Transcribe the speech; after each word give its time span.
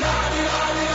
La, 0.00 0.06
di, 0.30 0.42
la, 0.42 0.86
di. 0.86 0.91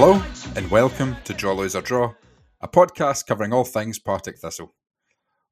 Hello, 0.00 0.22
and 0.54 0.70
welcome 0.70 1.16
to 1.24 1.34
Draw 1.34 1.54
Loser 1.54 1.80
Draw, 1.80 2.14
a 2.60 2.68
podcast 2.68 3.26
covering 3.26 3.52
all 3.52 3.64
things 3.64 3.98
Partick 3.98 4.38
Thistle. 4.38 4.72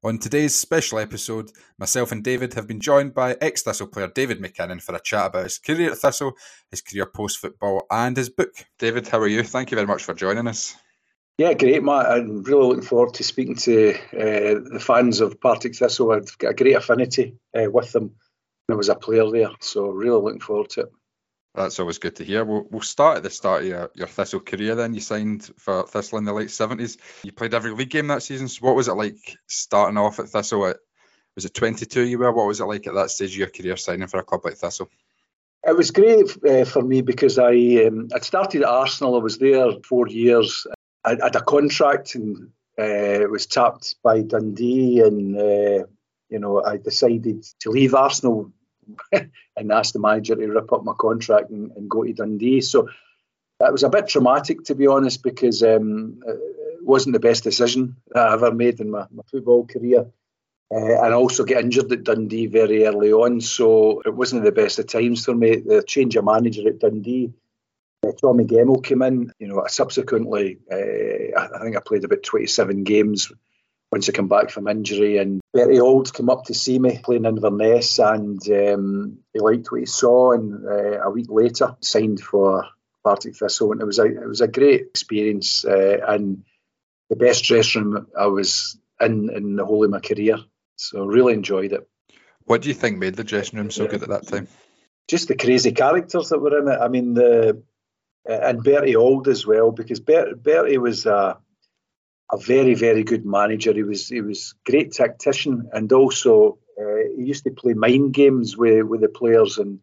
On 0.05 0.17
today's 0.17 0.55
special 0.55 0.99
episode, 0.99 1.51
myself 1.77 2.13
and 2.13 2.23
David 2.23 2.53
have 2.53 2.65
been 2.65 2.79
joined 2.79 3.13
by 3.13 3.35
ex 3.41 3.63
Thistle 3.63 3.87
player 3.87 4.07
David 4.07 4.39
MacKinnon 4.39 4.79
for 4.79 4.95
a 4.95 5.01
chat 5.01 5.25
about 5.25 5.43
his 5.43 5.59
career 5.59 5.91
at 5.91 5.97
Thistle, 5.97 6.31
his 6.71 6.81
career 6.81 7.05
post 7.07 7.39
football, 7.39 7.85
and 7.91 8.15
his 8.15 8.29
book. 8.29 8.53
David, 8.79 9.09
how 9.09 9.19
are 9.19 9.27
you? 9.27 9.43
Thank 9.43 9.69
you 9.69 9.75
very 9.75 9.85
much 9.85 10.05
for 10.05 10.13
joining 10.13 10.47
us. 10.47 10.77
Yeah, 11.37 11.53
great, 11.53 11.83
Matt. 11.83 12.05
I'm 12.05 12.41
really 12.43 12.67
looking 12.67 12.85
forward 12.85 13.15
to 13.15 13.25
speaking 13.25 13.55
to 13.55 13.95
uh, 13.95 14.61
the 14.71 14.81
fans 14.81 15.19
of 15.19 15.41
Partick 15.41 15.75
Thistle. 15.75 16.13
I've 16.13 16.37
got 16.37 16.51
a 16.51 16.55
great 16.55 16.77
affinity 16.77 17.35
uh, 17.53 17.69
with 17.69 17.91
them. 17.91 18.15
I 18.71 18.75
was 18.75 18.87
a 18.87 18.95
player 18.95 19.29
there, 19.29 19.49
so 19.59 19.89
really 19.89 20.21
looking 20.21 20.39
forward 20.39 20.69
to 20.69 20.81
it. 20.83 20.91
That's 21.57 21.79
always 21.79 21.97
good 21.97 22.15
to 22.17 22.23
hear. 22.23 22.45
We'll, 22.45 22.67
we'll 22.69 22.81
start 22.81 23.17
at 23.17 23.23
the 23.23 23.31
start 23.31 23.63
of 23.63 23.67
your, 23.67 23.91
your 23.95 24.07
Thistle 24.07 24.41
career 24.41 24.75
then. 24.75 24.93
You 24.93 24.99
signed 24.99 25.49
for 25.57 25.87
Thistle 25.87 26.19
in 26.19 26.25
the 26.25 26.31
late 26.31 26.49
70s. 26.49 26.97
You 27.23 27.31
played 27.31 27.55
every 27.55 27.71
league 27.71 27.89
game 27.89 28.07
that 28.07 28.21
season. 28.21 28.47
So, 28.47 28.63
what 28.63 28.75
was 28.75 28.87
it 28.87 28.93
like 28.93 29.37
starting 29.47 29.97
off 29.97 30.19
at 30.19 30.29
Thistle? 30.29 30.67
At, 30.67 30.77
was 31.33 31.45
it 31.45 31.55
22 31.55 32.03
you 32.03 32.19
were? 32.19 32.31
What 32.31 32.45
was 32.45 32.61
it 32.61 32.65
like 32.65 32.85
at 32.85 32.93
that 32.93 33.09
stage 33.09 33.31
of 33.31 33.37
your 33.37 33.49
career 33.49 33.75
signing 33.75 34.07
for 34.07 34.19
a 34.19 34.23
club 34.23 34.41
like 34.45 34.53
Thistle? 34.53 34.87
It 35.67 35.75
was 35.75 35.89
great 35.89 36.37
uh, 36.47 36.63
for 36.65 36.83
me 36.83 37.01
because 37.01 37.39
I 37.39 37.85
um, 37.87 38.09
I'd 38.13 38.23
started 38.23 38.61
at 38.61 38.69
Arsenal. 38.69 39.15
I 39.15 39.23
was 39.23 39.39
there 39.39 39.71
four 39.83 40.07
years. 40.07 40.67
I, 41.03 41.13
I 41.13 41.23
had 41.23 41.35
a 41.35 41.41
contract 41.41 42.13
and 42.13 42.51
uh, 42.77 43.27
was 43.31 43.47
tapped 43.47 43.95
by 44.03 44.21
Dundee, 44.21 44.99
and 44.99 45.35
uh, 45.35 45.87
you 46.29 46.37
know 46.37 46.63
I 46.63 46.77
decided 46.77 47.43
to 47.61 47.71
leave 47.71 47.95
Arsenal 47.95 48.51
and 49.11 49.71
asked 49.71 49.93
the 49.93 49.99
manager 49.99 50.35
to 50.35 50.47
rip 50.47 50.71
up 50.71 50.83
my 50.83 50.93
contract 50.97 51.49
and, 51.49 51.71
and, 51.71 51.89
go 51.89 52.03
to 52.03 52.13
Dundee. 52.13 52.61
So 52.61 52.89
that 53.59 53.71
was 53.71 53.83
a 53.83 53.89
bit 53.89 54.07
traumatic, 54.07 54.63
to 54.65 54.75
be 54.75 54.87
honest, 54.87 55.23
because 55.23 55.63
um, 55.63 56.21
it 56.25 56.83
wasn't 56.83 57.13
the 57.13 57.19
best 57.19 57.43
decision 57.43 57.97
that 58.11 58.27
I 58.27 58.33
ever 58.33 58.51
made 58.51 58.79
in 58.79 58.91
my, 58.91 59.05
my 59.11 59.23
football 59.29 59.65
career. 59.65 60.07
Uh, 60.69 61.01
and 61.01 61.13
also 61.13 61.45
get 61.45 61.63
injured 61.63 61.89
at 61.93 62.03
Dundee 62.03 62.47
very 62.47 62.85
early 62.85 63.13
on, 63.13 63.39
so 63.39 64.01
it 64.05 64.13
wasn't 64.13 64.43
the 64.43 64.51
best 64.51 64.79
of 64.79 64.87
times 64.87 65.23
for 65.23 65.33
me. 65.33 65.55
The 65.55 65.81
change 65.81 66.17
of 66.17 66.25
manager 66.25 66.67
at 66.67 66.79
Dundee, 66.79 67.31
uh, 68.05 68.11
Tommy 68.21 68.43
Gemmell 68.43 68.83
came 68.83 69.01
in. 69.01 69.31
You 69.39 69.47
know, 69.47 69.63
I 69.63 69.69
subsequently, 69.69 70.57
uh, 70.69 71.39
I 71.39 71.59
think 71.63 71.77
I 71.77 71.79
played 71.79 72.03
about 72.03 72.21
27 72.21 72.83
games 72.83 73.31
once 73.91 74.09
I 74.09 74.11
came 74.11 74.27
back 74.27 74.49
from 74.49 74.67
injury. 74.67 75.17
And 75.17 75.41
Bertie 75.53 75.79
Auld 75.79 76.13
came 76.13 76.29
up 76.29 76.45
to 76.45 76.53
see 76.53 76.79
me 76.79 76.99
playing 77.03 77.25
Inverness, 77.25 77.99
and 77.99 78.41
um, 78.49 79.19
he 79.33 79.39
liked 79.39 79.71
what 79.71 79.79
he 79.79 79.85
saw. 79.85 80.31
And 80.33 80.65
uh, 80.65 81.01
a 81.01 81.09
week 81.09 81.27
later, 81.29 81.75
signed 81.81 82.19
for 82.19 82.67
Partick 83.03 83.35
Thistle, 83.35 83.71
and 83.71 83.81
it 83.81 83.85
was 83.85 83.99
a 83.99 84.05
it 84.05 84.27
was 84.27 84.41
a 84.41 84.47
great 84.47 84.81
experience 84.81 85.63
uh, 85.65 85.99
and 86.07 86.43
the 87.09 87.15
best 87.15 87.45
dressing 87.45 87.91
room 87.91 88.07
I 88.17 88.27
was 88.27 88.77
in 88.99 89.29
in 89.33 89.55
the 89.55 89.65
whole 89.65 89.83
of 89.83 89.89
my 89.91 89.99
career. 89.99 90.37
So 90.75 91.05
really 91.05 91.33
enjoyed 91.33 91.73
it. 91.73 91.87
What 92.43 92.61
do 92.61 92.69
you 92.69 92.75
think 92.75 92.97
made 92.97 93.15
the 93.15 93.23
dressing 93.23 93.59
room 93.59 93.71
so 93.71 93.83
yeah. 93.83 93.89
good 93.91 94.03
at 94.03 94.09
that 94.09 94.27
time? 94.27 94.47
Just 95.07 95.27
the 95.27 95.35
crazy 95.35 95.71
characters 95.71 96.29
that 96.29 96.39
were 96.39 96.59
in 96.59 96.67
it. 96.67 96.79
I 96.79 96.87
mean, 96.89 97.13
the 97.13 97.63
and 98.25 98.63
Bertie 98.63 98.95
Auld 98.95 99.27
as 99.27 99.47
well, 99.47 99.71
because 99.71 100.01
Bertie 100.01 100.77
was 100.77 101.05
a 101.05 101.37
a 102.31 102.37
very 102.37 102.75
very 102.75 103.03
good 103.03 103.25
manager. 103.25 103.73
He 103.73 103.83
was 103.83 104.07
he 104.07 104.21
was 104.21 104.55
great 104.65 104.91
tactician 104.91 105.69
and 105.73 105.91
also 105.91 106.59
uh, 106.79 107.15
he 107.15 107.23
used 107.23 107.45
to 107.45 107.51
play 107.51 107.73
mind 107.73 108.13
games 108.13 108.57
with 108.57 108.85
with 108.85 109.01
the 109.01 109.09
players 109.09 109.57
and 109.57 109.79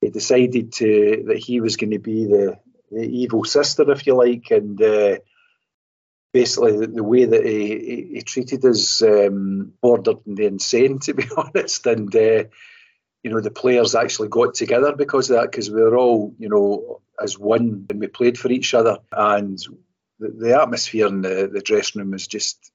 he 0.00 0.10
decided 0.10 0.72
to 0.74 1.24
that 1.28 1.38
he 1.38 1.60
was 1.60 1.76
going 1.76 1.92
to 1.92 1.98
be 1.98 2.24
the 2.26 2.58
the 2.90 3.02
evil 3.02 3.44
sister 3.44 3.90
if 3.90 4.06
you 4.06 4.14
like 4.14 4.50
and. 4.50 4.80
Uh, 4.80 5.16
basically, 6.34 6.84
the, 6.84 7.02
way 7.02 7.24
that 7.24 7.46
he, 7.46 7.68
he, 7.68 8.14
he 8.14 8.22
treated 8.22 8.64
us 8.64 9.00
um, 9.02 9.72
bordered 9.80 10.16
on 10.26 10.34
the 10.34 10.46
insane, 10.46 10.98
to 11.04 11.14
be 11.14 11.24
honest. 11.36 11.86
And 11.86 12.14
uh, 12.14 12.44
you 13.22 13.30
know, 13.30 13.40
the 13.40 13.50
players 13.50 13.94
actually 13.94 14.28
got 14.28 14.52
together 14.54 14.94
because 14.94 15.30
of 15.30 15.36
that, 15.36 15.50
because 15.50 15.70
we 15.70 15.80
were 15.80 15.96
all, 15.96 16.34
you 16.38 16.50
know, 16.50 17.00
as 17.22 17.38
one 17.38 17.86
and 17.88 18.00
we 18.00 18.06
played 18.08 18.36
for 18.36 18.50
each 18.50 18.74
other. 18.74 18.98
And 19.10 19.58
the, 20.18 20.60
atmosphere 20.60 21.06
in 21.06 21.22
the, 21.22 21.50
the 21.52 21.60
dressing 21.60 22.00
room 22.00 22.12
was 22.12 22.26
just 22.26 22.70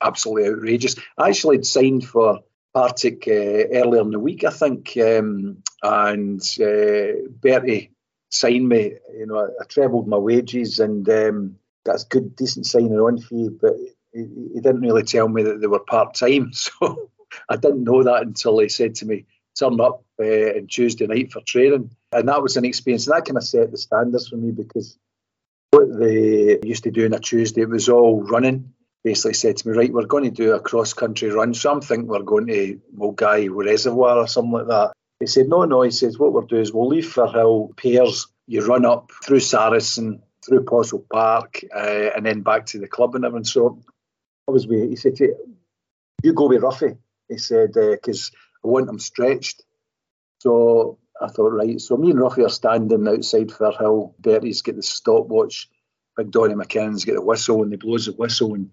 absolutely 0.00 0.50
outrageous. 0.50 0.96
I 1.18 1.28
actually 1.28 1.56
had 1.56 1.66
signed 1.66 2.04
for 2.04 2.40
Partick 2.74 3.26
uh, 3.26 3.30
earlier 3.30 4.02
in 4.02 4.10
the 4.10 4.18
week, 4.18 4.44
I 4.44 4.50
think, 4.50 4.96
um, 4.98 5.62
and 5.82 6.42
uh, 6.60 7.28
Bertie 7.40 7.92
signed 8.28 8.68
me. 8.68 8.92
You 9.16 9.26
know, 9.26 9.38
I, 9.38 9.62
I 9.62 9.64
trebled 9.66 10.06
my 10.06 10.18
wages, 10.18 10.78
and 10.78 11.08
um, 11.08 11.56
that's 11.84 12.04
good, 12.04 12.36
decent 12.36 12.66
signing 12.66 12.92
on 12.92 13.18
fee. 13.18 13.48
But 13.48 13.76
he, 14.12 14.26
he 14.54 14.60
didn't 14.60 14.82
really 14.82 15.04
tell 15.04 15.28
me 15.28 15.42
that 15.44 15.60
they 15.60 15.66
were 15.66 15.80
part 15.80 16.14
time, 16.14 16.52
so 16.52 17.10
I 17.48 17.56
didn't 17.56 17.84
know 17.84 18.02
that 18.02 18.22
until 18.22 18.58
he 18.58 18.68
said 18.68 18.94
to 18.96 19.06
me, 19.06 19.24
"Turn 19.58 19.80
up 19.80 20.04
uh, 20.20 20.58
on 20.58 20.66
Tuesday 20.66 21.06
night 21.06 21.32
for 21.32 21.40
training," 21.46 21.90
and 22.12 22.28
that 22.28 22.42
was 22.42 22.58
an 22.58 22.66
experience. 22.66 23.06
And 23.06 23.16
that 23.16 23.24
kind 23.24 23.38
of 23.38 23.44
set 23.44 23.70
the 23.70 23.78
standards 23.78 24.28
for 24.28 24.36
me 24.36 24.50
because 24.50 24.98
what 25.76 25.98
they 25.98 26.58
used 26.62 26.84
to 26.84 26.90
do 26.90 27.04
on 27.04 27.12
a 27.12 27.20
Tuesday, 27.20 27.62
it 27.62 27.68
was 27.68 27.88
all 27.88 28.22
running. 28.22 28.72
Basically 29.04 29.34
said 29.34 29.56
to 29.58 29.68
me, 29.68 29.76
right, 29.76 29.92
we're 29.92 30.06
going 30.06 30.24
to 30.24 30.30
do 30.30 30.52
a 30.52 30.60
cross 30.60 30.92
country 30.92 31.30
run. 31.30 31.54
So 31.54 31.70
I'm 31.70 31.80
thinking 31.80 32.08
we're 32.08 32.22
going 32.22 32.46
to 32.46 32.80
Milngavie 32.96 33.54
Reservoir 33.54 34.18
or 34.18 34.26
something 34.26 34.52
like 34.52 34.66
that. 34.68 34.92
He 35.20 35.26
said, 35.26 35.48
no, 35.48 35.64
no. 35.64 35.82
He 35.82 35.90
says, 35.90 36.18
what 36.18 36.32
we'll 36.32 36.42
do 36.42 36.56
is 36.56 36.72
we'll 36.72 36.88
leave 36.88 37.08
for 37.08 37.30
Hill 37.30 37.72
pairs. 37.76 38.26
You 38.46 38.66
run 38.66 38.84
up 38.84 39.12
through 39.22 39.40
Saracen, 39.40 40.22
through 40.44 40.64
Possil 40.64 41.04
Park, 41.08 41.62
uh, 41.74 42.10
and 42.16 42.24
then 42.26 42.40
back 42.40 42.66
to 42.66 42.78
the 42.78 42.88
club 42.88 43.14
and 43.14 43.24
everything. 43.24 43.44
So 43.44 43.80
I 44.48 44.52
was 44.52 44.66
with, 44.66 44.88
he 44.88 44.96
said, 44.96 45.18
you 46.22 46.32
go 46.32 46.48
with 46.48 46.62
Roughie. 46.62 46.96
He 47.28 47.38
said, 47.38 47.74
because 47.74 48.32
uh, 48.34 48.66
I 48.66 48.70
want 48.70 48.88
him 48.88 48.98
stretched. 48.98 49.62
So 50.40 50.98
I 51.20 51.28
thought, 51.28 51.52
right, 51.52 51.80
so 51.80 51.96
me 51.96 52.10
and 52.10 52.20
Roughie 52.20 52.44
are 52.44 52.50
standing 52.50 53.08
outside 53.08 53.48
Firhill. 53.48 54.14
Bertie's 54.18 54.62
got 54.62 54.76
the 54.76 54.82
stopwatch. 54.82 55.68
Big 56.16 56.30
Donny 56.30 56.54
McKinnon's 56.54 57.04
got 57.04 57.14
the 57.14 57.22
whistle, 57.22 57.62
and 57.62 57.72
he 57.72 57.76
blows 57.76 58.06
the 58.06 58.12
whistle, 58.12 58.54
and 58.54 58.70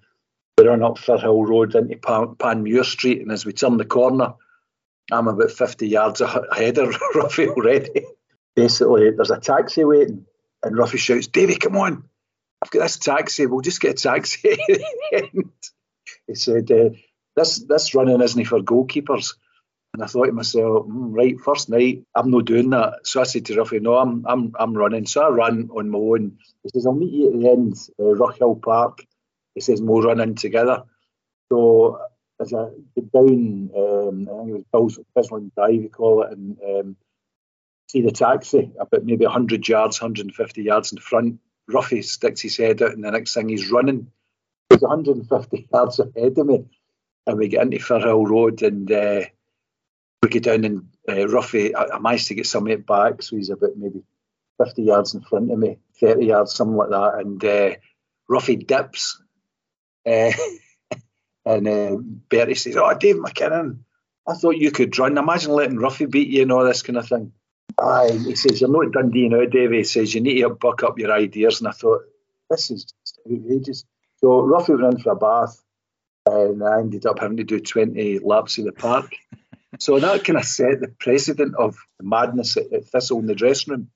we 0.57 0.67
run 0.67 0.83
up 0.83 0.97
Firhill 0.97 1.47
Road 1.47 1.75
into 1.75 1.97
Pan- 1.97 2.35
Panmure 2.35 2.83
Street. 2.83 3.21
And 3.21 3.31
as 3.31 3.45
we 3.45 3.53
turn 3.53 3.77
the 3.77 3.85
corner, 3.85 4.33
I'm 5.11 5.27
about 5.27 5.51
50 5.51 5.87
yards 5.87 6.21
ahead 6.21 6.77
of 6.77 6.95
Roughie 7.15 7.49
already. 7.49 8.05
Basically, 8.55 9.11
there's 9.11 9.31
a 9.31 9.39
taxi 9.39 9.83
waiting, 9.83 10.25
and 10.63 10.77
Roughie 10.77 10.97
shouts, 10.97 11.27
Davy, 11.27 11.55
come 11.55 11.75
on. 11.77 12.03
I've 12.61 12.71
got 12.71 12.83
this 12.83 12.97
taxi. 12.97 13.45
We'll 13.45 13.61
just 13.61 13.81
get 13.81 13.99
a 13.99 14.03
taxi. 14.03 14.57
he 16.27 16.35
said, 16.35 16.71
uh, 16.71 16.89
this, 17.35 17.59
this 17.59 17.95
running 17.95 18.21
isn't 18.21 18.45
for 18.45 18.59
goalkeepers. 18.61 19.35
And 19.93 20.03
I 20.03 20.07
thought 20.07 20.25
to 20.25 20.31
myself, 20.31 20.87
mm, 20.87 21.15
right, 21.15 21.39
first 21.39 21.69
night, 21.69 22.03
I'm 22.15 22.31
not 22.31 22.45
doing 22.45 22.71
that. 22.71 23.05
So 23.05 23.21
I 23.21 23.25
said 23.25 23.45
to 23.45 23.55
Roughie, 23.55 23.79
no, 23.79 23.95
I'm 23.95 24.25
I'm 24.27 24.53
I'm 24.59 24.73
running. 24.73 25.05
So 25.05 25.23
I 25.23 25.29
ran 25.29 25.69
on 25.71 25.89
my 25.89 25.99
own. 25.99 26.39
He 26.63 26.69
says, 26.69 26.87
I'll 26.87 26.93
meet 26.93 27.13
you 27.13 27.27
at 27.27 27.39
the 27.39 27.49
end, 27.49 27.77
uh, 27.99 28.53
Park. 28.55 29.05
He 29.53 29.61
says, 29.61 29.81
we'll 29.81 30.01
run 30.01 30.19
in 30.19 30.33
together. 30.33 30.83
So 31.51 31.99
as 32.39 32.53
I 32.53 32.69
get 32.95 33.11
down, 33.11 33.69
um, 33.75 34.29
I 34.29 34.45
think 34.45 34.49
it 34.49 34.65
was 34.73 34.99
Bilsland 35.15 35.53
Drive, 35.53 35.75
you 35.75 35.89
call 35.89 36.23
it, 36.23 36.31
and 36.31 36.57
um, 36.67 36.95
see 37.87 38.01
the 38.01 38.11
taxi 38.11 38.71
about 38.79 39.05
maybe 39.05 39.25
100 39.25 39.67
yards, 39.67 40.01
150 40.01 40.63
yards 40.63 40.91
in 40.91 40.97
front. 40.97 41.39
Roughie 41.67 42.01
sticks 42.01 42.41
his 42.41 42.57
head 42.57 42.81
out, 42.81 42.93
and 42.93 43.03
the 43.03 43.11
next 43.11 43.35
thing 43.35 43.49
he's 43.49 43.71
running. 43.71 44.11
He's 44.69 44.81
150 44.81 45.67
yards 45.73 45.99
ahead 45.99 46.37
of 46.37 46.47
me. 46.47 46.65
And 47.27 47.37
we 47.37 47.47
get 47.47 47.61
into 47.61 47.77
Firhill 47.77 48.27
Road, 48.27 48.63
and 48.63 48.91
uh, 48.91 49.21
we 50.23 50.29
get 50.29 50.43
down 50.43 50.63
and 50.63 50.87
uh, 51.07 51.27
Roughie, 51.27 51.75
I, 51.75 51.83
I, 51.95 51.99
managed 51.99 52.29
to 52.29 52.35
get 52.35 52.47
some 52.47 52.67
it 52.67 52.87
back, 52.87 53.21
so 53.21 53.35
he's 53.35 53.49
about 53.49 53.75
maybe 53.75 54.03
50 54.57 54.81
yards 54.81 55.13
in 55.13 55.21
front 55.21 55.51
of 55.51 55.59
me, 55.59 55.79
30 55.99 56.25
yards, 56.25 56.55
something 56.55 56.77
like 56.77 56.89
that. 56.89 57.15
And 57.19 57.43
uh, 57.43 57.75
Roughie 58.27 58.55
dips. 58.57 59.21
Uh, 60.05 60.33
and 61.45 61.65
uh, 61.65 61.95
Bertie 62.27 62.55
says, 62.55 62.75
Oh, 62.75 62.93
Dave 62.93 63.21
MacKinnon. 63.21 63.85
I 64.27 64.33
thought 64.33 64.57
you 64.57 64.69
could 64.69 64.99
run. 64.99 65.17
Imagine 65.17 65.53
letting 65.53 65.77
Roughie 65.77 66.07
beat 66.07 66.27
you 66.27 66.41
and 66.41 66.51
all 66.51 66.65
this 66.65 66.81
kind 66.81 66.97
of 66.97 67.07
thing. 67.07 67.31
Aye, 67.79 68.11
he 68.11 68.35
says, 68.35 68.59
You're 68.59 68.69
not 68.69 68.91
Dundee 68.91 69.29
now, 69.29 69.45
Davey. 69.45 69.77
He 69.77 69.83
says, 69.85 70.13
You 70.13 70.19
need 70.19 70.41
to 70.41 70.49
buck 70.49 70.83
up 70.83 70.99
your 70.99 71.13
ideas. 71.13 71.61
And 71.61 71.69
I 71.69 71.71
thought, 71.71 72.01
This 72.49 72.69
is 72.69 72.83
just 72.83 73.19
outrageous. 73.25 73.85
So 74.17 74.41
Roughie 74.41 74.73
in 74.73 74.99
for 74.99 75.13
a 75.13 75.15
bath 75.15 75.63
and 76.25 76.61
I 76.61 76.79
ended 76.79 77.05
up 77.05 77.19
having 77.19 77.37
to 77.37 77.45
do 77.45 77.61
20 77.61 78.19
laps 78.19 78.57
of 78.57 78.65
the 78.65 78.73
park. 78.73 79.13
so 79.79 79.99
that 79.99 80.23
kind 80.23 80.37
of 80.37 80.45
set 80.45 80.79
the 80.79 80.87
precedent 80.87 81.55
of 81.55 81.75
the 81.99 82.05
madness 82.05 82.57
at, 82.57 82.71
at 82.71 82.85
Thistle 82.85 83.19
in 83.19 83.27
the 83.27 83.35
dressing 83.35 83.71
room. 83.71 83.89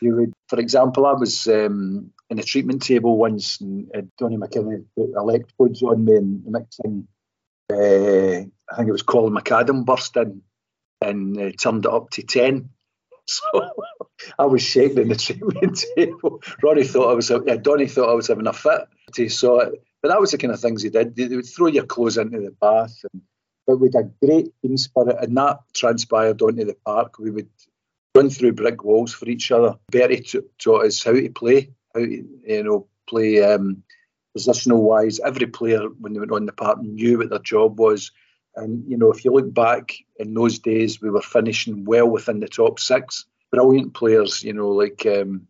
You 0.00 0.16
would, 0.16 0.32
for 0.48 0.58
example, 0.58 1.06
I 1.06 1.12
was 1.12 1.46
um, 1.46 2.12
in 2.28 2.38
a 2.38 2.42
treatment 2.42 2.82
table 2.82 3.16
once 3.16 3.60
and 3.60 3.88
uh, 3.94 4.02
Donny 4.18 4.36
McKinnon 4.36 4.86
put 4.96 5.10
electrodes 5.16 5.82
on 5.82 6.04
me 6.04 6.16
and 6.16 6.44
mixing. 6.46 7.08
Uh, 7.72 8.46
I 8.72 8.76
think 8.76 8.88
it 8.88 8.92
was 8.92 9.02
Colin 9.02 9.34
McAdam 9.34 9.84
burst 9.84 10.16
in 10.16 10.42
and 11.00 11.38
uh, 11.38 11.50
turned 11.58 11.86
it 11.86 11.92
up 11.92 12.10
to 12.10 12.22
10. 12.22 12.70
So 13.26 13.70
I 14.40 14.46
was 14.46 14.60
shaking 14.60 14.98
in 14.98 15.08
the 15.08 15.14
treatment 15.14 15.84
table. 15.96 16.42
Ronnie 16.64 16.82
thought 16.82 17.12
I 17.12 17.14
was, 17.14 17.30
yeah, 17.30 17.56
Donny 17.56 17.86
thought 17.86 18.10
I 18.10 18.14
was 18.14 18.26
having 18.26 18.48
a 18.48 18.52
fit. 18.52 18.88
He 19.14 19.28
saw 19.28 19.60
it. 19.60 19.84
But 20.02 20.08
that 20.08 20.20
was 20.20 20.32
the 20.32 20.38
kind 20.38 20.52
of 20.52 20.58
things 20.58 20.82
he 20.82 20.90
did. 20.90 21.14
They 21.14 21.28
would 21.28 21.46
throw 21.46 21.68
your 21.68 21.86
clothes 21.86 22.18
into 22.18 22.40
the 22.40 22.50
bath. 22.50 23.04
And, 23.12 23.22
but 23.76 23.94
had 23.94 24.12
a 24.22 24.26
great 24.26 24.52
team 24.62 24.76
spirit, 24.76 25.16
and 25.20 25.36
that 25.36 25.60
transpired 25.74 26.42
onto 26.42 26.64
the 26.64 26.76
park. 26.84 27.18
We 27.18 27.30
would 27.30 27.48
run 28.14 28.30
through 28.30 28.52
brick 28.52 28.84
walls 28.84 29.12
for 29.12 29.28
each 29.28 29.50
other. 29.50 29.76
Bertie 29.90 30.26
taught 30.58 30.86
us 30.86 31.02
how 31.02 31.12
to 31.12 31.28
play, 31.30 31.70
how 31.94 32.00
to, 32.00 32.08
you 32.08 32.62
know, 32.62 32.88
play 33.08 33.42
um, 33.42 33.82
positional 34.36 34.80
wise. 34.80 35.20
Every 35.20 35.46
player, 35.46 35.88
when 35.88 36.12
they 36.12 36.20
went 36.20 36.32
on 36.32 36.46
the 36.46 36.52
park, 36.52 36.80
knew 36.82 37.18
what 37.18 37.30
their 37.30 37.38
job 37.38 37.78
was. 37.78 38.12
And, 38.56 38.90
you 38.90 38.96
know, 38.96 39.12
if 39.12 39.24
you 39.24 39.32
look 39.32 39.52
back 39.52 39.94
in 40.16 40.34
those 40.34 40.58
days, 40.58 41.00
we 41.00 41.10
were 41.10 41.22
finishing 41.22 41.84
well 41.84 42.08
within 42.08 42.40
the 42.40 42.48
top 42.48 42.80
six. 42.80 43.24
Brilliant 43.52 43.94
players, 43.94 44.42
you 44.42 44.52
know, 44.52 44.70
like 44.70 45.06
um, 45.06 45.46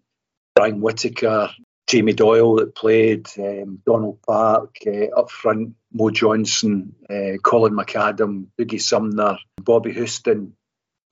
Brian 0.55 0.81
Whittaker, 0.81 1.51
Jamie 1.91 2.13
Doyle 2.13 2.55
that 2.57 2.77
played, 2.77 3.27
um, 3.37 3.83
Donald 3.85 4.23
Park, 4.23 4.77
uh, 4.87 5.07
up 5.19 5.29
front, 5.29 5.75
Mo 5.93 6.11
Johnston, 6.11 6.95
uh, 7.11 7.37
Colin 7.43 7.73
McAdam, 7.73 8.47
Dougie 8.57 8.81
Somner, 8.81 9.39
Bobby 9.61 9.93
Houston, 9.93 10.55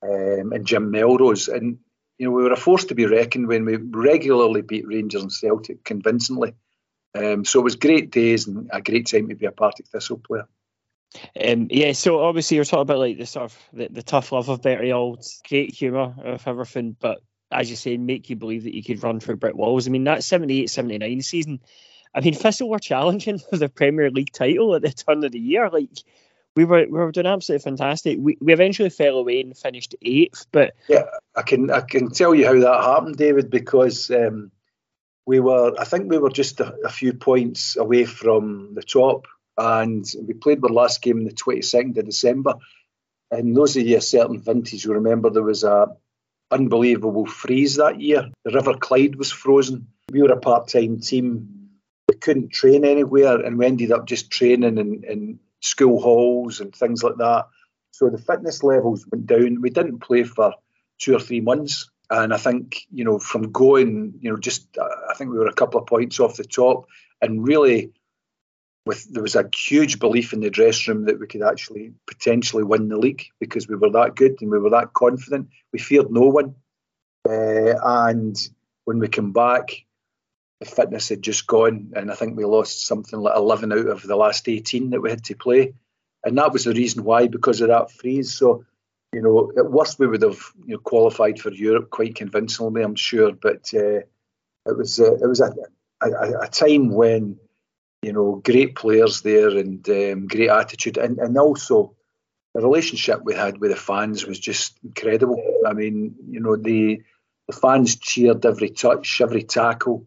um, 0.05 0.53
and 0.53 0.65
Jim 0.65 0.93
Melrose. 0.93 1.49
And, 1.49 1.79
you 2.17 2.27
know, 2.27 2.31
we 2.31 2.45
were 2.45 2.53
a 2.53 2.57
force 2.57 2.85
to 2.87 2.95
be 2.95 3.07
reckoned 3.07 3.49
when 3.49 3.65
we 3.65 3.75
regularly 3.75 4.63
beat 4.63 4.87
Rangers 4.87 5.23
and 5.23 5.33
Celtic 5.33 5.83
convincingly. 5.83 6.55
Um, 7.13 7.45
so 7.45 7.59
it 7.59 7.65
was 7.65 7.75
great 7.75 8.13
days 8.13 8.47
and 8.47 8.71
a 8.73 8.81
great 8.81 9.09
time 9.09 9.31
to 9.31 9.35
be 9.35 9.47
a 9.47 9.51
Partick 9.51 9.89
Thistle 9.89 10.19
player. 10.25 10.47
Um, 11.45 11.67
yeah, 11.71 11.91
so 11.91 12.21
obviously 12.21 12.55
you're 12.55 12.65
talking 12.65 12.83
about 12.83 12.99
like 12.99 13.19
the 13.19 13.27
sort 13.27 13.47
of 13.47 13.59
the, 13.73 13.89
the 13.89 14.03
tough 14.05 14.31
love 14.31 14.49
of 14.49 14.63
Bertie 14.63 14.93
Auld's 14.93 15.41
great 15.49 15.75
humour 15.75 16.15
of 16.23 16.47
everything, 16.47 16.95
but 17.01 17.19
as 17.51 17.71
you 17.71 17.77
say, 17.77 17.97
make 17.97 18.31
you 18.31 18.37
believe 18.37 18.65
that 18.65 18.75
you 18.75 18.83
could 18.83 19.03
run 19.03 19.21
through 19.21 19.37
brick 19.37 19.55
walls. 19.55 19.87
I 19.87 19.91
mean, 19.91 20.05
that 20.05 20.25
78 20.25 20.71
79 20.71 21.23
season, 21.23 21.61
I 22.15 22.21
mean, 22.21 22.35
Thistle 22.35 22.69
were 22.69 22.79
challenging 22.79 23.39
for 23.39 23.57
the 23.57 23.69
Premier 23.69 24.11
League 24.11 24.33
title 24.33 24.75
at 24.75 24.83
the 24.83 24.91
turn 24.91 25.25
of 25.25 25.33
the 25.33 25.39
year. 25.39 25.71
Like, 25.71 25.91
we 26.57 26.65
were 26.65 26.87
we 26.87 26.99
were 26.99 27.13
doing 27.13 27.27
absolutely 27.27 27.63
fantastic. 27.63 28.19
We, 28.21 28.37
we 28.41 28.53
eventually 28.53 28.91
fell 28.91 29.19
away 29.19 29.41
and 29.41 29.57
finished 29.57 29.95
eighth, 30.03 30.47
but 30.51 30.75
yeah, 30.89 31.05
I 31.37 31.43
can 31.43 31.71
I 31.71 31.83
can 31.83 32.11
tell 32.11 32.35
you 32.35 32.47
how 32.47 32.59
that 32.59 32.85
happened, 32.85 33.17
David, 33.17 33.49
because 33.49 34.11
um, 34.11 34.51
we 35.25 35.39
were 35.39 35.75
I 35.79 35.85
think 35.85 36.11
we 36.11 36.19
were 36.19 36.31
just 36.31 36.59
a, 36.59 36.75
a 36.85 36.89
few 36.89 37.13
points 37.13 37.77
away 37.77 38.07
from 38.07 38.75
the 38.75 38.83
top 38.83 39.29
and 39.59 40.05
we 40.27 40.35
played 40.35 40.61
the 40.63 40.69
last 40.69 41.03
game 41.03 41.19
on 41.19 41.25
the 41.25 41.33
22nd 41.33 41.99
of 41.99 42.05
December. 42.05 42.55
And 43.31 43.57
those 43.57 43.77
of 43.77 43.87
you 43.87 43.99
a 43.99 44.01
certain 44.01 44.41
vintage 44.41 44.87
will 44.87 44.95
remember 44.95 45.31
there 45.31 45.43
was 45.43 45.65
a 45.65 45.89
unbelievable 46.51 47.27
freeze 47.27 47.77
that 47.77 48.01
year. 48.01 48.31
The 48.45 48.53
River 48.53 48.75
Clyde 48.75 49.17
was 49.17 49.31
frozen. 49.31 49.89
We 50.11 50.23
were 50.23 50.33
a 50.33 50.41
part-time 50.41 51.01
team. 51.01 51.71
We 52.09 52.17
couldn't 52.17 52.53
train 52.53 52.85
anywhere, 52.85 53.41
and 53.41 53.59
we 53.59 53.67
ended 53.67 53.93
up 53.93 54.07
just 54.07 54.31
training 54.31 54.79
in, 54.79 55.05
in 55.05 55.41
school 55.61 56.01
halls 56.01 56.61
and 56.61 56.75
things 56.75 57.03
like 57.03 57.17
that. 57.17 57.47
So 57.91 58.09
the 58.09 58.19
fitness 58.19 58.63
levels 58.63 59.07
went 59.11 59.27
down. 59.27 59.61
We 59.61 59.71
didn't 59.71 60.01
play 60.01 60.23
for 60.23 60.55
two 60.99 61.15
or 61.15 61.21
three 61.21 61.41
months. 61.41 61.91
And 62.11 62.33
I 62.33 62.39
think, 62.39 62.87
you 62.91 63.05
know, 63.05 63.19
from 63.19 63.53
going, 63.53 64.15
you 64.21 64.31
know, 64.31 64.39
just 64.39 64.79
uh, 64.79 64.89
I 65.11 65.15
think 65.15 65.31
we 65.31 65.39
were 65.39 65.49
a 65.49 65.53
couple 65.53 65.79
of 65.79 65.87
points 65.87 66.21
off 66.21 66.37
the 66.37 66.45
top 66.45 66.87
and 67.21 67.47
really 67.47 67.93
with 68.89 69.13
there 69.13 69.23
was 69.23 69.37
a 69.37 69.49
huge 69.55 69.99
belief 69.99 70.33
in 70.33 70.41
the 70.41 70.49
dressing 70.49 70.95
room 70.95 71.05
that 71.05 71.21
we 71.21 71.27
could 71.27 71.43
actually 71.43 71.93
potentially 72.07 72.65
win 72.65 72.89
the 72.89 72.97
league 72.97 73.27
because 73.39 73.69
we 73.69 73.77
were 73.77 73.91
that 73.91 74.17
good 74.17 74.41
and 74.41 74.51
we 74.51 74.59
were 74.59 74.71
that 74.71 74.95
confident. 74.95 75.51
We 75.75 75.79
feared 75.79 76.11
no 76.11 76.23
one, 76.23 76.55
uh, 77.29 77.75
and 77.85 78.35
when 78.87 78.99
we 78.99 79.09
came 79.09 79.33
back, 79.33 79.85
the 80.61 80.67
fitness 80.67 81.11
had 81.11 81.21
just 81.21 81.47
gone, 81.47 81.93
and 81.95 82.11
I 82.11 82.15
think 82.15 82.35
we 82.35 82.47
lost 82.47 82.87
something 82.87 83.21
like 83.21 83.37
11 83.37 83.73
out 83.73 83.87
of 83.87 84.03
the 84.03 84.17
last 84.17 84.49
18 84.49 84.91
that 84.91 85.03
we 85.03 85.11
had 85.11 85.25
to 85.25 85.37
play, 85.37 85.75
and 86.25 86.39
that 86.39 86.55
was 86.55 86.65
the 86.65 86.73
reason 86.73 87.05
why 87.05 87.29
because 87.29 87.61
of 87.61 87.69
that 87.69 87.93
freeze. 87.93 88.33
So. 88.33 88.65
You 89.15 89.23
know, 89.23 89.51
at 89.57 89.71
worst 89.71 89.99
we 89.99 90.07
would 90.07 90.21
have 90.21 90.39
you 90.67 90.75
know, 90.75 90.81
qualified 90.81 91.41
for 91.41 91.51
Europe 91.51 91.89
quite 91.89 92.15
convincingly, 92.15 92.83
I'm 92.83 92.95
sure. 92.95 93.33
But 93.33 93.73
uh, 93.73 94.01
it 94.67 94.77
was 94.77 95.01
uh, 95.01 95.15
it 95.15 95.27
was 95.27 95.41
a, 95.41 95.51
a, 96.03 96.41
a 96.43 96.49
time 96.49 96.91
when 96.91 97.39
you 98.03 98.13
know, 98.13 98.41
great 98.45 98.75
players 98.77 99.23
there 99.23 99.49
and 99.49 99.89
um, 99.89 100.27
great 100.27 100.51
attitude, 100.51 100.99
and, 100.99 101.19
and 101.19 101.37
also 101.37 101.95
the 102.55 102.61
relationship 102.61 103.21
we 103.25 103.35
had 103.35 103.59
with 103.59 103.71
the 103.71 103.77
fans 103.77 104.27
was 104.27 104.39
just 104.39 104.79
incredible. 104.85 105.43
I 105.67 105.73
mean, 105.73 106.15
you 106.29 106.41
know, 106.41 106.57
the 106.57 107.03
the 107.49 107.57
fans 107.57 107.97
cheered 107.97 108.45
every 108.45 108.71
touch, 108.71 109.21
every 109.21 109.43
tackle. 109.43 110.07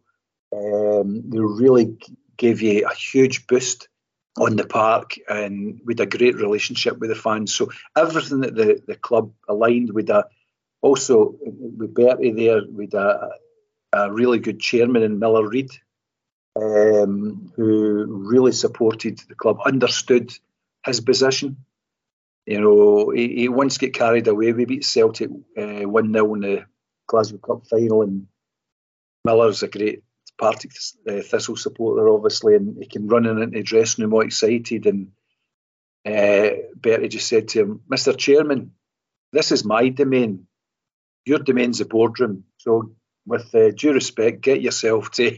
Um, 0.56 1.30
they 1.30 1.40
really 1.40 1.98
gave 2.38 2.62
you 2.62 2.88
a 2.88 2.94
huge 2.94 3.48
boost 3.48 3.88
on 4.38 4.56
the 4.56 4.66
park, 4.66 5.16
and 5.28 5.82
had 5.88 6.00
a 6.00 6.06
great 6.06 6.36
relationship 6.36 6.98
with 7.00 7.10
the 7.10 7.16
fans. 7.16 7.54
So 7.54 7.72
everything 7.98 8.42
that 8.42 8.56
the, 8.56 8.82
the 8.88 8.96
club 8.96 9.34
aligned 9.48 9.92
with 9.92 10.10
a 10.10 10.28
also 10.82 11.36
with 11.42 11.94
Bertie 11.94 12.32
there 12.32 12.62
with 12.68 12.94
a, 12.94 13.32
a 13.94 14.12
really 14.12 14.40
good 14.40 14.60
chairman 14.60 15.04
in 15.04 15.20
Miller 15.20 15.48
Reid 15.48 15.72
um, 16.56 17.52
who 17.56 18.06
really 18.08 18.52
supported 18.52 19.20
the 19.30 19.36
club, 19.36 19.60
understood 19.66 20.32
his 20.86 21.00
position. 21.00 21.58
You 22.46 22.62
know, 22.62 23.10
he, 23.12 23.36
he 23.36 23.50
once 23.50 23.78
get 23.78 23.94
carried 23.94 24.28
away. 24.28 24.52
We 24.52 24.66
beat 24.66 24.84
Celtic 24.84 25.30
uh, 25.58 25.88
1 25.88 26.14
0 26.14 26.34
in 26.36 26.42
the 26.42 26.66
Glasgow 27.08 27.38
Cup 27.38 27.68
final, 27.68 28.02
and 28.02 28.28
Miller's 29.24 29.64
a 29.64 29.68
great 29.68 30.04
Partick 30.38 30.72
uh, 31.08 31.22
Thistle 31.22 31.56
supporter, 31.56 32.10
obviously, 32.10 32.56
and 32.56 32.78
he 32.80 32.88
came 32.88 33.08
running 33.08 33.40
into 33.40 33.60
the 33.60 33.64
dressing 33.64 34.04
room 34.04 34.14
all 34.14 34.22
excited. 34.22 34.88
And 34.88 35.12
uh, 36.06 36.58
Bertie 36.76 37.10
just 37.10 37.28
said 37.28 37.50
to 37.50 37.62
him, 37.62 37.82
Mr. 37.90 38.18
Chairman, 38.18 38.72
this 39.32 39.52
is 39.52 39.64
my 39.64 39.90
domain. 39.90 40.48
Your 41.26 41.40
domain's 41.40 41.78
the 41.78 41.86
boardroom. 41.86 42.46
So, 42.58 42.92
with 43.28 43.54
uh, 43.54 43.70
due 43.70 43.94
respect, 43.94 44.42
get 44.42 44.62
yourself 44.62 45.12
to 45.12 45.38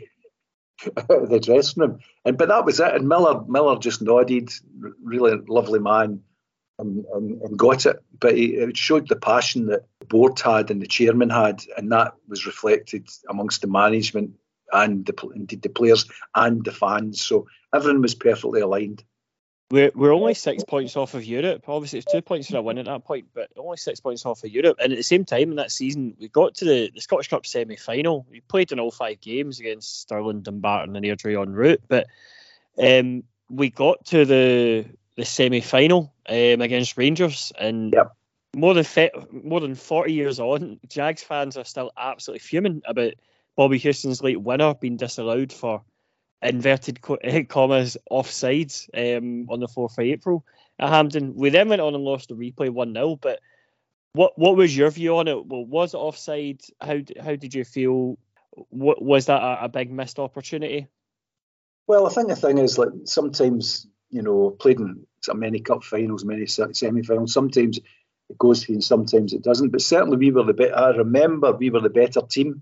the 1.07 1.39
dressing 1.41 1.81
room. 1.81 1.99
And 2.25 2.37
but 2.37 2.49
that 2.49 2.65
was 2.65 2.79
it. 2.79 2.93
And 2.93 3.07
Miller 3.07 3.43
Miller 3.47 3.77
just 3.79 4.01
nodded, 4.01 4.51
really 5.03 5.37
lovely 5.47 5.79
man, 5.79 6.21
and, 6.79 7.05
and, 7.13 7.41
and 7.41 7.57
got 7.57 7.85
it. 7.85 8.03
But 8.19 8.37
he, 8.37 8.55
it 8.55 8.77
showed 8.77 9.07
the 9.07 9.15
passion 9.15 9.67
that 9.67 9.85
the 9.99 10.05
board 10.05 10.39
had 10.39 10.71
and 10.71 10.81
the 10.81 10.87
chairman 10.87 11.29
had, 11.29 11.63
and 11.77 11.91
that 11.91 12.13
was 12.27 12.45
reflected 12.45 13.07
amongst 13.29 13.61
the 13.61 13.67
management 13.67 14.31
and 14.71 15.05
the, 15.05 15.29
indeed 15.35 15.61
the 15.61 15.69
players 15.69 16.05
and 16.35 16.63
the 16.65 16.71
fans. 16.71 17.21
So 17.21 17.47
everyone 17.73 18.01
was 18.01 18.15
perfectly 18.15 18.61
aligned. 18.61 19.03
We're, 19.73 19.89
we're 19.95 20.13
only 20.13 20.35
six 20.35 20.63
points 20.63 20.95
off 20.95 21.15
of 21.15 21.25
Europe. 21.25 21.67
Obviously, 21.67 21.97
it's 21.97 22.11
two 22.11 22.21
points 22.21 22.47
for 22.47 22.57
a 22.57 22.61
win 22.61 22.77
at 22.77 22.85
that 22.85 23.05
point, 23.05 23.29
but 23.33 23.49
only 23.57 23.77
six 23.77 23.99
points 23.99 24.23
off 24.23 24.43
of 24.43 24.51
Europe. 24.51 24.77
And 24.79 24.93
at 24.93 24.97
the 24.97 25.03
same 25.03 25.25
time, 25.25 25.49
in 25.49 25.55
that 25.55 25.71
season, 25.71 26.15
we 26.19 26.27
got 26.27 26.53
to 26.57 26.65
the, 26.65 26.91
the 26.93 27.01
Scottish 27.01 27.29
Cup 27.29 27.43
semi 27.43 27.75
final. 27.75 28.23
We 28.29 28.41
played 28.41 28.71
in 28.71 28.79
all 28.79 28.91
five 28.91 29.19
games 29.19 29.59
against 29.59 30.01
Stirling, 30.01 30.41
Dumbarton, 30.41 30.95
and 30.95 31.03
Airdrie 31.03 31.41
en 31.41 31.53
route. 31.53 31.81
But 31.87 32.05
um, 32.77 33.23
we 33.49 33.71
got 33.71 34.05
to 34.05 34.25
the 34.25 34.85
the 35.15 35.25
semi 35.25 35.61
final 35.61 36.13
um, 36.29 36.61
against 36.61 36.95
Rangers, 36.95 37.51
and 37.57 37.93
yep. 37.93 38.15
more 38.55 38.75
than 38.75 38.83
fe- 38.83 39.09
more 39.31 39.59
than 39.59 39.73
forty 39.73 40.13
years 40.13 40.39
on, 40.39 40.81
Jags 40.87 41.23
fans 41.23 41.57
are 41.57 41.65
still 41.65 41.91
absolutely 41.97 42.41
fuming 42.41 42.83
about 42.85 43.13
Bobby 43.55 43.79
Houston's 43.79 44.21
late 44.21 44.39
winner 44.39 44.75
being 44.75 44.97
disallowed 44.97 45.51
for 45.51 45.81
inverted 46.43 47.01
commas 47.49 47.97
offsides 48.11 48.89
um, 48.93 49.47
on 49.49 49.59
the 49.59 49.67
4th 49.67 49.97
of 49.97 49.99
April 49.99 50.45
at 50.79 50.89
Hampden. 50.89 51.35
We 51.35 51.49
then 51.49 51.69
went 51.69 51.81
on 51.81 51.95
and 51.95 52.03
lost 52.03 52.29
the 52.29 52.35
replay 52.35 52.69
1 52.69 52.93
0. 52.93 53.17
But 53.21 53.39
what 54.13 54.37
what 54.37 54.55
was 54.55 54.75
your 54.75 54.91
view 54.91 55.17
on 55.17 55.27
it? 55.27 55.45
Well, 55.45 55.65
was 55.65 55.93
it 55.93 55.97
offside? 55.97 56.61
How, 56.79 56.99
how 57.21 57.35
did 57.35 57.53
you 57.53 57.63
feel? 57.63 58.17
What, 58.69 59.01
was 59.01 59.25
that 59.25 59.41
a, 59.41 59.65
a 59.65 59.69
big 59.69 59.91
missed 59.91 60.19
opportunity? 60.19 60.87
Well, 61.87 62.05
I 62.05 62.09
think 62.09 62.27
the 62.27 62.35
thing 62.35 62.59
is, 62.59 62.77
like, 62.77 62.89
sometimes, 63.05 63.87
you 64.09 64.21
know, 64.21 64.51
played 64.51 64.79
in 64.79 65.05
many 65.33 65.59
cup 65.59 65.83
finals, 65.83 66.23
many 66.23 66.45
semi-finals. 66.45 67.33
Sometimes 67.33 67.79
it 68.29 68.37
goes 68.37 68.63
through 68.63 68.75
and 68.75 68.83
sometimes 68.83 69.33
it 69.33 69.41
doesn't. 69.41 69.69
But 69.69 69.81
certainly 69.81 70.17
we 70.17 70.31
were 70.31 70.43
the 70.43 70.53
better. 70.53 70.75
I 70.75 70.89
remember 70.89 71.51
we 71.51 71.71
were 71.71 71.81
the 71.81 71.89
better 71.89 72.21
team. 72.21 72.61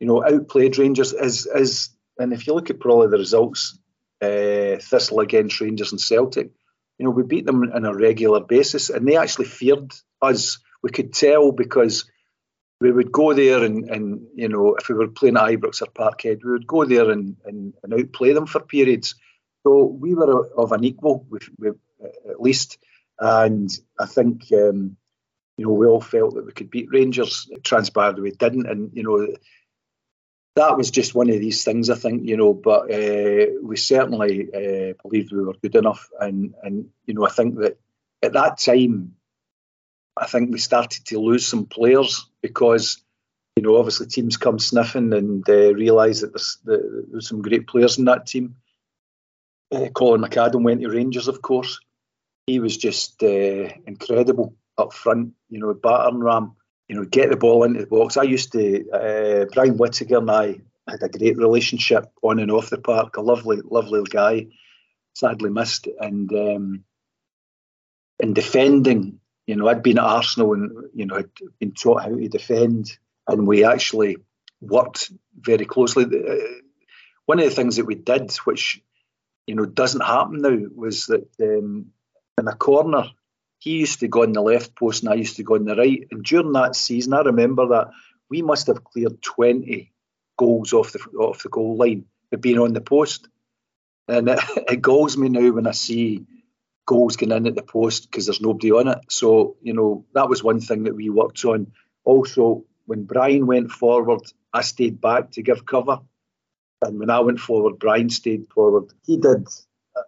You 0.00 0.06
know, 0.06 0.24
outplayed 0.24 0.78
Rangers 0.78 1.12
as 1.12 1.46
as 1.46 1.90
and 2.18 2.32
if 2.32 2.46
you 2.46 2.54
look 2.54 2.70
at 2.70 2.80
probably 2.80 3.08
the 3.08 3.18
results, 3.18 3.78
uh, 4.20 4.76
Thistle 4.80 5.20
against 5.20 5.60
Rangers 5.60 5.92
and 5.92 6.00
Celtic, 6.00 6.50
you 6.98 7.04
know, 7.04 7.10
we 7.10 7.22
beat 7.22 7.46
them 7.46 7.62
on 7.72 7.84
a 7.84 7.94
regular 7.94 8.40
basis, 8.40 8.90
and 8.90 9.06
they 9.06 9.16
actually 9.16 9.46
feared 9.46 9.92
us. 10.20 10.58
We 10.82 10.90
could 10.90 11.12
tell 11.12 11.52
because 11.52 12.04
we 12.80 12.92
would 12.92 13.10
go 13.10 13.32
there 13.34 13.64
and, 13.64 13.88
and 13.90 14.26
you 14.34 14.48
know, 14.48 14.76
if 14.76 14.88
we 14.88 14.94
were 14.94 15.08
playing 15.08 15.36
at 15.36 15.44
Ibrox 15.44 15.82
or 15.82 15.86
Parkhead, 15.86 16.44
we 16.44 16.52
would 16.52 16.66
go 16.66 16.84
there 16.84 17.10
and, 17.10 17.36
and, 17.44 17.74
and 17.82 17.94
outplay 17.94 18.32
them 18.32 18.46
for 18.46 18.60
periods. 18.60 19.16
So 19.66 19.84
we 19.84 20.14
were 20.14 20.48
of 20.54 20.72
an 20.72 20.84
equal, 20.84 21.26
with, 21.28 21.48
with, 21.58 21.76
at 22.28 22.40
least. 22.40 22.78
And 23.18 23.68
I 23.98 24.06
think, 24.06 24.44
um, 24.52 24.96
you 25.56 25.66
know, 25.66 25.72
we 25.72 25.86
all 25.86 26.00
felt 26.00 26.34
that 26.34 26.46
we 26.46 26.52
could 26.52 26.70
beat 26.70 26.88
Rangers. 26.92 27.48
It 27.50 27.64
transpired 27.64 28.18
we 28.20 28.30
didn't. 28.30 28.66
And, 28.66 28.92
you 28.94 29.02
know, 29.02 29.26
that 30.56 30.76
was 30.76 30.90
just 30.90 31.14
one 31.14 31.30
of 31.30 31.38
these 31.38 31.62
things, 31.62 31.88
I 31.88 31.94
think, 31.94 32.26
you 32.26 32.36
know, 32.36 32.52
but 32.52 32.92
uh, 32.92 33.46
we 33.62 33.76
certainly 33.76 34.48
uh, 34.52 34.94
believed 35.02 35.32
we 35.32 35.42
were 35.42 35.54
good 35.62 35.76
enough. 35.76 36.08
And, 36.18 36.54
and, 36.62 36.88
you 37.06 37.14
know, 37.14 37.26
I 37.26 37.30
think 37.30 37.58
that 37.60 37.78
at 38.22 38.32
that 38.32 38.58
time, 38.58 39.14
I 40.16 40.26
think 40.26 40.50
we 40.50 40.58
started 40.58 41.06
to 41.06 41.20
lose 41.20 41.46
some 41.46 41.66
players 41.66 42.28
because, 42.42 43.00
you 43.54 43.62
know, 43.62 43.76
obviously 43.76 44.08
teams 44.08 44.36
come 44.36 44.58
sniffing 44.58 45.12
and 45.12 45.48
uh, 45.48 45.74
realise 45.74 46.22
that 46.22 46.32
there's, 46.32 46.58
there's 46.64 47.28
some 47.28 47.42
great 47.42 47.68
players 47.68 47.98
in 47.98 48.06
that 48.06 48.26
team. 48.26 48.56
Colin 49.94 50.22
McAdam 50.22 50.64
went 50.64 50.80
to 50.80 50.88
Rangers, 50.88 51.28
of 51.28 51.40
course. 51.40 51.78
He 52.46 52.58
was 52.58 52.76
just 52.76 53.22
incredible 53.22 54.56
up 54.78 54.92
front, 54.92 55.34
you 55.50 55.60
know, 55.60 55.74
battering 55.74 56.20
ram, 56.20 56.56
you 56.88 56.96
know, 56.96 57.04
get 57.04 57.30
the 57.30 57.36
ball 57.36 57.64
into 57.64 57.80
the 57.80 57.86
box. 57.86 58.16
I 58.16 58.22
used 58.22 58.52
to, 58.52 58.90
uh, 58.90 59.44
Brian 59.52 59.76
Whittaker 59.76 60.18
and 60.18 60.30
I 60.30 60.60
had 60.88 61.02
a 61.02 61.08
great 61.08 61.36
relationship 61.36 62.10
on 62.22 62.38
and 62.38 62.50
off 62.50 62.70
the 62.70 62.78
park, 62.78 63.16
a 63.16 63.20
lovely, 63.20 63.58
lovely 63.62 64.02
guy, 64.04 64.46
sadly 65.14 65.50
missed. 65.50 65.86
And 66.00 66.32
um, 66.32 66.84
in 68.18 68.32
defending, 68.32 69.20
you 69.46 69.56
know, 69.56 69.68
I'd 69.68 69.82
been 69.82 69.98
at 69.98 70.04
Arsenal 70.04 70.54
and, 70.54 70.90
you 70.94 71.06
know, 71.06 71.16
had 71.16 71.30
been 71.58 71.72
taught 71.72 72.02
how 72.02 72.08
to 72.08 72.28
defend, 72.28 72.96
and 73.26 73.46
we 73.46 73.64
actually 73.64 74.16
worked 74.60 75.12
very 75.38 75.66
closely. 75.66 76.04
Uh, 76.04 76.44
one 77.26 77.38
of 77.38 77.44
the 77.44 77.54
things 77.54 77.76
that 77.76 77.84
we 77.84 77.94
did, 77.94 78.32
which 78.44 78.82
you 79.48 79.54
know, 79.54 79.64
doesn't 79.64 80.02
happen 80.02 80.42
now 80.42 80.58
was 80.74 81.06
that 81.06 81.26
um, 81.40 81.86
in 82.36 82.46
a 82.46 82.54
corner, 82.54 83.04
he 83.58 83.72
used 83.72 84.00
to 84.00 84.08
go 84.08 84.22
on 84.22 84.32
the 84.32 84.40
left 84.40 84.74
post 84.74 85.02
and 85.02 85.12
I 85.12 85.16
used 85.16 85.36
to 85.36 85.42
go 85.42 85.54
on 85.54 85.64
the 85.64 85.74
right. 85.74 86.06
And 86.10 86.24
during 86.24 86.52
that 86.52 86.76
season, 86.76 87.12
I 87.12 87.20
remember 87.20 87.68
that 87.68 87.88
we 88.30 88.42
must 88.42 88.68
have 88.68 88.84
cleared 88.84 89.20
20 89.22 89.92
goals 90.36 90.72
off 90.72 90.92
the 90.92 91.00
off 91.18 91.42
the 91.42 91.48
goal 91.48 91.76
line 91.76 92.04
for 92.30 92.36
being 92.36 92.58
on 92.58 92.72
the 92.72 92.80
post. 92.80 93.28
And 94.06 94.28
it, 94.28 94.40
it 94.70 94.82
galls 94.82 95.16
me 95.16 95.28
now 95.28 95.50
when 95.50 95.66
I 95.66 95.72
see 95.72 96.24
goals 96.86 97.16
going 97.16 97.32
in 97.32 97.46
at 97.46 97.54
the 97.54 97.62
post 97.62 98.10
because 98.10 98.26
there's 98.26 98.40
nobody 98.40 98.72
on 98.72 98.88
it. 98.88 98.98
So, 99.08 99.56
you 99.60 99.74
know, 99.74 100.06
that 100.14 100.28
was 100.28 100.42
one 100.42 100.60
thing 100.60 100.84
that 100.84 100.94
we 100.94 101.10
worked 101.10 101.44
on. 101.44 101.72
Also, 102.04 102.64
when 102.86 103.04
Brian 103.04 103.46
went 103.46 103.70
forward, 103.70 104.22
I 104.52 104.62
stayed 104.62 105.00
back 105.00 105.32
to 105.32 105.42
give 105.42 105.66
cover 105.66 106.00
and 106.82 106.98
when 106.98 107.10
I 107.10 107.20
went 107.20 107.40
forward, 107.40 107.78
Brian 107.78 108.10
stayed 108.10 108.46
forward. 108.48 108.92
He 109.04 109.16
did 109.16 109.48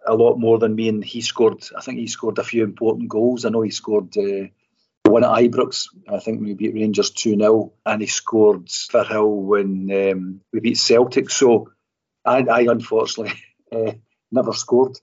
a 0.05 0.15
lot 0.15 0.37
more 0.37 0.59
than 0.59 0.75
me, 0.75 0.89
and 0.89 1.03
he 1.03 1.21
scored. 1.21 1.63
I 1.77 1.81
think 1.81 1.99
he 1.99 2.07
scored 2.07 2.39
a 2.39 2.43
few 2.43 2.63
important 2.63 3.09
goals. 3.09 3.45
I 3.45 3.49
know 3.49 3.61
he 3.61 3.71
scored 3.71 4.15
uh, 4.17 4.47
one 5.05 5.23
at 5.23 5.29
Ibrox. 5.29 5.87
I 6.07 6.19
think 6.19 6.41
we 6.41 6.53
beat 6.53 6.73
Rangers 6.73 7.11
two 7.11 7.35
0 7.35 7.73
and 7.85 8.01
he 8.01 8.07
scored 8.07 8.65
Firhill 8.67 9.43
when 9.43 9.91
um, 9.91 10.41
we 10.51 10.59
beat 10.59 10.77
Celtic. 10.77 11.29
So 11.29 11.71
I, 12.25 12.39
I 12.39 12.61
unfortunately 12.61 13.33
uh, 13.71 13.93
never 14.31 14.53
scored, 14.53 14.97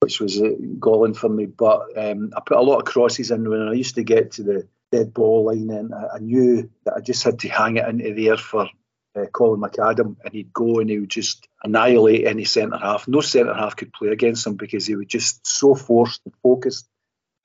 which 0.00 0.20
was 0.20 0.40
uh, 0.40 0.50
galling 0.78 1.14
for 1.14 1.28
me. 1.28 1.46
But 1.46 1.96
um, 1.96 2.32
I 2.36 2.40
put 2.44 2.58
a 2.58 2.62
lot 2.62 2.78
of 2.78 2.84
crosses 2.84 3.30
in 3.30 3.48
when 3.48 3.68
I 3.68 3.72
used 3.72 3.94
to 3.96 4.04
get 4.04 4.32
to 4.32 4.42
the 4.42 4.68
dead 4.92 5.14
ball 5.14 5.46
line, 5.46 5.70
and 5.70 5.94
I, 5.94 6.16
I 6.16 6.18
knew 6.18 6.70
that 6.84 6.94
I 6.96 7.00
just 7.00 7.22
had 7.22 7.40
to 7.40 7.48
hang 7.48 7.76
it 7.76 7.88
into 7.88 8.12
the 8.14 8.28
air 8.28 8.36
for 8.36 8.68
uh, 9.16 9.26
Colin 9.26 9.60
McAdam, 9.60 10.16
and 10.24 10.32
he'd 10.32 10.52
go 10.52 10.80
and 10.80 10.90
he 10.90 10.98
would 10.98 11.10
just 11.10 11.48
annihilate 11.62 12.26
any 12.26 12.44
centre 12.44 12.78
half. 12.78 13.06
No 13.06 13.20
centre 13.20 13.54
half 13.54 13.76
could 13.76 13.92
play 13.92 14.08
against 14.08 14.46
him 14.46 14.54
because 14.54 14.86
he 14.86 14.96
was 14.96 15.06
just 15.06 15.46
so 15.46 15.74
forced 15.74 16.20
and 16.24 16.34
focused, 16.42 16.88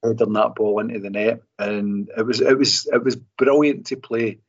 heading 0.04 0.34
that 0.34 0.56
ball 0.56 0.80
into 0.80 1.00
the 1.00 1.10
net. 1.10 1.42
And 1.58 2.10
it 2.18 2.26
was 2.26 2.42
it 2.42 2.58
was 2.58 2.88
it 2.92 3.04
was 3.04 3.16
brilliant 3.16 3.88
to 3.88 3.98
play 3.98 4.40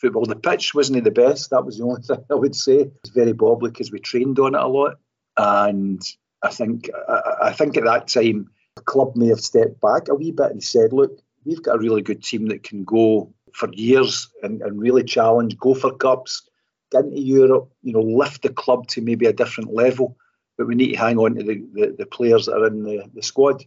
football. 0.00 0.26
The 0.26 0.36
pitch 0.36 0.74
wasn't 0.74 1.04
the 1.04 1.10
best. 1.10 1.50
That 1.50 1.64
was 1.64 1.78
the 1.78 1.84
only 1.84 2.02
thing 2.02 2.24
I 2.30 2.34
would 2.34 2.56
say. 2.56 2.80
It 2.80 2.92
was 3.02 3.12
very 3.12 3.32
bobbly 3.32 3.72
because 3.72 3.90
we 3.90 3.98
trained 3.98 4.38
on 4.38 4.54
it 4.54 4.60
a 4.60 4.66
lot, 4.66 4.98
and 5.36 6.02
I 6.42 6.50
think 6.50 6.90
I, 7.08 7.36
I 7.44 7.52
think 7.52 7.76
at 7.76 7.84
that 7.84 8.08
time 8.08 8.50
the 8.76 8.82
club 8.82 9.16
may 9.16 9.28
have 9.28 9.40
stepped 9.40 9.80
back 9.80 10.08
a 10.08 10.14
wee 10.14 10.32
bit 10.32 10.50
and 10.50 10.62
said, 10.62 10.92
"Look, 10.92 11.18
we've 11.44 11.62
got 11.62 11.76
a 11.76 11.80
really 11.80 12.02
good 12.02 12.22
team 12.22 12.48
that 12.48 12.62
can 12.62 12.84
go." 12.84 13.32
For 13.52 13.72
years 13.72 14.28
and, 14.42 14.60
and 14.60 14.78
really 14.78 15.02
challenge, 15.02 15.56
go 15.56 15.72
for 15.72 15.96
cups, 15.96 16.46
into 16.94 17.20
Europe, 17.20 17.70
you 17.82 17.92
know, 17.92 18.00
lift 18.00 18.42
the 18.42 18.48
club 18.48 18.86
to 18.88 19.02
maybe 19.02 19.26
a 19.26 19.32
different 19.32 19.72
level. 19.72 20.16
But 20.56 20.66
we 20.66 20.74
need 20.74 20.92
to 20.92 20.98
hang 20.98 21.18
on 21.18 21.34
to 21.34 21.42
the, 21.42 21.64
the, 21.72 21.96
the 21.98 22.06
players 22.06 22.46
that 22.46 22.56
are 22.56 22.66
in 22.66 22.82
the, 22.82 23.10
the 23.12 23.22
squad. 23.22 23.64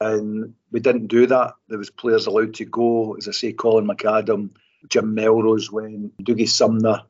And 0.00 0.54
we 0.70 0.80
didn't 0.80 1.06
do 1.06 1.26
that. 1.26 1.54
There 1.68 1.78
was 1.78 1.90
players 1.90 2.26
allowed 2.26 2.54
to 2.54 2.64
go, 2.64 3.14
as 3.14 3.28
I 3.28 3.32
say, 3.32 3.52
Colin 3.52 3.86
McAdam, 3.86 4.50
Jim 4.88 5.14
Melrose 5.14 5.70
went, 5.70 6.16
Dougie 6.22 6.48
Somner, 6.48 7.02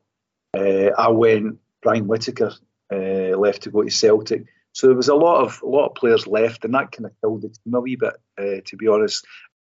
uh, 0.53 0.91
I 0.97 1.09
went, 1.09 1.59
Brian 1.81 2.07
Whittaker 2.07 2.53
uh, 2.91 3.37
left 3.37 3.63
to 3.63 3.71
go 3.71 3.83
to 3.83 3.89
Celtic. 3.89 4.45
So 4.73 4.87
there 4.87 4.95
was 4.95 5.09
a 5.09 5.15
lot 5.15 5.41
of 5.41 5.61
a 5.63 5.67
lot 5.67 5.87
of 5.87 5.95
players 5.95 6.27
left, 6.27 6.63
and 6.63 6.73
that 6.73 6.91
kind 6.91 7.05
of 7.05 7.11
killed 7.21 7.41
the 7.41 7.49
team 7.49 7.73
a 7.73 7.81
wee 7.81 7.97
bit, 7.97 8.13
uh, 8.37 8.61
to 8.65 8.77
be 8.77 8.87
honest. 8.87 9.25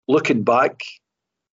Looking 0.06 0.44
back, 0.44 0.82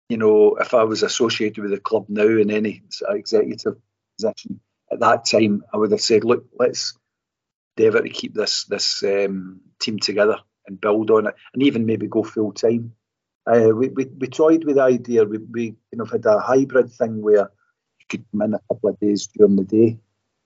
you 0.08 0.16
know, 0.16 0.56
if 0.56 0.74
I 0.74 0.84
was 0.84 1.02
associated 1.02 1.62
with 1.62 1.70
the 1.70 1.80
club 1.80 2.06
now 2.08 2.26
in 2.26 2.50
any 2.50 2.82
executive 3.08 3.76
position 4.16 4.60
at 4.90 5.00
that 5.00 5.24
time, 5.24 5.64
I 5.72 5.76
would 5.76 5.90
have 5.90 6.00
said, 6.00 6.24
look, 6.24 6.46
let's 6.58 6.94
endeavour 7.76 8.02
to 8.02 8.08
keep 8.08 8.34
this 8.34 8.64
this 8.64 9.02
um, 9.02 9.60
team 9.80 9.98
together 9.98 10.38
and 10.66 10.80
build 10.80 11.10
on 11.10 11.26
it, 11.26 11.34
and 11.54 11.62
even 11.62 11.86
maybe 11.86 12.06
go 12.06 12.22
full 12.22 12.52
time. 12.52 12.92
Uh, 13.46 13.70
we, 13.74 13.88
we, 13.88 14.06
we 14.06 14.26
toyed 14.26 14.64
with 14.64 14.76
the 14.76 14.82
idea. 14.82 15.24
We, 15.24 15.38
we 15.38 15.62
you 15.92 15.98
know 15.98 16.04
had 16.04 16.24
a 16.26 16.40
hybrid 16.40 16.90
thing 16.92 17.22
where 17.22 17.50
you 18.00 18.06
could 18.08 18.24
come 18.30 18.42
in 18.42 18.54
a 18.54 18.60
couple 18.68 18.90
of 18.90 19.00
days 19.00 19.28
during 19.28 19.56
the 19.56 19.64
day, 19.64 19.98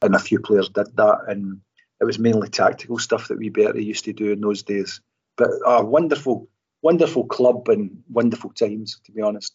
and 0.02 0.14
a 0.14 0.18
few 0.18 0.40
players 0.40 0.68
did 0.68 0.96
that, 0.96 1.20
and 1.28 1.60
it 2.00 2.04
was 2.04 2.18
mainly 2.18 2.48
tactical 2.48 2.98
stuff 2.98 3.28
that 3.28 3.38
we 3.38 3.50
better 3.50 3.80
used 3.80 4.06
to 4.06 4.12
do 4.12 4.32
in 4.32 4.40
those 4.40 4.62
days. 4.62 5.00
But 5.36 5.50
a 5.64 5.84
wonderful, 5.84 6.48
wonderful 6.82 7.26
club 7.26 7.68
and 7.68 8.02
wonderful 8.10 8.50
times, 8.50 9.00
to 9.04 9.12
be 9.12 9.22
honest. 9.22 9.54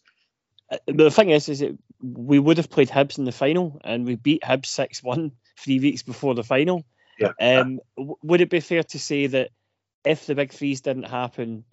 Uh, 0.70 0.78
the 0.86 1.10
thing 1.10 1.30
is, 1.30 1.48
is 1.48 1.60
that 1.60 1.78
we 2.00 2.38
would 2.38 2.56
have 2.56 2.70
played 2.70 2.88
Hibs 2.88 3.18
in 3.18 3.24
the 3.24 3.32
final, 3.32 3.80
and 3.84 4.04
we 4.04 4.16
beat 4.16 4.42
Hibs 4.42 4.66
six 4.66 5.02
one 5.02 5.32
three 5.58 5.80
weeks 5.80 6.02
before 6.02 6.34
the 6.34 6.44
final. 6.44 6.84
Yeah. 7.18 7.32
Um, 7.40 7.80
would 7.96 8.40
it 8.40 8.50
be 8.50 8.60
fair 8.60 8.82
to 8.82 8.98
say 8.98 9.26
that 9.28 9.50
if 10.04 10.26
the 10.26 10.34
big 10.34 10.52
freeze 10.52 10.82
didn't 10.82 11.04
happen, 11.04 11.64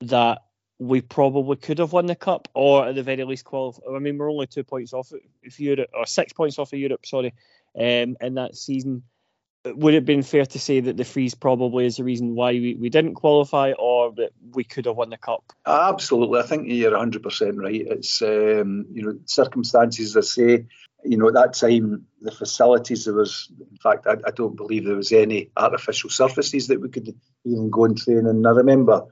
that 0.00 0.42
we 0.78 1.02
probably 1.02 1.56
could 1.56 1.78
have 1.78 1.92
won 1.92 2.06
the 2.06 2.16
cup, 2.16 2.48
or 2.54 2.86
at 2.86 2.94
the 2.94 3.02
very 3.02 3.24
least 3.24 3.44
qualify? 3.44 3.82
I 3.94 3.98
mean, 3.98 4.16
we're 4.16 4.30
only 4.30 4.46
two 4.46 4.64
points 4.64 4.92
off 4.92 5.12
of 5.12 5.60
Europe, 5.60 5.90
or 5.92 6.06
six 6.06 6.32
points 6.32 6.58
off 6.58 6.72
of 6.72 6.78
Europe, 6.78 7.04
sorry, 7.04 7.34
um, 7.78 8.16
in 8.20 8.34
that 8.34 8.56
season 8.56 9.02
would 9.64 9.94
it 9.94 9.98
have 9.98 10.04
been 10.06 10.22
fair 10.22 10.46
to 10.46 10.58
say 10.58 10.80
that 10.80 10.96
the 10.96 11.04
freeze 11.04 11.34
probably 11.34 11.84
is 11.84 11.96
the 11.96 12.04
reason 12.04 12.34
why 12.34 12.52
we, 12.52 12.74
we 12.74 12.88
didn't 12.88 13.14
qualify 13.14 13.72
or 13.78 14.12
that 14.12 14.30
we 14.52 14.64
could 14.64 14.86
have 14.86 14.96
won 14.96 15.10
the 15.10 15.18
cup? 15.18 15.44
Absolutely. 15.66 16.40
I 16.40 16.44
think 16.44 16.68
you're 16.68 16.92
100% 16.92 17.56
right. 17.58 17.86
It's, 17.86 18.22
um, 18.22 18.86
you 18.90 19.02
know, 19.02 19.18
circumstances, 19.26 20.16
I 20.16 20.20
say, 20.20 20.66
you 21.04 21.16
know, 21.18 21.28
at 21.28 21.34
that 21.34 21.52
time, 21.54 22.06
the 22.22 22.30
facilities, 22.30 23.04
there 23.04 23.14
was, 23.14 23.50
in 23.58 23.76
fact, 23.76 24.06
I, 24.06 24.16
I 24.26 24.30
don't 24.30 24.56
believe 24.56 24.84
there 24.84 24.96
was 24.96 25.12
any 25.12 25.50
artificial 25.56 26.10
surfaces 26.10 26.68
that 26.68 26.80
we 26.80 26.88
could 26.88 27.14
even 27.44 27.70
go 27.70 27.84
and 27.84 27.98
train. 27.98 28.26
And 28.26 28.46
I 28.46 28.50
remember 28.50 29.04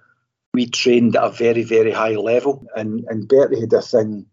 we 0.54 0.66
trained 0.66 1.16
at 1.16 1.24
a 1.24 1.30
very, 1.30 1.62
very 1.62 1.90
high 1.90 2.16
level. 2.16 2.66
And, 2.74 3.04
and 3.08 3.28
Bertie 3.28 3.60
had 3.60 3.72
a 3.74 3.82
thing 3.82 4.26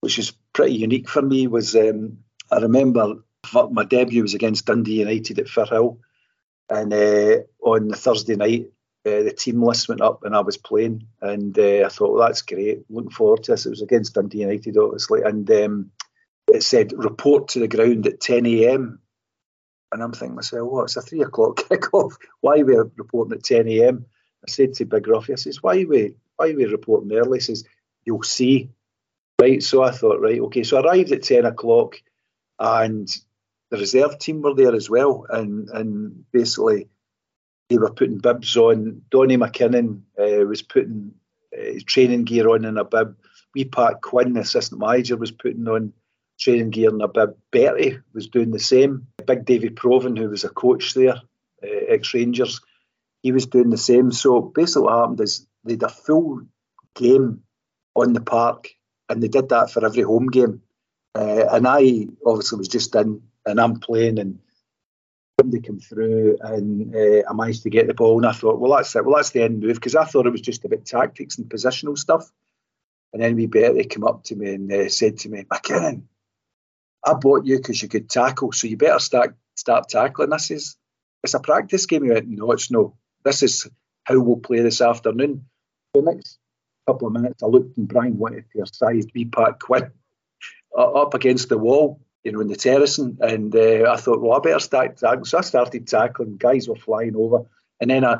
which 0.00 0.18
is 0.18 0.32
pretty 0.52 0.74
unique 0.74 1.08
for 1.08 1.22
me 1.22 1.46
was 1.46 1.74
um, 1.74 2.18
I 2.50 2.58
remember 2.58 3.16
my 3.70 3.84
debut 3.84 4.22
was 4.22 4.34
against 4.34 4.66
Dundee 4.66 5.00
United 5.00 5.38
at 5.38 5.46
Firhill, 5.46 5.98
and 6.68 6.92
uh, 6.92 7.38
on 7.62 7.88
the 7.88 7.96
Thursday 7.96 8.36
night, 8.36 8.70
uh, 9.06 9.22
the 9.22 9.32
team 9.32 9.62
list 9.62 9.88
went 9.88 10.00
up 10.00 10.24
and 10.24 10.34
I 10.34 10.40
was 10.40 10.56
playing, 10.56 11.06
and 11.20 11.58
uh, 11.58 11.84
I 11.86 11.88
thought, 11.88 12.14
well, 12.14 12.26
that's 12.26 12.42
great. 12.42 12.84
Looking 12.90 13.10
forward 13.10 13.44
to 13.44 13.52
this. 13.52 13.66
It 13.66 13.70
was 13.70 13.82
against 13.82 14.14
Dundee 14.14 14.40
United, 14.40 14.76
obviously, 14.76 15.22
and 15.22 15.50
um, 15.50 15.90
it 16.48 16.62
said 16.62 16.92
report 16.96 17.48
to 17.48 17.60
the 17.60 17.68
ground 17.68 18.06
at 18.06 18.20
10 18.20 18.46
a.m. 18.46 19.00
And 19.90 20.02
I'm 20.02 20.12
thinking 20.12 20.36
myself, 20.36 20.68
well, 20.70 20.84
it's 20.84 20.96
a 20.96 21.02
three 21.02 21.22
o'clock 21.22 21.56
kickoff. 21.70 22.14
Why 22.40 22.58
are 22.58 22.64
we 22.64 22.76
reporting 22.96 23.38
at 23.38 23.44
10 23.44 23.68
a.m.? 23.68 24.06
I 24.46 24.50
said 24.50 24.74
to 24.74 24.84
Big 24.84 25.06
Roughie, 25.06 25.32
I 25.32 25.36
says, 25.36 25.62
why 25.62 25.80
are 25.80 25.86
we, 25.86 26.14
why 26.36 26.50
are 26.50 26.56
we 26.56 26.66
reporting 26.66 27.16
early? 27.16 27.38
He 27.38 27.42
says, 27.42 27.64
you'll 28.04 28.22
see. 28.22 28.70
Right, 29.40 29.62
so 29.62 29.82
I 29.82 29.92
thought, 29.92 30.20
right, 30.20 30.40
okay. 30.40 30.64
So 30.64 30.78
I 30.78 30.82
arrived 30.82 31.12
at 31.12 31.22
10 31.22 31.46
o'clock 31.46 31.96
and 32.58 33.08
the 33.70 33.78
reserve 33.78 34.18
team 34.18 34.42
were 34.42 34.54
there 34.54 34.74
as 34.74 34.88
well. 34.88 35.26
And, 35.28 35.68
and 35.70 36.24
basically, 36.32 36.88
they 37.68 37.78
were 37.78 37.92
putting 37.92 38.18
bibs 38.18 38.56
on. 38.56 39.02
Donny 39.10 39.36
McKinnon 39.36 40.02
uh, 40.18 40.46
was 40.46 40.62
putting 40.62 41.12
uh, 41.56 41.78
training 41.86 42.24
gear 42.24 42.48
on 42.48 42.64
in 42.64 42.78
a 42.78 42.84
bib. 42.84 43.16
We 43.54 43.64
Pat 43.64 44.00
Quinn, 44.02 44.34
the 44.34 44.40
assistant 44.40 44.80
manager, 44.80 45.16
was 45.16 45.30
putting 45.30 45.66
on 45.68 45.92
training 46.40 46.70
gear 46.70 46.90
in 46.90 47.00
a 47.00 47.08
bib. 47.08 47.36
Bertie 47.50 47.98
was 48.14 48.28
doing 48.28 48.50
the 48.50 48.58
same. 48.58 49.06
Big 49.26 49.44
David 49.44 49.76
Provan, 49.76 50.16
who 50.16 50.30
was 50.30 50.44
a 50.44 50.48
coach 50.48 50.94
there, 50.94 51.16
uh, 51.62 51.84
ex 51.88 52.14
Rangers, 52.14 52.60
he 53.22 53.32
was 53.32 53.46
doing 53.46 53.70
the 53.70 53.76
same. 53.76 54.12
So 54.12 54.40
basically, 54.40 54.82
what 54.82 55.00
happened 55.00 55.20
is 55.20 55.46
they 55.64 55.72
had 55.74 55.82
a 55.82 55.88
full 55.88 56.42
game 56.94 57.42
on 57.94 58.12
the 58.12 58.20
park, 58.20 58.68
and 59.08 59.22
they 59.22 59.28
did 59.28 59.48
that 59.50 59.70
for 59.70 59.84
every 59.84 60.02
home 60.02 60.28
game. 60.28 60.62
Uh, 61.14 61.46
and 61.50 61.66
I 61.66 62.06
obviously 62.24 62.58
was 62.58 62.68
just 62.68 62.94
in, 62.94 63.22
and 63.46 63.60
I'm 63.60 63.80
playing, 63.80 64.18
and 64.18 64.38
somebody 65.40 65.62
came 65.62 65.80
through, 65.80 66.38
and 66.40 66.94
uh, 66.94 67.22
I 67.28 67.32
managed 67.32 67.62
to 67.64 67.70
get 67.70 67.86
the 67.86 67.94
ball, 67.94 68.18
and 68.18 68.26
I 68.26 68.32
thought, 68.32 68.58
well, 68.58 68.76
that's 68.76 68.94
it. 68.94 69.04
Well, 69.04 69.16
that's 69.16 69.30
the 69.30 69.42
end 69.42 69.60
move 69.60 69.74
because 69.74 69.96
I 69.96 70.04
thought 70.04 70.26
it 70.26 70.32
was 70.32 70.40
just 70.40 70.64
about 70.64 70.84
tactics 70.84 71.38
and 71.38 71.48
positional 71.48 71.96
stuff. 71.96 72.30
And 73.12 73.22
then 73.22 73.36
we 73.36 73.46
Bertie 73.46 73.84
came 73.84 74.04
up 74.04 74.24
to 74.24 74.36
me 74.36 74.54
and 74.54 74.72
uh, 74.72 74.88
said 74.88 75.18
to 75.18 75.28
me, 75.30 75.44
MacKinnon, 75.50 76.08
I 77.04 77.14
bought 77.14 77.46
you 77.46 77.56
because 77.56 77.80
you 77.80 77.88
could 77.88 78.10
tackle, 78.10 78.52
so 78.52 78.66
you 78.66 78.76
better 78.76 78.98
start 78.98 79.34
start 79.54 79.88
tackling. 79.88 80.30
This 80.30 80.50
is 80.50 80.76
it's 81.22 81.34
a 81.34 81.40
practice 81.40 81.86
game. 81.86 82.04
He 82.04 82.10
went, 82.10 82.28
no, 82.28 82.52
it's 82.52 82.70
no. 82.70 82.96
This 83.24 83.42
is 83.42 83.68
how 84.04 84.18
we'll 84.18 84.36
play 84.36 84.60
this 84.60 84.80
afternoon. 84.80 85.46
The 85.94 86.02
next 86.02 86.38
couple 86.86 87.08
of 87.08 87.14
minutes, 87.14 87.42
I 87.42 87.46
looked 87.46 87.76
and 87.76 87.88
Brian 87.88 88.18
wanted 88.18 88.44
to 88.52 88.66
sized 88.66 89.10
wee 89.14 89.24
Pat 89.24 89.58
Quinn 89.60 89.90
up 90.76 91.14
against 91.14 91.48
the 91.48 91.58
wall, 91.58 92.00
you 92.24 92.32
know, 92.32 92.40
in 92.40 92.48
the 92.48 92.56
terracing. 92.56 93.18
And 93.20 93.54
uh, 93.54 93.90
I 93.90 93.96
thought, 93.96 94.20
well, 94.20 94.32
I 94.32 94.40
better 94.40 94.60
start 94.60 94.96
tackling. 94.96 95.24
So 95.24 95.38
I 95.38 95.42
started 95.42 95.86
tackling. 95.86 96.36
Guys 96.36 96.68
were 96.68 96.76
flying 96.76 97.16
over. 97.16 97.46
And 97.80 97.90
then 97.90 98.04
I, 98.04 98.18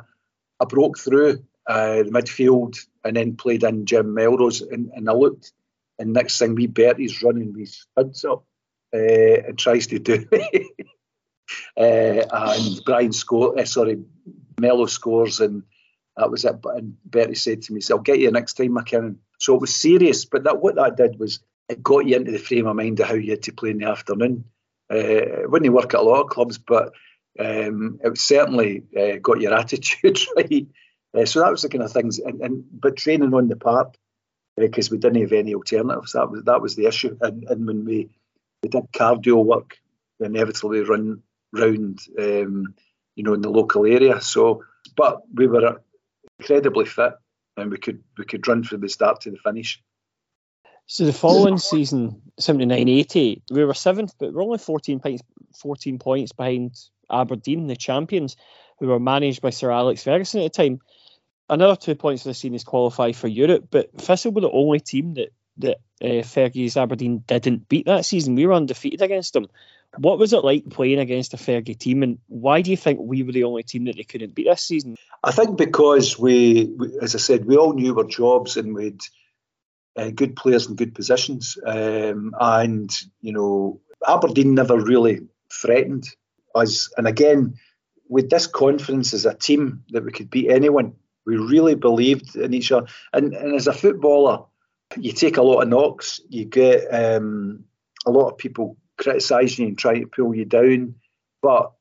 I 0.61 0.65
broke 0.65 0.99
through 0.99 1.45
uh, 1.67 1.97
the 1.97 2.11
midfield 2.11 2.79
and 3.05 3.17
then 3.17 3.37
played 3.37 3.65
in 3.65 3.87
Jim 3.87 4.15
Melrose. 4.15 4.63
And, 4.63 4.91
and 4.95 5.09
I 5.09 5.13
looked, 5.13 5.53
and 5.99 6.13
next 6.13 6.39
thing, 6.39 6.55
wee 6.55 6.67
Bertie's 6.67 7.23
running 7.23 7.53
with 7.53 7.71
studs 7.71 8.25
up 8.25 8.45
uh, 8.95 8.99
and 8.99 9.59
tries 9.59 9.89
to 9.89 9.99
do 9.99 10.27
it. 10.31 10.67
uh, 11.77 12.25
and 12.33 12.81
Brian 12.85 13.13
score, 13.13 13.59
uh, 13.59 13.65
sorry, 13.65 13.99
Mello 14.61 14.87
scores, 14.87 15.41
and 15.41 15.63
that 16.17 16.31
was 16.31 16.45
it. 16.45 16.57
And 16.65 16.97
Bertie 17.05 17.35
said 17.35 17.63
to 17.63 17.73
me, 17.73 17.81
so 17.81 17.97
"I'll 17.97 18.03
get 18.03 18.19
you 18.19 18.31
next 18.31 18.55
time, 18.55 18.75
MacKinnon." 18.75 19.19
So 19.39 19.55
it 19.55 19.61
was 19.61 19.75
serious, 19.75 20.25
but 20.25 20.45
that 20.45 20.61
what 20.61 20.77
that 20.77 20.97
did 20.97 21.19
was 21.19 21.41
it 21.69 21.83
got 21.83 22.07
you 22.07 22.17
into 22.17 22.33
the 22.33 22.39
frame 22.39 22.67
of 22.67 22.77
mind 22.77 23.01
of 23.01 23.09
how 23.09 23.15
you 23.15 23.31
had 23.31 23.43
to 23.43 23.53
play 23.53 23.71
in 23.71 23.79
the 23.79 23.87
afternoon. 23.87 24.45
Uh, 24.91 24.97
it 24.97 25.51
wouldn't 25.51 25.73
work 25.73 25.93
at 25.95 26.01
a 26.01 26.03
lot 26.03 26.23
of 26.23 26.31
clubs, 26.31 26.59
but 26.59 26.93
um, 27.39 28.01
it 28.03 28.19
certainly 28.19 28.85
uh, 28.99 29.17
got 29.23 29.41
your 29.41 29.55
attitude 29.59 30.19
right. 30.37 30.67
Uh, 31.17 31.25
so 31.25 31.41
that 31.41 31.51
was 31.51 31.63
the 31.63 31.69
kind 31.69 31.85
of 31.85 31.93
things, 31.93 32.19
and, 32.19 32.41
and 32.41 32.65
but 32.71 32.97
training 32.97 33.33
on 33.35 33.49
the 33.49 33.57
park 33.57 33.97
because 34.57 34.89
uh, 34.89 34.93
we 34.93 34.99
didn't 34.99 35.23
have 35.23 35.33
any 35.33 35.55
alternatives. 35.55 36.13
That 36.13 36.31
was 36.31 36.45
that 36.45 36.61
was 36.61 36.77
the 36.77 36.87
issue. 36.87 37.17
And, 37.21 37.45
and 37.45 37.67
when 37.67 37.85
we 37.85 38.11
we 38.63 38.69
did 38.69 38.93
cardio 38.93 39.45
work, 39.45 39.79
we 40.19 40.27
inevitably 40.27 40.81
run 40.81 41.23
round, 41.53 42.01
um, 42.19 42.75
you 43.15 43.25
know, 43.25 43.35
in 43.35 43.41
the 43.41 43.51
local 43.51 43.87
area. 43.87 44.21
So, 44.21 44.65
but 44.97 45.23
we 45.33 45.47
were 45.47 45.81
incredibly 46.39 46.85
fit, 46.85 47.15
and 47.57 47.71
we 47.71 47.79
could 47.79 48.03
we 48.17 48.25
could 48.25 48.47
run 48.47 48.65
from 48.65 48.81
the 48.81 48.89
start 48.89 49.23
to 49.23 49.31
the 49.31 49.39
finish. 49.39 49.83
So 50.91 51.05
the 51.05 51.13
following 51.13 51.59
season, 51.59 52.23
79-80, 52.41 53.43
we 53.51 53.63
were 53.63 53.75
seventh, 53.75 54.15
but 54.19 54.33
we're 54.33 54.43
only 54.43 54.57
14 54.57 55.01
points, 55.01 55.23
14 55.61 55.99
points 55.99 56.33
behind 56.33 56.81
Aberdeen, 57.11 57.67
the 57.67 57.77
champions, 57.77 58.37
who 58.81 58.87
were 58.87 58.99
managed 58.99 59.43
by 59.43 59.51
Sir 59.51 59.71
Alex 59.71 60.03
Ferguson 60.03 60.41
at 60.41 60.51
the 60.51 60.63
time. 60.63 60.81
Another 61.51 61.77
two 61.77 61.95
points 61.95 62.23
for 62.23 62.31
the 62.31 62.35
season 62.35 62.55
is 62.55 62.65
qualify 62.65 63.13
for 63.13 63.29
Europe, 63.29 63.67
but 63.71 63.93
Thistle 63.99 64.33
were 64.33 64.41
the 64.41 64.51
only 64.51 64.81
team 64.81 65.15
that 65.15 65.29
that 65.59 65.77
uh, 66.01 66.23
Fergie's 66.23 66.77
Aberdeen 66.77 67.23
didn't 67.27 67.69
beat 67.69 67.87
that 67.87 68.07
season. 68.07 68.35
We 68.35 68.47
were 68.47 68.55
undefeated 68.55 69.03
against 69.03 69.35
them. 69.35 69.49
What 69.99 70.19
was 70.19 70.33
it 70.33 70.45
like 70.45 70.71
playing 70.71 71.01
against 71.01 71.35
a 71.35 71.37
Fergie 71.37 71.77
team, 71.77 72.03
and 72.03 72.19
why 72.29 72.63
do 72.63 72.71
you 72.71 72.77
think 72.79 72.99
we 72.99 73.25
were 73.25 73.33
the 73.33 73.45
only 73.45 73.63
team 73.63 73.85
that 73.87 73.97
they 73.97 74.05
couldn't 74.05 74.35
beat 74.35 74.47
this 74.47 74.63
season? 74.63 74.97
I 75.23 75.33
think 75.33 75.59
because 75.59 76.19
we 76.19 76.75
as 77.03 77.15
I 77.15 77.19
said, 77.19 77.45
we 77.45 77.59
all 77.59 77.75
knew 77.75 77.99
our 77.99 78.05
jobs 78.05 78.57
and 78.57 78.75
we'd 78.75 79.03
uh, 79.99 80.11
good 80.11 80.37
players 80.37 80.67
in 80.67 80.77
good 80.77 80.95
positions, 80.95 81.59
um, 81.67 82.35
and 82.39 82.91
you 83.21 83.33
know 83.33 83.81
Aberdeen 84.07 84.55
never 84.55 84.79
really 84.79 85.21
threatened 85.53 86.09
us. 86.55 86.93
And 86.97 87.07
again, 87.07 87.55
with 88.09 88.31
this 88.31 88.47
confidence 88.47 89.13
as 89.13 89.27
a 89.27 89.35
team 89.35 89.85
that 89.91 90.05
we 90.05 90.13
could 90.13 90.31
beat 90.31 90.51
anyone, 90.51 90.95
we 91.27 91.37
really 91.37 91.75
believed 91.75 92.37
in 92.37 92.55
each 92.55 92.73
other. 92.73 92.87
And, 93.13 93.35
and 93.35 93.55
as 93.55 93.67
a 93.67 93.73
footballer, 93.73 94.45
you 94.97 95.13
take 95.13 95.37
a 95.37 95.43
lot 95.43 95.63
of 95.63 95.69
knocks. 95.69 96.21
You 96.29 96.47
get 96.47 96.87
um, 96.93 97.65
a 98.07 98.11
lot 98.11 98.31
of 98.31 98.39
people 98.39 98.77
criticising 98.97 99.63
you 99.63 99.69
and 99.69 99.79
trying 99.79 100.01
to 100.01 100.07
pull 100.07 100.35
you 100.35 100.45
down. 100.45 100.95
But 101.43 101.73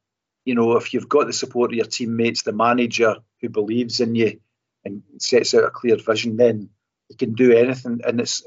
you 0.43 0.55
know, 0.55 0.77
if 0.77 0.93
you've 0.93 1.09
got 1.09 1.27
the 1.27 1.33
support 1.33 1.71
of 1.71 1.75
your 1.75 1.85
teammates, 1.85 2.43
the 2.43 2.53
manager 2.53 3.17
who 3.41 3.49
believes 3.49 3.99
in 3.99 4.15
you 4.15 4.39
and 4.85 5.03
sets 5.19 5.53
out 5.53 5.65
a 5.65 5.69
clear 5.69 5.97
vision, 5.97 6.37
then 6.37 6.69
you 7.09 7.15
can 7.15 7.33
do 7.33 7.55
anything. 7.55 8.01
And 8.05 8.19
it's 8.19 8.45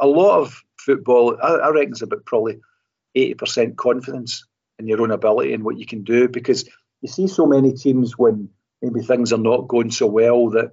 a 0.00 0.06
lot 0.06 0.40
of 0.40 0.62
football. 0.78 1.36
I, 1.42 1.68
reckon 1.70 1.92
it's 1.92 2.02
about 2.02 2.24
probably 2.24 2.60
eighty 3.14 3.34
percent 3.34 3.76
confidence 3.76 4.46
in 4.78 4.86
your 4.86 5.00
own 5.02 5.10
ability 5.10 5.54
and 5.54 5.64
what 5.64 5.78
you 5.78 5.86
can 5.86 6.02
do 6.02 6.28
because 6.28 6.68
you 7.00 7.08
see 7.08 7.28
so 7.28 7.46
many 7.46 7.72
teams 7.72 8.18
when 8.18 8.48
maybe 8.82 9.00
things 9.00 9.32
are 9.32 9.38
not 9.38 9.68
going 9.68 9.90
so 9.90 10.06
well 10.06 10.50
that 10.50 10.72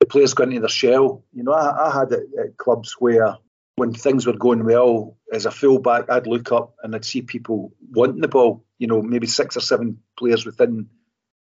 the 0.00 0.06
players 0.06 0.34
go 0.34 0.44
into 0.44 0.60
their 0.60 0.68
shell. 0.68 1.24
You 1.32 1.44
know, 1.44 1.52
I, 1.52 1.88
I 1.88 1.98
had 1.98 2.12
it 2.12 2.28
at 2.38 2.56
clubs 2.56 2.96
where 2.98 3.36
when 3.76 3.92
things 3.92 4.26
were 4.26 4.36
going 4.36 4.64
well, 4.64 5.16
as 5.32 5.46
a 5.46 5.50
fullback, 5.50 6.10
I'd 6.10 6.26
look 6.26 6.50
up 6.50 6.74
and 6.82 6.94
I'd 6.94 7.04
see 7.04 7.22
people 7.22 7.72
wanting 7.90 8.20
the 8.20 8.28
ball. 8.28 8.64
You 8.78 8.86
know, 8.86 9.02
maybe 9.02 9.26
six 9.26 9.56
or 9.56 9.60
seven 9.60 9.98
players 10.18 10.44
within 10.44 10.88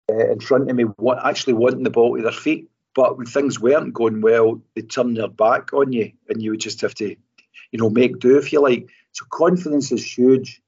uh, 0.09 0.31
in 0.31 0.39
front 0.39 0.69
of 0.69 0.75
me 0.75 0.85
want, 0.97 1.19
actually 1.23 1.53
wanting 1.53 1.83
the 1.83 1.89
ball 1.89 2.15
to 2.15 2.23
their 2.23 2.31
feet. 2.31 2.69
But 2.95 3.17
when 3.17 3.27
things 3.27 3.59
weren't 3.59 3.93
going 3.93 4.21
well, 4.21 4.61
they 4.73 4.81
turned 4.81 5.17
their 5.17 5.27
back 5.27 5.73
on 5.73 5.91
you, 5.91 6.13
and 6.29 6.41
you 6.41 6.51
would 6.51 6.61
just 6.61 6.81
have 6.81 6.95
to, 6.95 7.09
you 7.71 7.79
know, 7.79 7.89
make 7.89 8.19
do 8.19 8.37
if 8.37 8.53
you 8.53 8.61
like. 8.61 8.89
So 9.11 9.25
confidence 9.29 9.91
is 9.91 10.17
huge, 10.17 10.61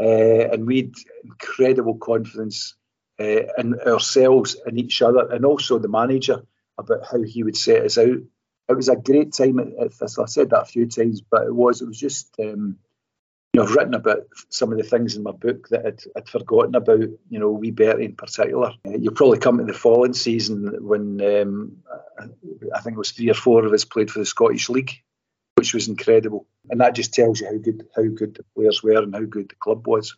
uh, 0.00 0.52
and 0.52 0.66
we 0.66 0.76
had 0.76 0.92
incredible 1.24 1.96
confidence 1.96 2.74
uh, 3.18 3.42
in 3.58 3.80
ourselves 3.86 4.56
and 4.66 4.78
each 4.78 5.00
other, 5.02 5.26
and 5.30 5.44
also 5.44 5.78
the 5.78 5.88
manager 5.88 6.42
about 6.78 7.06
how 7.10 7.22
he 7.22 7.42
would 7.42 7.56
set 7.56 7.84
us 7.84 7.98
out. 7.98 8.18
It 8.68 8.76
was 8.76 8.88
a 8.88 8.96
great 8.96 9.32
time 9.32 9.58
at, 9.58 9.68
at 9.80 9.98
this. 9.98 10.18
I 10.18 10.26
said 10.26 10.50
that 10.50 10.62
a 10.62 10.66
few 10.66 10.86
times, 10.86 11.22
but 11.22 11.46
it 11.46 11.54
was. 11.54 11.80
It 11.80 11.88
was 11.88 11.98
just. 11.98 12.34
Um, 12.38 12.78
you 13.52 13.60
know, 13.60 13.66
I've 13.66 13.74
written 13.74 13.94
about 13.94 14.26
some 14.48 14.70
of 14.70 14.78
the 14.78 14.84
things 14.84 15.16
in 15.16 15.24
my 15.24 15.32
book 15.32 15.68
that 15.70 15.84
I'd, 15.84 16.02
I'd 16.16 16.28
forgotten 16.28 16.76
about, 16.76 17.00
you 17.00 17.38
know, 17.38 17.50
wee 17.50 17.72
Bertie 17.72 18.04
in 18.04 18.14
particular. 18.14 18.72
Uh, 18.86 18.96
you'll 18.98 19.14
probably 19.14 19.38
come 19.38 19.58
to 19.58 19.64
the 19.64 19.72
following 19.72 20.12
season 20.12 20.76
when 20.80 21.20
um, 21.20 21.76
I 22.74 22.80
think 22.80 22.94
it 22.94 22.98
was 22.98 23.10
three 23.10 23.30
or 23.30 23.34
four 23.34 23.66
of 23.66 23.72
us 23.72 23.84
played 23.84 24.10
for 24.10 24.20
the 24.20 24.26
Scottish 24.26 24.68
League, 24.68 25.02
which 25.56 25.74
was 25.74 25.88
incredible. 25.88 26.46
And 26.68 26.80
that 26.80 26.94
just 26.94 27.12
tells 27.12 27.40
you 27.40 27.48
how 27.48 27.56
good 27.56 27.88
how 27.96 28.04
good 28.04 28.36
the 28.36 28.44
players 28.54 28.84
were 28.84 29.02
and 29.02 29.14
how 29.14 29.24
good 29.24 29.48
the 29.48 29.56
club 29.56 29.88
was. 29.88 30.16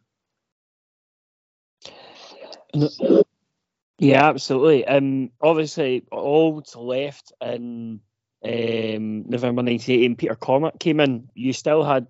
Yeah, 3.98 4.28
absolutely. 4.28 4.86
Um, 4.86 5.30
obviously, 5.40 6.04
Auld's 6.10 6.76
left 6.76 7.32
in 7.40 8.00
um, 8.44 9.22
November 9.28 9.62
'98, 9.62 10.04
and 10.04 10.18
Peter 10.18 10.34
Cormack 10.34 10.78
came 10.78 11.00
in. 11.00 11.28
You 11.34 11.52
still 11.52 11.84
had 11.84 12.08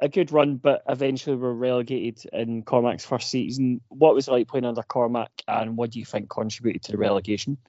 a 0.00 0.08
good 0.08 0.32
run, 0.32 0.56
but 0.56 0.82
eventually 0.88 1.36
were 1.36 1.54
relegated 1.54 2.28
in 2.32 2.62
Cormack's 2.62 3.04
first 3.04 3.30
season. 3.30 3.80
What 3.88 4.14
was 4.14 4.28
it 4.28 4.32
like 4.32 4.48
playing 4.48 4.64
under 4.64 4.82
Cormack, 4.82 5.30
and 5.46 5.76
what 5.76 5.90
do 5.90 5.98
you 5.98 6.04
think 6.04 6.28
contributed 6.28 6.82
to 6.84 6.92
the 6.92 6.98
relegation? 6.98 7.58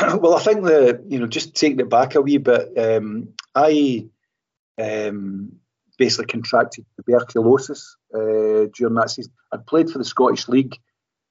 Well, 0.00 0.36
I 0.36 0.40
think 0.40 0.62
the 0.62 1.02
you 1.08 1.18
know 1.18 1.26
just 1.26 1.56
taking 1.56 1.80
it 1.80 1.90
back 1.90 2.14
a 2.14 2.20
wee 2.20 2.38
bit, 2.38 2.78
um, 2.78 3.30
I 3.52 4.06
um, 4.80 5.56
basically 5.96 6.26
contracted 6.26 6.86
tuberculosis 6.96 7.96
uh, 8.14 8.70
during 8.76 8.94
that 8.94 9.10
season. 9.10 9.32
I'd 9.52 9.66
played 9.66 9.90
for 9.90 9.98
the 9.98 10.04
Scottish 10.04 10.46
League 10.46 10.78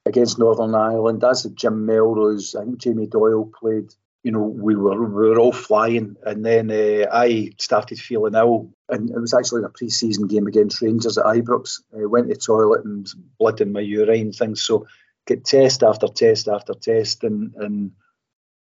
against 0.06 0.38
Northern 0.38 0.76
Ireland, 0.76 1.22
did 1.22 1.56
Jim 1.56 1.86
Melrose. 1.86 2.56
I 2.56 2.66
think 2.66 2.80
Jamie 2.80 3.08
Doyle 3.08 3.50
played 3.58 3.94
you 4.28 4.34
know, 4.34 4.44
we 4.44 4.76
were 4.76 5.06
we 5.06 5.30
were 5.30 5.40
all 5.40 5.54
flying, 5.54 6.18
and 6.22 6.46
then 6.46 6.70
uh, 6.70 7.08
I 7.10 7.52
started 7.60 7.98
feeling 7.98 8.36
ill, 8.36 8.74
and 8.90 9.10
it 9.10 9.18
was 9.18 9.34
actually 9.34 9.64
a 9.64 9.70
pre-season 9.70 10.28
game 10.28 10.48
against 10.48 10.82
Rangers 10.82 11.18
at 11.18 11.24
Ibrox. 11.24 11.80
I 11.98 12.08
went 12.08 12.28
to 12.28 12.34
the 12.34 12.40
toilet 12.42 12.84
and 12.84 13.08
blood 13.40 13.62
in 13.62 13.72
my 13.72 13.80
urine, 13.80 14.34
things. 14.34 14.62
So 14.62 14.86
get 15.26 15.46
test 15.46 15.82
after 15.82 16.10
test 16.10 16.50
after 16.50 16.74
test, 16.74 17.24
and 17.24 17.54
and 17.56 17.92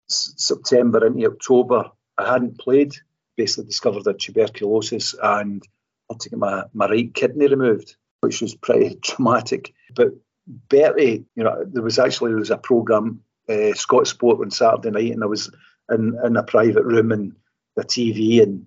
September 0.07 1.05
into 1.05 1.27
October, 1.27 1.91
I 2.17 2.31
hadn't 2.31 2.59
played. 2.59 2.93
Basically, 3.35 3.65
discovered 3.65 4.05
that 4.05 4.19
tuberculosis 4.19 5.15
and 5.21 5.61
had 6.09 6.21
to 6.21 6.29
get 6.29 6.39
my, 6.39 6.63
my 6.73 6.87
right 6.87 7.13
kidney 7.13 7.47
removed, 7.47 7.97
which 8.21 8.39
was 8.39 8.55
pretty 8.55 8.95
traumatic. 9.03 9.73
But 9.93 10.13
Bertie, 10.47 11.25
you 11.35 11.43
know, 11.43 11.65
there 11.65 11.83
was 11.83 11.99
actually 11.99 12.31
there 12.31 12.39
was 12.39 12.51
a 12.51 12.57
program, 12.57 13.23
uh, 13.49 13.73
Scotsport 13.73 14.41
on 14.41 14.51
Saturday 14.51 14.91
night, 14.91 15.13
and 15.13 15.23
I 15.23 15.27
was 15.27 15.51
in, 15.89 16.17
in 16.23 16.35
a 16.35 16.43
private 16.43 16.83
room 16.83 17.11
and 17.11 17.35
the 17.75 17.83
TV, 17.83 18.41
and 18.41 18.65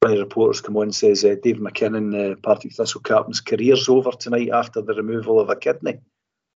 one 0.00 0.12
of 0.12 0.18
the 0.18 0.24
reporters 0.24 0.60
come 0.60 0.76
on 0.76 0.84
and 0.84 0.94
says, 0.94 1.24
uh, 1.24 1.36
Dave 1.42 1.60
MacKinnon, 1.60 2.14
uh, 2.14 2.34
Partick 2.42 2.72
Thistle 2.72 3.02
captain's 3.02 3.40
career's 3.40 3.88
over 3.88 4.12
tonight 4.12 4.50
after 4.52 4.80
the 4.80 4.94
removal 4.94 5.38
of 5.40 5.50
a 5.50 5.56
kidney. 5.56 5.98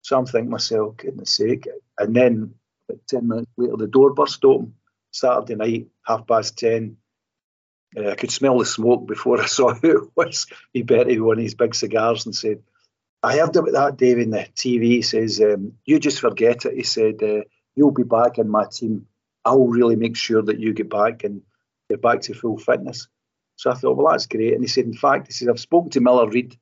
So 0.02 0.18
I'm 0.18 0.26
thinking 0.26 0.50
myself, 0.50 0.96
goodness 0.96 1.36
sake. 1.36 1.68
And 1.98 2.14
then 2.14 2.54
about 2.88 3.00
10 3.08 3.28
minutes 3.28 3.50
later, 3.56 3.76
the 3.76 3.86
door 3.86 4.14
burst 4.14 4.44
open. 4.44 4.74
Saturday 5.10 5.54
night, 5.54 5.88
half 6.06 6.26
past 6.26 6.58
10. 6.58 6.96
Uh, 7.96 8.10
I 8.10 8.14
could 8.14 8.30
smell 8.30 8.58
the 8.58 8.64
smoke 8.64 9.06
before 9.06 9.40
I 9.40 9.46
saw 9.46 9.74
who 9.74 10.04
it 10.04 10.10
was. 10.16 10.46
He 10.72 10.82
betted 10.82 11.20
one 11.20 11.38
of 11.38 11.42
his 11.42 11.54
big 11.54 11.74
cigars 11.74 12.26
and 12.26 12.34
said, 12.34 12.62
I 13.22 13.38
heard 13.38 13.54
about 13.54 13.72
that, 13.72 13.96
Dave, 13.96 14.18
in 14.18 14.30
the 14.30 14.46
TV. 14.56 14.84
He 14.84 15.02
says, 15.02 15.40
um, 15.40 15.74
You 15.84 16.00
just 16.00 16.20
forget 16.20 16.64
it. 16.64 16.74
He 16.74 16.82
said, 16.82 17.22
uh, 17.22 17.42
You'll 17.76 17.92
be 17.92 18.02
back 18.02 18.38
in 18.38 18.48
my 18.48 18.66
team. 18.70 19.06
I'll 19.44 19.66
really 19.66 19.96
make 19.96 20.16
sure 20.16 20.42
that 20.42 20.58
you 20.58 20.72
get 20.72 20.90
back 20.90 21.24
and 21.24 21.42
get 21.88 22.02
back 22.02 22.20
to 22.22 22.34
full 22.34 22.58
fitness. 22.58 23.08
So 23.56 23.70
I 23.70 23.74
thought, 23.74 23.96
Well, 23.96 24.10
that's 24.10 24.26
great. 24.26 24.54
And 24.54 24.62
he 24.62 24.68
said, 24.68 24.84
In 24.84 24.94
fact, 24.94 25.26
he 25.26 25.32
said, 25.32 25.48
I've 25.48 25.60
spoken 25.60 25.90
to 25.90 26.00
Miller 26.00 26.28
Reid. 26.28 26.56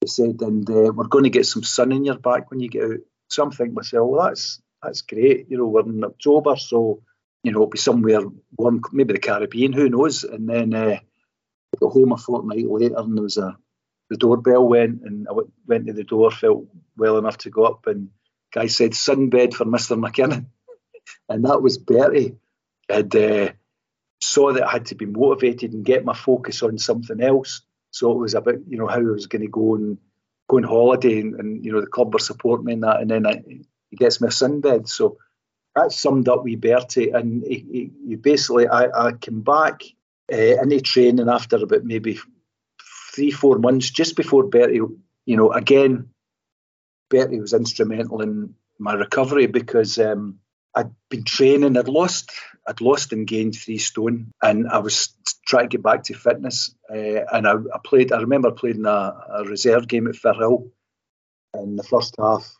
He 0.00 0.06
said, 0.06 0.40
And 0.40 0.68
uh, 0.68 0.92
we're 0.94 1.06
going 1.06 1.24
to 1.24 1.30
get 1.30 1.46
some 1.46 1.62
sun 1.62 1.92
in 1.92 2.04
your 2.04 2.18
back 2.18 2.50
when 2.50 2.60
you 2.60 2.68
get 2.68 2.84
out. 2.84 3.00
So 3.28 3.42
I'm 3.42 3.50
thinking 3.50 3.74
myself, 3.74 4.08
Well, 4.08 4.26
that's 4.26 4.60
that's 4.82 5.02
great. 5.02 5.46
You 5.48 5.58
know, 5.58 5.66
we're 5.66 5.82
in 5.82 6.04
October, 6.04 6.56
so 6.56 7.02
you 7.42 7.50
know, 7.50 7.58
it'll 7.58 7.70
be 7.70 7.78
somewhere 7.78 8.20
warm, 8.56 8.82
maybe 8.92 9.14
the 9.14 9.18
Caribbean, 9.18 9.72
who 9.72 9.88
knows? 9.88 10.22
And 10.22 10.48
then 10.48 10.74
uh, 10.74 10.98
I 10.98 11.78
got 11.80 11.92
home 11.92 12.12
a 12.12 12.16
fortnight 12.16 12.68
later, 12.68 12.94
and 12.96 13.16
there 13.16 13.22
was 13.22 13.36
a 13.36 13.56
the 14.10 14.18
doorbell 14.18 14.68
went, 14.68 15.02
and 15.02 15.26
I 15.26 15.32
went, 15.32 15.52
went 15.66 15.86
to 15.86 15.92
the 15.94 16.04
door, 16.04 16.30
felt 16.30 16.66
well 16.98 17.16
enough 17.16 17.38
to 17.38 17.50
go 17.50 17.64
up, 17.64 17.86
and 17.86 18.10
guy 18.52 18.66
said 18.66 18.92
sunbed 18.92 19.54
for 19.54 19.64
Mister 19.64 19.96
MacKinnon, 19.96 20.50
and 21.28 21.44
that 21.44 21.62
was 21.62 21.78
Bertie. 21.78 22.36
Had 22.88 23.14
uh, 23.16 23.52
saw 24.20 24.52
that 24.52 24.66
I 24.66 24.70
had 24.70 24.86
to 24.86 24.94
be 24.94 25.06
motivated 25.06 25.72
and 25.72 25.84
get 25.84 26.04
my 26.04 26.14
focus 26.14 26.62
on 26.62 26.78
something 26.78 27.20
else. 27.20 27.62
So 27.90 28.12
it 28.12 28.18
was 28.18 28.34
about 28.34 28.58
you 28.68 28.78
know 28.78 28.86
how 28.86 28.98
I 28.98 29.02
was 29.02 29.26
going 29.26 29.42
to 29.42 29.48
go 29.48 29.74
and 29.74 29.98
go 30.48 30.58
on 30.58 30.62
holiday, 30.64 31.20
and, 31.20 31.34
and, 31.34 31.64
you 31.64 31.72
know 31.72 31.80
the 31.80 31.86
club 31.86 32.12
were 32.12 32.20
supporting 32.20 32.66
me 32.66 32.74
that, 32.76 33.00
and 33.00 33.10
then 33.10 33.26
I, 33.26 33.42
he 33.90 33.96
gets 33.96 34.20
me 34.20 34.28
a 34.28 34.30
sunbed. 34.30 34.88
So 34.88 35.18
that 35.74 35.92
summed 35.92 36.28
up 36.28 36.44
wee 36.44 36.56
Bertie, 36.56 37.10
and 37.10 37.42
he 37.42 38.16
basically 38.16 38.68
I, 38.68 39.08
I 39.08 39.12
came 39.12 39.40
back 39.40 39.82
uh, 40.32 40.36
into 40.62 40.80
training 40.80 41.28
after 41.28 41.56
about 41.56 41.84
maybe 41.84 42.18
three 43.14 43.30
four 43.30 43.58
months 43.58 43.90
just 43.90 44.16
before 44.16 44.44
Bertie. 44.44 44.80
You 45.24 45.36
know, 45.36 45.52
again, 45.52 46.10
Bertie 47.12 47.40
was 47.40 47.52
instrumental 47.52 48.22
in 48.22 48.54
my 48.78 48.94
recovery 48.94 49.46
because 49.46 49.98
um, 49.98 50.38
I'd 50.74 50.90
been 51.10 51.24
training. 51.24 51.76
I'd 51.76 51.88
lost, 51.88 52.32
I'd 52.66 52.80
lost 52.80 53.12
and 53.12 53.26
gained 53.26 53.54
three 53.54 53.78
stone, 53.78 54.32
and 54.42 54.66
I 54.68 54.78
was 54.78 55.14
trying 55.46 55.68
to 55.68 55.76
get 55.76 55.82
back 55.82 56.04
to 56.04 56.14
fitness. 56.14 56.74
Uh, 56.90 57.24
and 57.32 57.46
I, 57.46 57.52
I, 57.52 57.78
played. 57.84 58.12
I 58.12 58.20
remember 58.20 58.50
playing 58.50 58.86
a, 58.86 59.14
a 59.34 59.44
reserve 59.44 59.86
game 59.86 60.06
at 60.06 60.14
Firhill 60.14 60.70
in 61.54 61.76
the 61.76 61.82
first 61.82 62.14
half 62.18 62.56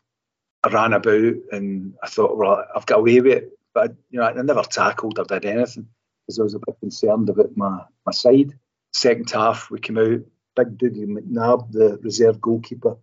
I 0.63 0.69
ran 0.69 0.93
about 0.93 1.33
and 1.51 1.95
I 2.01 2.07
thought, 2.07 2.37
well, 2.37 2.63
I've 2.75 2.85
got 2.85 2.99
away 2.99 3.19
with 3.19 3.33
it. 3.33 3.59
But, 3.73 3.95
you 4.09 4.19
know, 4.19 4.25
I 4.25 4.33
never 4.33 4.61
tackled 4.61 5.19
or 5.19 5.25
did 5.25 5.45
anything 5.45 5.87
because 6.25 6.39
I 6.39 6.43
was 6.43 6.53
a 6.53 6.59
bit 6.59 6.79
concerned 6.79 7.29
about 7.29 7.57
my, 7.57 7.81
my 8.05 8.11
side. 8.11 8.57
Second 8.93 9.29
half, 9.31 9.69
we 9.69 9.79
came 9.79 9.97
out. 9.97 10.21
Big 10.55 10.77
Dougie 10.77 11.07
McNabb, 11.07 11.71
the 11.71 11.97
reserve 12.03 12.39
goalkeeper, 12.39 12.95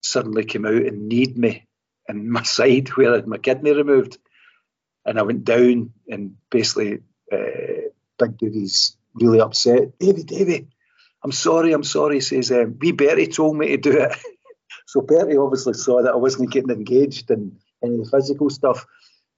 suddenly 0.00 0.44
came 0.44 0.66
out 0.66 0.74
and 0.74 1.08
kneed 1.08 1.36
me 1.36 1.66
in 2.08 2.30
my 2.30 2.42
side 2.44 2.88
where 2.90 3.12
I 3.12 3.16
had 3.16 3.26
my 3.26 3.38
kidney 3.38 3.72
removed. 3.72 4.18
And 5.04 5.18
I 5.18 5.22
went 5.22 5.44
down 5.44 5.92
and 6.08 6.36
basically 6.50 6.98
uh, 7.32 7.88
Big 8.18 8.38
Doogie's 8.38 8.96
really 9.14 9.40
upset. 9.40 9.98
Davy, 9.98 10.24
Davy, 10.24 10.68
I'm 11.22 11.32
sorry, 11.32 11.72
I'm 11.72 11.84
sorry. 11.84 12.16
He 12.16 12.20
says, 12.20 12.50
um, 12.52 12.76
Wee 12.80 12.92
Bertie 12.92 13.28
told 13.28 13.56
me 13.56 13.68
to 13.68 13.76
do 13.76 13.98
it. 13.98 14.16
So 14.88 15.00
Bertie 15.00 15.36
obviously 15.36 15.74
saw 15.74 16.02
that 16.02 16.12
I 16.12 16.16
wasn't 16.16 16.52
getting 16.52 16.70
engaged 16.70 17.28
in 17.32 17.58
any 17.82 18.04
physical 18.04 18.50
stuff, 18.50 18.86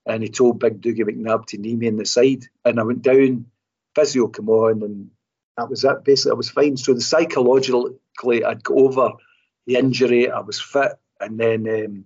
and 0.05 0.21
he 0.21 0.29
told 0.29 0.59
Big 0.59 0.79
Dougie 0.79 0.99
McNabb 0.99 1.47
to 1.47 1.57
knee 1.57 1.75
me 1.75 1.87
in 1.87 1.97
the 1.97 2.05
side, 2.05 2.43
and 2.63 2.79
I 2.79 2.83
went 2.83 3.01
down. 3.01 3.47
Physio 3.95 4.27
came 4.27 4.47
on, 4.47 4.83
and 4.83 5.09
that 5.57 5.69
was 5.69 5.83
it. 5.83 6.03
Basically, 6.03 6.31
I 6.31 6.35
was 6.35 6.51
fine. 6.51 6.77
So 6.77 6.93
the 6.93 7.01
psychologically, 7.01 8.43
I'd 8.45 8.63
got 8.63 8.77
over 8.77 9.13
the 9.69 9.77
injury. 9.77 10.31
I 10.31 10.39
was 10.39 10.59
fit, 10.59 10.93
and 11.19 11.39
then 11.39 11.67
um, 11.69 12.05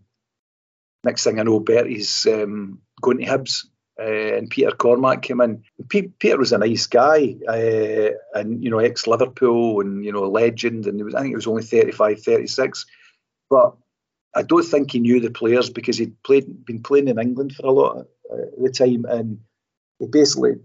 next 1.04 1.24
thing 1.24 1.40
I 1.40 1.44
know, 1.44 1.62
Bertie's 1.62 2.28
um, 2.28 2.80
going 3.02 3.20
to 3.20 3.26
Hibs. 3.26 3.66
Uh, 3.98 4.38
and 4.38 4.50
Peter 4.50 4.72
Cormack 4.72 5.22
came 5.22 5.40
in. 5.40 5.64
P- 5.88 6.14
Peter 6.20 6.40
was 6.40 6.52
a 6.52 6.58
nice 6.58 6.88
guy, 6.88 7.36
uh, 7.48 8.10
and 8.38 8.64
you 8.64 8.72
know, 8.72 8.80
ex 8.80 9.08
Liverpool, 9.08 9.82
and 9.82 10.04
you 10.04 10.12
know, 10.12 10.26
a 10.26 10.36
legend. 10.42 10.88
And 10.88 11.02
was, 11.04 11.16
I 11.16 11.20
think 11.20 11.30
he 11.30 11.36
was 11.36 11.48
only 11.48 11.64
35, 11.64 12.22
36. 12.22 12.86
But 13.50 13.76
I 14.36 14.42
don't 14.42 14.64
think 14.64 14.92
he 14.92 15.00
knew 15.00 15.20
the 15.22 15.30
players 15.30 15.70
because 15.70 15.98
he'd 15.98 16.22
played 16.24 16.66
been 16.66 16.82
playing 16.82 17.08
in 17.08 17.20
England 17.20 17.56
for 17.56 17.68
a 17.68 17.72
lot 17.72 17.98
of 17.98 18.08
uh, 18.32 18.46
the 18.58 18.72
time, 18.72 19.06
and 19.06 19.40
he 20.00 20.08
basically 20.08 20.56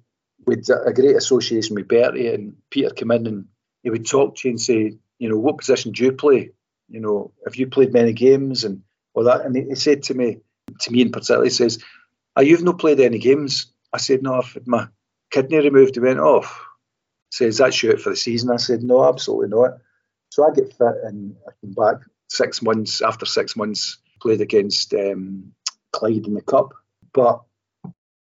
with 0.46 0.68
a 0.70 0.92
great 0.94 1.16
association 1.16 1.76
with 1.76 1.86
Bertie 1.86 2.32
and 2.32 2.56
Peter 2.70 2.90
come 2.90 3.10
in 3.10 3.26
and 3.26 3.44
he 3.82 3.90
would 3.90 4.06
talk 4.06 4.36
to 4.36 4.48
you 4.48 4.52
and 4.52 4.60
say, 4.60 4.96
you 5.18 5.28
know, 5.28 5.36
what 5.36 5.58
position 5.58 5.92
do 5.92 6.04
you 6.04 6.12
play? 6.12 6.52
You 6.88 7.00
know, 7.00 7.32
have 7.44 7.56
you 7.56 7.66
played 7.66 7.92
many 7.92 8.12
games 8.12 8.64
and 8.64 8.82
all 9.14 9.24
that? 9.24 9.44
And 9.44 9.54
he, 9.54 9.64
he 9.64 9.74
said 9.74 10.04
to 10.04 10.14
me, 10.14 10.38
to 10.80 10.90
me 10.90 11.02
in 11.02 11.12
particular, 11.12 11.44
he 11.44 11.50
says, 11.50 11.82
"Are 12.36 12.42
you've 12.42 12.64
not 12.64 12.78
played 12.78 13.00
any 13.00 13.18
games?" 13.18 13.72
I 13.92 13.98
said, 13.98 14.22
"No, 14.22 14.34
I've 14.34 14.52
had 14.52 14.66
my 14.66 14.88
kidney 15.30 15.58
removed." 15.58 15.94
He 15.94 16.00
went, 16.00 16.18
"Oh." 16.20 16.44
Says 17.30 17.58
that's 17.58 17.82
you 17.82 17.92
out 17.92 18.00
for 18.00 18.08
the 18.10 18.16
season. 18.16 18.50
I 18.50 18.56
said, 18.56 18.82
"No, 18.82 19.06
absolutely 19.06 19.48
not." 19.48 19.78
So 20.30 20.46
I 20.46 20.54
get 20.54 20.72
fit 20.72 20.94
and 21.04 21.36
I 21.46 21.52
come 21.60 21.74
back 21.74 22.06
six 22.28 22.62
months 22.62 23.02
after 23.02 23.26
six 23.26 23.56
months 23.56 23.98
played 24.20 24.40
against 24.40 24.94
um, 24.94 25.52
Clyde 25.92 26.26
in 26.26 26.34
the 26.34 26.42
cup, 26.42 26.74
but 27.12 27.42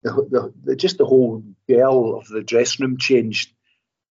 the, 0.02 0.52
the, 0.64 0.76
just 0.76 0.98
the 0.98 1.04
whole 1.04 1.42
gel 1.68 2.16
of 2.16 2.28
the 2.28 2.42
dressing 2.42 2.86
room 2.86 2.98
changed 2.98 3.52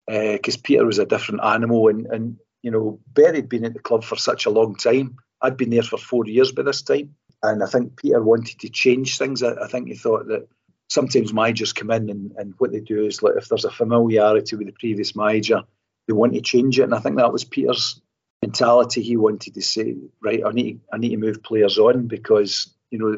because 0.07 0.57
uh, 0.57 0.61
Peter 0.63 0.87
was 0.87 0.99
a 0.99 1.07
different 1.07 1.43
animal, 1.43 1.89
and 1.89 2.07
and 2.07 2.37
you 2.67 2.73
know 2.73 2.99
Bertie 3.15 3.37
had 3.39 3.49
been 3.49 3.65
at 3.65 3.75
the 3.75 3.79
club 3.79 4.03
for 4.03 4.17
such 4.17 4.45
a 4.45 4.51
long 4.51 4.75
time. 4.75 5.19
I'd 5.41 5.57
been 5.57 5.71
there 5.71 5.85
for 5.85 5.99
four 5.99 6.27
years 6.27 6.51
by 6.51 6.63
this 6.63 6.83
time, 6.83 7.15
and 7.41 7.63
I 7.63 7.67
think 7.67 7.97
Peter 7.97 8.21
wanted 8.21 8.59
to 8.59 8.69
change 8.69 9.19
things. 9.19 9.41
I, 9.41 9.53
I 9.55 9.69
think 9.69 9.87
he 9.87 9.95
thought 9.95 10.27
that 10.27 10.49
sometimes 10.89 11.33
managers 11.33 11.73
come 11.73 11.93
in 11.93 12.11
and, 12.11 12.33
and 12.37 12.55
what 12.59 12.73
they 12.73 12.81
do 12.81 13.05
is 13.07 13.23
like 13.23 13.35
if 13.37 13.49
there's 13.49 13.65
a 13.65 13.71
familiarity 13.71 14.57
with 14.57 14.67
the 14.67 14.73
previous 14.73 15.15
manager, 15.15 15.63
they 16.09 16.13
want 16.13 16.35
to 16.35 16.41
change 16.41 16.81
it, 16.81 16.83
and 16.83 16.93
I 16.93 16.99
think 16.99 17.19
that 17.19 17.33
was 17.33 17.45
Peter's 17.45 18.01
mentality. 18.43 19.01
He 19.01 19.17
wanted 19.17 19.55
to 19.55 19.63
say, 19.63 19.95
right, 20.21 20.43
I 20.45 20.51
need 20.51 20.81
I 20.93 20.99
need 20.99 21.11
to 21.11 21.19
move 21.19 21.45
players 21.45 21.79
on 21.79 22.09
because 22.09 22.75
you 22.91 22.99
know 22.99 23.13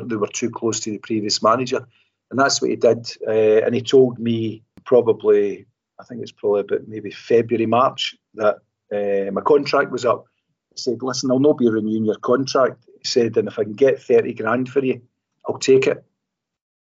they, 0.00 0.06
they 0.06 0.16
were 0.16 0.28
too 0.28 0.50
close 0.50 0.78
to 0.80 0.92
the 0.92 0.98
previous 0.98 1.42
manager, 1.42 1.84
and 2.30 2.38
that's 2.38 2.62
what 2.62 2.70
he 2.70 2.76
did. 2.76 3.10
Uh, 3.26 3.66
and 3.66 3.74
he 3.74 3.80
told 3.80 4.20
me 4.20 4.62
probably, 4.84 5.66
I 5.98 6.04
think 6.04 6.22
it's 6.22 6.30
probably 6.30 6.60
about 6.60 6.86
maybe 6.86 7.10
February 7.10 7.66
March 7.66 8.14
that 8.34 8.58
uh, 8.94 9.30
my 9.32 9.40
contract 9.40 9.90
was 9.90 10.04
up. 10.04 10.26
He 10.74 10.80
said, 10.80 11.02
listen, 11.02 11.30
I'll 11.30 11.38
not 11.38 11.58
be 11.58 11.68
renewing 11.68 12.04
your 12.04 12.18
contract. 12.18 12.84
He 13.00 13.08
said, 13.08 13.36
and 13.36 13.48
if 13.48 13.58
I 13.58 13.64
can 13.64 13.74
get 13.74 14.02
thirty 14.02 14.34
grand 14.34 14.68
for 14.68 14.84
you, 14.84 15.02
I'll 15.46 15.58
take 15.58 15.86
it. 15.86 16.04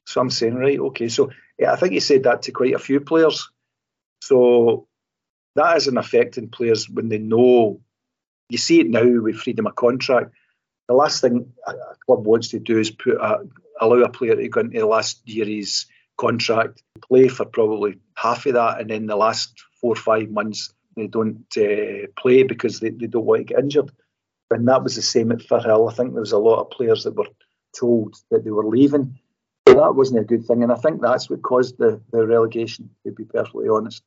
So 0.06 0.22
I'm 0.22 0.30
saying, 0.30 0.56
right, 0.56 0.80
okay. 0.80 1.08
So 1.08 1.32
yeah, 1.58 1.72
I 1.72 1.76
think 1.76 1.94
he 1.94 2.00
said 2.00 2.24
that 2.24 2.44
to 2.44 2.52
quite 2.52 2.74
a 2.74 2.80
few 2.80 3.00
players. 3.00 3.50
So 4.22 4.88
that 5.56 5.78
is 5.78 5.88
an 5.88 5.98
effect 5.98 6.38
in 6.38 6.50
players 6.50 6.90
when 6.90 7.10
they 7.10 7.20
know. 7.20 7.82
You 8.50 8.58
see 8.58 8.80
it 8.80 8.90
now 8.90 9.22
with 9.22 9.36
freedom 9.36 9.68
of 9.68 9.76
contract. 9.76 10.34
The 10.88 10.96
last 10.96 11.22
thing 11.22 11.54
a 11.68 11.74
club 12.06 12.26
wants 12.26 12.50
to 12.50 12.60
do 12.60 12.80
is 12.80 12.90
put 12.90 13.16
a, 13.16 13.48
allow 13.80 14.02
a 14.02 14.10
player 14.10 14.36
to 14.36 14.48
go 14.50 14.62
into 14.62 14.80
the 14.80 14.88
last 14.88 15.22
year 15.28 15.46
his 15.46 15.86
contract, 16.18 16.82
play 17.08 17.28
for 17.28 17.46
probably 17.46 18.00
half 18.16 18.46
of 18.48 18.54
that, 18.54 18.82
and 18.82 18.90
then 18.90 19.06
the 19.06 19.16
last 19.16 19.54
four 19.80 19.94
or 19.94 19.96
five 19.96 20.30
months 20.30 20.74
they 21.00 21.08
don't 21.08 21.46
uh, 21.58 22.08
play 22.18 22.44
because 22.44 22.80
they, 22.80 22.90
they 22.90 23.08
don't 23.08 23.26
want 23.26 23.40
to 23.48 23.54
get 23.54 23.60
injured. 23.60 23.92
And 24.52 24.68
that 24.68 24.84
was 24.84 24.96
the 24.96 25.02
same 25.02 25.32
at 25.32 25.40
Firhill. 25.40 25.92
I 25.92 25.94
think 25.94 26.14
there 26.14 26.22
was 26.22 26.32
a 26.32 26.38
lot 26.38 26.62
of 26.62 26.72
players 26.72 27.04
that 27.04 27.16
were 27.16 27.28
told 27.78 28.16
that 28.32 28.44
they 28.44 28.52
were 28.52 28.68
leaving. 28.68 29.20
that 29.66 29.96
wasn't 29.96 30.22
a 30.22 30.24
good 30.24 30.46
thing, 30.46 30.64
and 30.64 30.72
I 30.72 30.76
think 30.76 31.02
that's 31.02 31.30
what 31.30 31.44
caused 31.44 31.78
the, 31.78 32.02
the 32.12 32.26
relegation. 32.26 32.90
To 33.06 33.12
be 33.12 33.26
perfectly 33.26 33.70
honest 33.70 34.04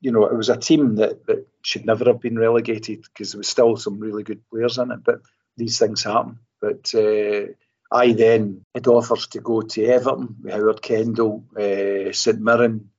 you 0.00 0.12
know, 0.12 0.26
it 0.26 0.36
was 0.36 0.48
a 0.48 0.56
team 0.56 0.96
that, 0.96 1.26
that 1.26 1.46
should 1.62 1.86
never 1.86 2.04
have 2.04 2.20
been 2.20 2.38
relegated 2.38 3.02
because 3.02 3.32
there 3.32 3.38
was 3.38 3.48
still 3.48 3.76
some 3.76 3.98
really 3.98 4.22
good 4.22 4.42
players 4.50 4.78
in 4.78 4.90
it. 4.90 5.02
But 5.04 5.20
these 5.56 5.78
things 5.78 6.04
happen. 6.04 6.38
But 6.60 6.94
uh, 6.94 7.52
I 7.90 8.12
then 8.12 8.62
had 8.74 8.86
offers 8.86 9.26
to 9.28 9.40
go 9.40 9.62
to 9.62 9.84
Everton 9.84 10.36
Howard 10.50 10.82
Kendall, 10.82 11.44
uh, 11.56 12.12
St 12.12 12.40
Mirren, 12.40 12.90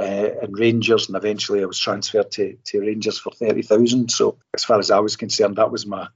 uh, 0.00 0.30
and 0.42 0.58
Rangers, 0.58 1.08
and 1.08 1.16
eventually 1.16 1.62
I 1.62 1.66
was 1.66 1.78
transferred 1.78 2.30
to, 2.32 2.56
to 2.64 2.80
Rangers 2.80 3.18
for 3.18 3.32
thirty 3.32 3.62
thousand. 3.62 4.10
So 4.10 4.38
as 4.54 4.64
far 4.64 4.78
as 4.78 4.90
I 4.90 5.00
was 5.00 5.16
concerned, 5.16 5.56
that 5.56 5.70
was 5.70 5.86
my 5.86 6.08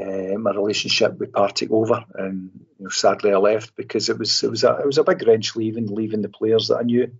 uh, 0.00 0.38
my 0.38 0.52
relationship 0.52 1.18
with 1.18 1.32
Partick 1.32 1.70
over, 1.70 2.04
and 2.14 2.50
you 2.78 2.84
know, 2.84 2.90
sadly 2.90 3.32
I 3.32 3.36
left 3.36 3.74
because 3.74 4.08
it 4.08 4.18
was 4.18 4.42
it 4.44 4.50
was 4.50 4.62
a 4.62 4.78
it 4.78 4.86
was 4.86 4.98
a 4.98 5.04
big 5.04 5.26
wrench 5.26 5.56
leaving 5.56 5.86
leaving 5.86 6.22
the 6.22 6.28
players 6.28 6.68
that 6.68 6.78
I 6.78 6.82
knew, 6.82 7.10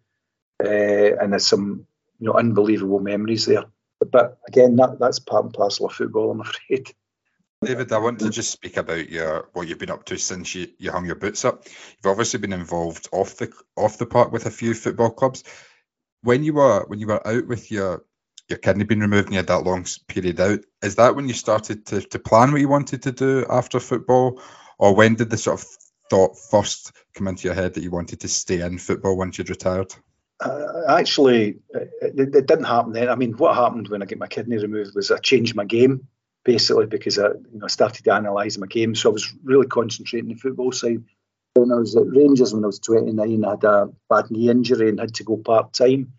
uh, 0.62 1.16
and 1.20 1.32
there's 1.32 1.46
some 1.46 1.86
you 2.20 2.28
know 2.28 2.34
unbelievable 2.34 3.00
memories 3.00 3.46
there. 3.46 3.64
But 3.98 4.38
again, 4.46 4.76
that 4.76 4.98
that's 5.00 5.18
part 5.18 5.44
and 5.44 5.52
parcel 5.52 5.86
of 5.86 5.92
football, 5.92 6.30
I'm 6.30 6.40
afraid. 6.42 6.94
David, 7.62 7.92
I 7.92 7.98
want 7.98 8.20
to 8.20 8.30
just 8.30 8.50
speak 8.50 8.78
about 8.78 9.10
your 9.10 9.50
what 9.52 9.68
you've 9.68 9.78
been 9.78 9.90
up 9.90 10.04
to 10.06 10.16
since 10.16 10.54
you, 10.54 10.68
you 10.78 10.90
hung 10.90 11.04
your 11.04 11.16
boots 11.16 11.44
up. 11.44 11.64
You've 11.66 12.10
obviously 12.10 12.38
been 12.38 12.54
involved 12.54 13.08
off 13.12 13.36
the 13.36 13.52
off 13.76 13.98
the 13.98 14.06
park 14.06 14.32
with 14.32 14.46
a 14.46 14.50
few 14.50 14.72
football 14.72 15.10
clubs. 15.10 15.44
When 16.22 16.44
you 16.44 16.54
were 16.54 16.84
when 16.86 16.98
you 16.98 17.06
were 17.06 17.26
out 17.26 17.46
with 17.46 17.70
your 17.70 18.04
your 18.48 18.58
kidney 18.58 18.84
being 18.84 19.00
removed 19.00 19.26
and 19.26 19.34
you 19.34 19.38
had 19.38 19.46
that 19.46 19.64
long 19.64 19.86
period 20.08 20.40
out, 20.40 20.60
is 20.82 20.96
that 20.96 21.14
when 21.14 21.28
you 21.28 21.34
started 21.34 21.86
to, 21.86 22.00
to 22.00 22.18
plan 22.18 22.52
what 22.52 22.60
you 22.60 22.68
wanted 22.68 23.02
to 23.04 23.12
do 23.12 23.46
after 23.48 23.78
football, 23.78 24.42
or 24.78 24.94
when 24.94 25.14
did 25.14 25.30
the 25.30 25.38
sort 25.38 25.60
of 25.60 25.66
thought 26.10 26.36
first 26.36 26.92
come 27.14 27.28
into 27.28 27.44
your 27.44 27.54
head 27.54 27.74
that 27.74 27.82
you 27.82 27.90
wanted 27.90 28.20
to 28.20 28.28
stay 28.28 28.60
in 28.60 28.78
football 28.78 29.16
once 29.16 29.38
you'd 29.38 29.50
retired? 29.50 29.94
Uh, 30.40 30.82
actually, 30.88 31.58
it, 31.70 31.90
it, 32.02 32.46
didn't 32.46 32.64
happen 32.64 32.92
then. 32.92 33.08
I 33.08 33.14
mean, 33.14 33.32
what 33.34 33.54
happened 33.54 33.88
when 33.88 34.02
I 34.02 34.06
get 34.06 34.18
my 34.18 34.26
kidney 34.26 34.56
removed 34.56 34.94
was 34.94 35.10
I 35.10 35.18
changed 35.18 35.54
my 35.54 35.64
game 35.64 36.08
basically 36.44 36.86
because 36.86 37.18
I 37.18 37.28
you 37.28 37.58
know 37.58 37.66
started 37.66 38.04
to 38.04 38.16
analyse 38.16 38.58
my 38.58 38.66
game. 38.66 38.94
So 38.94 39.10
I 39.10 39.12
was 39.12 39.32
really 39.44 39.66
concentrating 39.66 40.30
the 40.30 40.34
football 40.34 40.72
side. 40.72 41.04
When 41.54 41.72
I 41.72 41.76
was 41.76 41.96
at 41.96 42.06
Rangers 42.06 42.54
when 42.54 42.64
I 42.64 42.68
was 42.68 42.78
29, 42.78 43.44
I 43.44 43.50
had 43.50 43.64
a 43.64 43.88
bad 44.08 44.30
knee 44.30 44.50
injury 44.50 44.88
and 44.88 45.00
had 45.00 45.14
to 45.14 45.24
go 45.24 45.36
part 45.36 45.72
time. 45.72 46.12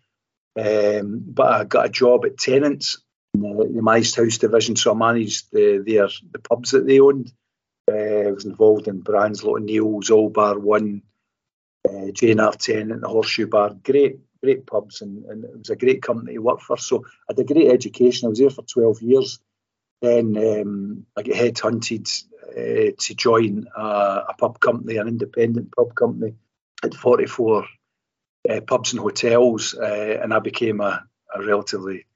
Um, 0.58 1.22
but 1.26 1.52
I 1.52 1.64
got 1.64 1.86
a 1.86 1.88
job 1.88 2.26
at 2.26 2.36
Tennent's 2.36 3.02
in 3.34 3.40
the, 3.40 3.80
the 3.80 4.22
House 4.22 4.38
division, 4.38 4.76
so 4.76 4.92
I 4.92 4.94
managed 4.94 5.50
the, 5.50 5.82
their 5.86 6.08
the 6.30 6.38
pubs 6.38 6.72
that 6.72 6.86
they 6.86 7.00
owned. 7.00 7.32
Uh, 7.90 8.28
I 8.28 8.32
was 8.32 8.44
involved 8.44 8.88
in 8.88 9.00
brands 9.00 9.42
like 9.42 9.62
Neil's, 9.62 10.10
All 10.10 10.28
Bar 10.28 10.58
One, 10.58 11.02
uh, 11.88 12.10
Jane 12.12 12.40
R. 12.40 12.52
Tennant, 12.52 13.00
the 13.00 13.08
Horseshoe 13.08 13.46
Bar. 13.46 13.74
Great, 13.82 14.18
great 14.42 14.66
pubs, 14.66 15.00
and, 15.00 15.24
and 15.24 15.44
it 15.44 15.58
was 15.58 15.70
a 15.70 15.76
great 15.76 16.02
company 16.02 16.34
to 16.34 16.40
work 16.40 16.60
for. 16.60 16.76
So 16.76 17.06
I 17.28 17.32
had 17.32 17.38
a 17.38 17.44
great 17.44 17.70
education. 17.70 18.26
I 18.26 18.30
was 18.30 18.38
there 18.38 18.50
for 18.50 18.62
12 18.62 19.00
years. 19.00 19.40
Then 20.02 20.36
um, 20.36 21.06
I 21.16 21.22
get 21.22 21.36
headhunted 21.36 22.24
uh, 22.50 22.92
to 22.98 23.14
join 23.14 23.66
a, 23.76 24.34
pub 24.38 24.60
company, 24.60 24.96
an 24.96 25.08
independent 25.08 25.74
pub 25.76 25.94
company, 25.94 26.34
at 26.82 26.94
44 26.94 27.64
uh, 28.48 28.60
pubs 28.60 28.92
and 28.92 29.00
hotels, 29.00 29.74
uh, 29.74 30.18
and 30.22 30.34
I 30.34 30.40
became 30.40 30.80
a, 30.80 31.04
a, 31.34 31.42
relatively 31.42 32.06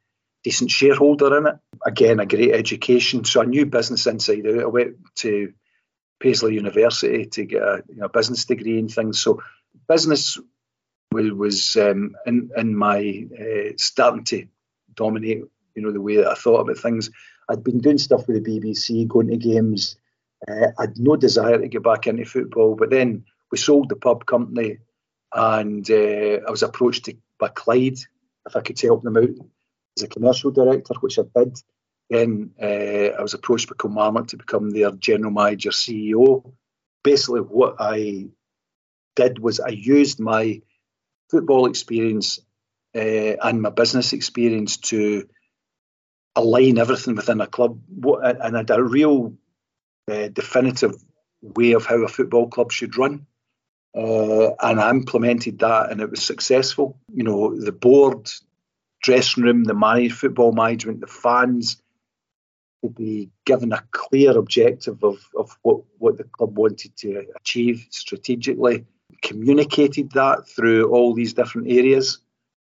decent 0.43 0.71
shareholder 0.71 1.39
in 1.39 1.47
it. 1.47 1.57
Again, 1.85 2.21
a 2.21 2.27
great 2.27 2.53
education. 2.53 3.25
So 3.25 3.43
I 3.43 3.45
knew 3.45 3.67
business 3.67 4.07
inside 4.07 4.47
out. 4.47 4.63
I 4.63 4.67
went 4.67 4.97
to 5.17 5.53
Paisley 6.21 6.55
University 6.55 7.27
to 7.27 7.45
get 7.45 7.63
a 7.63 7.83
you 7.89 7.97
know, 7.97 8.09
business 8.09 8.45
degree 8.45 8.79
and 8.79 8.91
things. 8.91 9.21
So 9.21 9.43
business 9.89 10.39
was, 11.13 11.33
was 11.33 11.77
um, 11.77 12.17
in, 12.27 12.51
in 12.57 12.77
my 12.77 13.27
uh, 13.39 13.73
starting 13.77 14.25
to 14.25 14.47
dominate, 14.95 15.45
you 15.75 15.83
know, 15.83 15.93
the 15.93 16.01
way 16.01 16.17
that 16.17 16.29
I 16.29 16.35
thought 16.35 16.61
about 16.61 16.79
things. 16.79 17.11
I'd 17.49 17.63
been 17.63 17.79
doing 17.79 17.99
stuff 17.99 18.27
with 18.27 18.43
the 18.43 18.51
BBC, 18.51 19.07
going 19.07 19.29
to 19.29 19.37
games. 19.37 19.97
Uh, 20.49 20.69
I'd 20.79 20.99
no 20.99 21.17
desire 21.17 21.59
to 21.59 21.69
get 21.69 21.83
back 21.83 22.07
into 22.07 22.25
football, 22.25 22.77
but 22.77 22.91
then 22.91 23.25
we 23.51 23.59
sold 23.59 23.89
the 23.89 23.97
pub 23.97 24.27
company, 24.27 24.79
and 25.35 25.89
uh, 25.91 26.41
I 26.47 26.51
was 26.51 26.63
approached 26.63 27.07
to, 27.07 27.17
by 27.39 27.49
Clyde 27.49 27.99
if 28.47 28.55
I 28.55 28.61
could 28.61 28.81
help 28.81 29.03
them 29.03 29.17
out 29.17 29.31
as 29.97 30.03
a 30.05 30.09
commercial 30.09 30.51
director, 30.51 30.95
which 31.01 31.19
I 31.19 31.23
did. 31.35 31.59
Then 32.09 32.53
uh, 32.63 33.19
I 33.19 33.23
was 33.23 33.35
approached 33.35 33.69
by 33.69 33.75
Kilmarnock 33.81 34.29
to 34.29 34.37
become 34.37 34.71
their 34.71 34.93
general 34.93 35.33
manager, 35.33 35.71
CEO. 35.71 36.53
Basically, 37.03 37.41
what 37.41 37.77
I 37.81 38.29
did 39.17 39.39
was 39.41 39.59
I 39.59 39.71
used 39.71 40.21
my 40.21 40.63
football 41.31 41.67
experience 41.67 42.39
uh, 42.95 43.37
and 43.43 43.63
my 43.63 43.71
business 43.71 44.13
experience 44.13 44.77
to 44.77 45.29
align 46.37 46.79
everything 46.79 47.17
within 47.17 47.41
a 47.41 47.47
club 47.47 47.81
and 48.05 48.57
had 48.57 48.71
a 48.71 48.83
real 48.83 49.35
definitive 50.07 50.95
way 51.43 51.73
of 51.73 51.87
how 51.87 52.03
a 52.05 52.09
football 52.09 52.49
club 52.49 52.73
should 52.73 52.97
run. 52.97 53.27
Uh, 53.97 54.51
and 54.61 54.79
I 54.79 54.91
implemented 54.91 55.61
that, 55.61 55.91
and 55.91 56.01
it 56.01 56.11
was 56.11 56.23
successful. 56.23 56.99
You 57.15 57.25
know, 57.25 57.59
the 57.59 57.73
board, 57.73 58.31
dressing 59.03 59.43
room, 59.43 59.65
the 59.65 59.75
manage, 59.75 60.13
football 60.13 60.53
management, 60.53 61.01
the 61.01 61.07
fans 61.07 61.81
to 62.85 62.91
be 62.91 63.31
given 63.47 63.73
a 63.73 63.83
clear 63.91 64.37
objective 64.37 65.03
of, 65.03 65.19
of 65.35 65.57
what, 65.63 65.81
what 65.99 66.19
the 66.19 66.25
club 66.25 66.59
wanted 66.59 66.95
to 66.97 67.25
achieve 67.37 67.87
strategically, 67.91 68.85
communicated 69.23 70.11
that 70.13 70.47
through 70.47 70.91
all 70.91 71.15
these 71.15 71.33
different 71.33 71.71
areas, 71.71 72.19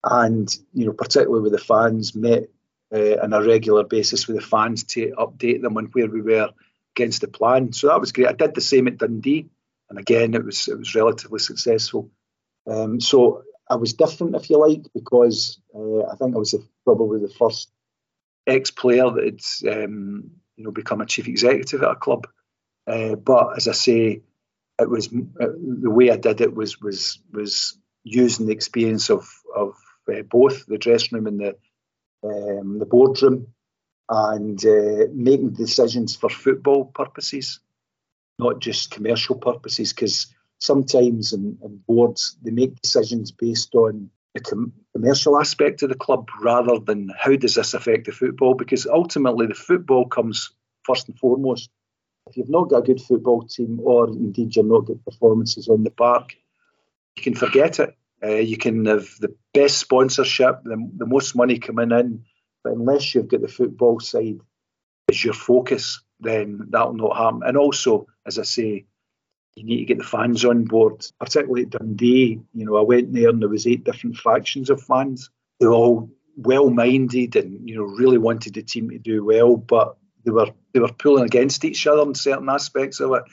and 0.03 0.53
you 0.73 0.85
know, 0.85 0.93
particularly 0.93 1.41
with 1.41 1.53
the 1.53 1.57
fans, 1.57 2.13
met 2.13 2.49
uh, 2.93 3.17
on 3.23 3.31
a 3.31 3.41
regular 3.41 3.85
basis 3.85 4.27
with 4.27 4.35
the 4.35 4.41
fans 4.45 4.83
to 4.83 5.13
update 5.17 5.61
them 5.61 5.77
on 5.77 5.85
where 5.93 6.07
we 6.07 6.21
were 6.21 6.49
against 6.95 7.21
the 7.21 7.27
plan. 7.27 7.73
So 7.73 7.87
that 7.87 7.99
was 7.99 8.11
great. 8.11 8.27
I 8.27 8.33
did 8.33 8.55
the 8.55 8.61
same 8.61 8.87
at 8.87 8.97
Dundee, 8.97 9.49
and 9.89 9.99
again, 9.99 10.33
it 10.33 10.45
was 10.45 10.67
it 10.67 10.77
was 10.77 10.95
relatively 10.95 11.39
successful. 11.39 12.09
Um, 12.67 12.99
so 12.99 13.43
I 13.69 13.75
was 13.75 13.93
different, 13.93 14.35
if 14.35 14.49
you 14.49 14.57
like, 14.57 14.83
because 14.93 15.59
uh, 15.73 16.03
I 16.03 16.15
think 16.15 16.35
I 16.35 16.39
was 16.39 16.51
the, 16.51 16.65
probably 16.83 17.19
the 17.19 17.33
first 17.33 17.71
ex-player 18.47 19.09
that 19.11 19.43
had 19.63 19.83
um, 19.83 20.31
you 20.57 20.63
know 20.63 20.71
become 20.71 21.01
a 21.01 21.05
chief 21.05 21.27
executive 21.27 21.81
at 21.83 21.91
a 21.91 21.95
club. 21.95 22.27
Uh, 22.87 23.15
but 23.15 23.57
as 23.57 23.67
I 23.67 23.73
say, 23.73 24.21
it 24.79 24.89
was 24.89 25.07
uh, 25.07 25.47
the 25.83 25.89
way 25.89 26.11
I 26.11 26.17
did 26.17 26.41
it 26.41 26.53
was 26.53 26.81
was 26.81 27.19
was 27.31 27.77
using 28.03 28.47
the 28.47 28.53
experience 28.53 29.09
of 29.09 29.27
of 29.55 29.75
uh, 30.11 30.23
both 30.23 30.65
the 30.65 30.77
dressing 30.77 31.17
room 31.17 31.27
and 31.27 31.39
the 31.39 31.55
um, 32.23 32.79
the 32.79 32.85
boardroom, 32.85 33.47
and 34.11 34.63
uh, 34.65 35.07
making 35.13 35.51
decisions 35.51 36.17
for 36.17 36.29
football 36.29 36.83
purposes, 36.83 37.61
not 38.37 38.59
just 38.59 38.91
commercial 38.91 39.35
purposes. 39.35 39.93
Because 39.93 40.27
sometimes 40.59 41.31
in, 41.31 41.57
in, 41.63 41.81
boards 41.87 42.35
they 42.43 42.51
make 42.51 42.81
decisions 42.81 43.31
based 43.31 43.73
on 43.73 44.09
the 44.33 44.41
com- 44.41 44.73
commercial 44.93 45.39
aspect 45.39 45.81
of 45.81 45.89
the 45.89 45.95
club 45.95 46.27
rather 46.41 46.77
than 46.77 47.09
how 47.17 47.37
does 47.37 47.55
this 47.55 47.73
affect 47.73 48.05
the 48.05 48.11
football. 48.11 48.53
Because 48.53 48.85
ultimately 48.85 49.47
the 49.47 49.53
football 49.53 50.05
comes 50.09 50.51
first 50.83 51.07
and 51.07 51.17
foremost. 51.17 51.69
If 52.27 52.35
you've 52.35 52.49
not 52.49 52.69
got 52.69 52.79
a 52.79 52.83
good 52.83 53.01
football 53.01 53.43
team, 53.43 53.79
or 53.81 54.09
indeed 54.09 54.57
you're 54.57 54.65
not 54.65 54.85
good 54.85 55.03
performances 55.05 55.69
on 55.69 55.85
the 55.85 55.89
park, 55.89 56.35
you 57.15 57.23
can 57.23 57.35
forget 57.35 57.79
it. 57.79 57.95
Uh, 58.21 58.35
you 58.35 58.57
can 58.57 58.85
have 58.85 59.07
the 59.21 59.33
best 59.53 59.79
sponsorship, 59.79 60.63
the, 60.63 60.91
the 60.97 61.07
most 61.07 61.33
money 61.33 61.57
coming 61.59 61.91
in, 61.91 62.25
but 62.63 62.73
unless 62.73 63.13
you've 63.13 63.27
got 63.27 63.41
the 63.41 63.47
football 63.47 63.99
side 63.99 64.39
as 65.09 65.23
your 65.23 65.33
focus, 65.33 66.01
then 66.19 66.67
that'll 66.69 66.93
not 66.93 67.17
happen. 67.17 67.41
And 67.45 67.57
also, 67.57 68.07
as 68.25 68.37
I 68.37 68.43
say, 68.43 68.85
you 69.55 69.63
need 69.65 69.79
to 69.79 69.85
get 69.85 69.97
the 69.97 70.03
fans 70.03 70.45
on 70.45 70.63
board, 70.63 71.05
particularly 71.19 71.63
at 71.63 71.71
Dundee. 71.71 72.39
You 72.53 72.65
know, 72.65 72.77
I 72.77 72.81
went 72.81 73.13
there 73.13 73.29
and 73.29 73.41
there 73.41 73.49
was 73.49 73.67
eight 73.67 73.83
different 73.83 74.17
factions 74.17 74.69
of 74.69 74.81
fans. 74.81 75.29
They 75.59 75.67
were 75.67 75.73
all 75.73 76.09
well-minded 76.37 77.35
and 77.35 77.67
you 77.67 77.75
know 77.75 77.83
really 77.83 78.17
wanted 78.17 78.53
the 78.53 78.63
team 78.63 78.89
to 78.89 78.97
do 78.97 79.25
well, 79.25 79.57
but 79.57 79.97
they 80.23 80.31
were 80.31 80.47
they 80.73 80.79
were 80.79 80.93
pulling 80.93 81.25
against 81.25 81.65
each 81.65 81.85
other 81.85 82.03
in 82.03 82.15
certain 82.15 82.49
aspects 82.49 82.99
of 82.99 83.11
it. 83.13 83.23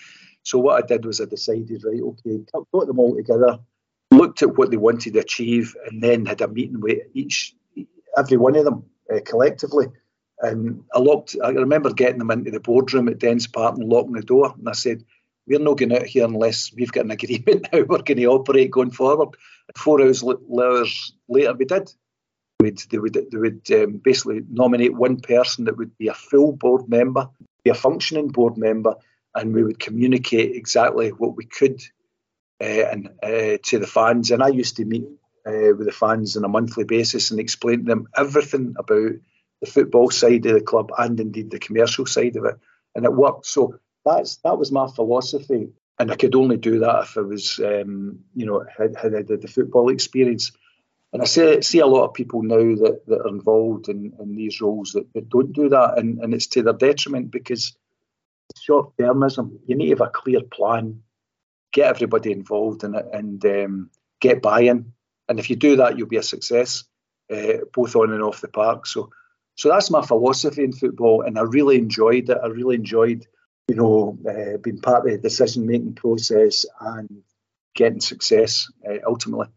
So 0.43 0.59
what 0.59 0.83
I 0.83 0.87
did 0.87 1.05
was 1.05 1.21
I 1.21 1.27
decided, 1.27 1.85
right, 1.85 2.01
okay, 2.01 2.41
got 2.73 2.87
them 2.87 2.99
all 2.99 3.15
together, 3.15 3.59
looked 4.11 4.43
at 4.43 4.57
what 4.57 4.71
they 4.71 4.77
wanted 4.77 5.13
to 5.13 5.21
achieve, 5.21 5.77
and 5.87 6.03
then 6.03 6.27
had 6.27 6.41
a 6.41 6.49
meeting 6.49 6.81
with 6.81 6.99
each, 7.13 7.55
every 8.17 8.39
one 8.39 8.57
of 8.57 8.65
them 8.65 8.85
uh, 9.13 9.21
collectively. 9.25 9.87
And 10.41 10.85
I 10.95 11.01
locked. 11.01 11.37
I 11.43 11.51
remember 11.51 11.93
getting 11.93 12.19
them 12.19 12.31
into 12.31 12.51
the 12.51 12.61
boardroom 12.61 13.09
at 13.09 13.19
Dens 13.19 13.47
Park 13.47 13.77
and 13.77 13.89
locking 13.89 14.13
the 14.13 14.23
door. 14.23 14.55
And 14.57 14.69
I 14.69 14.73
said, 14.73 15.05
"We're 15.47 15.59
not 15.59 15.79
going 15.79 15.93
out 15.93 16.07
here 16.07 16.25
unless 16.25 16.73
we've 16.73 16.93
got 16.93 17.05
an 17.07 17.11
agreement 17.11 17.69
how 17.73 17.81
we're 17.81 18.03
going 18.03 18.19
to 18.19 18.27
operate 18.27 18.71
going 18.71 18.93
forward." 18.93 19.37
And 19.69 19.77
four 19.77 20.01
hours, 20.01 20.23
hours 20.23 21.13
later, 21.29 21.55
we 21.55 21.65
did. 21.65 21.93
We'd, 22.61 22.79
they 22.91 22.99
would, 22.99 23.15
they 23.15 23.39
would 23.39 23.71
um, 23.73 23.99
basically 23.99 24.43
nominate 24.51 24.95
one 24.95 25.21
person 25.21 25.67
that 25.67 25.77
would 25.77 25.97
be 25.97 26.09
a 26.09 26.15
full 26.15 26.53
board 26.53 26.89
member, 26.89 27.29
be 27.63 27.71
a 27.71 27.75
functioning 27.75 28.29
board 28.29 28.57
member, 28.57 28.97
and 29.35 29.55
we 29.55 29.63
would 29.63 29.79
communicate 29.79 30.57
exactly 30.57 31.11
what 31.11 31.37
we 31.37 31.45
could 31.45 31.81
uh, 32.61 32.65
and 32.65 33.11
uh, 33.23 33.59
to 33.63 33.79
the 33.79 33.87
fans. 33.87 34.31
And 34.33 34.43
I 34.43 34.49
used 34.49 34.77
to 34.77 34.85
meet 34.85 35.07
uh, 35.49 35.75
with 35.77 35.87
the 35.87 35.93
fans 35.93 36.37
on 36.37 36.45
a 36.45 36.49
monthly 36.49 36.85
basis 36.85 37.31
and 37.31 37.41
explain 37.41 37.79
to 37.81 37.85
them 37.85 38.09
everything 38.17 38.75
about 38.79 39.13
the 39.61 39.67
football 39.67 40.11
side 40.11 40.47
of 40.47 40.55
the 40.55 40.61
club 40.61 40.91
and 40.99 41.19
indeed 41.19 41.51
the 41.51 41.59
commercial 41.59 42.07
side 42.07 42.37
of 42.37 42.45
it. 42.45 42.57
And 42.95 43.05
it 43.05 43.13
worked. 43.13 43.47
So 43.47 43.79
that's 44.05 44.37
that 44.39 44.59
was 44.59 44.71
my 44.71 44.87
philosophy. 44.89 45.71
and 45.99 46.13
I 46.13 46.17
could 46.17 46.35
only 46.35 46.57
do 46.57 46.79
that 46.81 47.05
if 47.05 47.17
I 47.17 47.23
was, 47.23 47.59
um, 47.59 48.21
you 48.35 48.47
know, 48.47 48.65
had, 48.77 48.97
had, 48.97 49.27
the 49.27 49.49
football 49.49 49.89
experience. 49.89 50.53
And 51.13 51.23
I 51.23 51.25
see, 51.25 51.63
see 51.63 51.79
a 51.81 51.87
lot 51.87 52.05
of 52.05 52.15
people 52.15 52.43
now 52.43 52.57
that, 52.57 53.03
that 53.07 53.23
are 53.23 53.29
involved 53.29 53.89
in, 53.89 54.13
in 54.21 54.37
these 54.37 54.61
roles 54.61 54.93
that, 54.93 55.13
that 55.15 55.29
don't 55.29 55.53
do 55.53 55.71
that, 55.71 55.99
and, 55.99 56.19
and 56.21 56.35
it's 56.35 56.47
to 56.49 56.63
their 56.63 56.75
detriment 56.75 57.31
because 57.31 57.77
short 58.57 58.97
termism. 58.97 59.59
You 59.67 59.77
need 59.77 59.87
to 59.87 59.97
have 59.97 60.09
a 60.09 60.11
clear 60.11 60.43
plan, 60.43 61.03
get 61.73 61.89
everybody 61.89 62.33
involved 62.33 62.85
in 62.85 62.95
it, 62.95 63.07
and 63.13 63.45
um, 63.45 63.91
get 64.21 64.43
buy-in. 64.43 64.93
And 65.29 65.39
if 65.39 65.51
you 65.51 65.57
do 65.57 65.77
that, 65.77 65.99
you'll 65.99 66.09
be 66.09 66.17
a 66.17 66.23
success, 66.23 66.85
uh, 67.31 67.65
both 67.75 67.95
on 67.97 68.13
and 68.13 68.23
off 68.23 68.41
the 68.41 68.49
park. 68.49 68.87
So, 68.87 69.11
so 69.57 69.69
that's 69.69 69.91
my 69.91 70.03
philosophy 70.07 70.65
in 70.65 70.73
football, 70.73 71.23
and 71.23 71.39
I 71.39 71.43
really 71.43 71.77
enjoyed 71.77 72.31
it. 72.31 72.39
I 72.43 72.47
really 72.47 72.77
enjoyed, 72.77 73.27
you 73.67 73.75
know, 73.75 74.19
uh, 74.29 74.57
being 74.59 74.81
part 74.81 75.05
of 75.07 75.13
the 75.13 75.19
decision-making 75.19 75.95
process 75.95 76.65
and 76.81 77.23
getting 77.75 78.01
success 78.01 78.71
uh, 78.89 78.99
ultimately. 79.07 79.49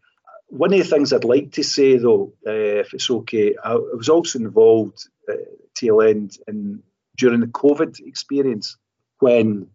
One 0.48 0.74
of 0.74 0.80
the 0.80 0.86
things 0.86 1.14
I'd 1.14 1.24
like 1.24 1.54
to 1.54 1.64
say, 1.64 1.98
though, 1.98 2.34
if 2.44 2.94
it's 2.94 3.10
okay, 3.10 3.56
I, 3.64 3.72
I 3.74 3.96
was 3.96 4.10
also 4.10 4.40
involved 4.40 5.08
at 5.30 5.38
tail 5.76 6.02
end 6.02 6.38
in 6.48 6.84
during 7.16 7.40
the 7.40 7.48
COVID 7.48 8.06
experience 8.06 8.78
when, 9.20 9.68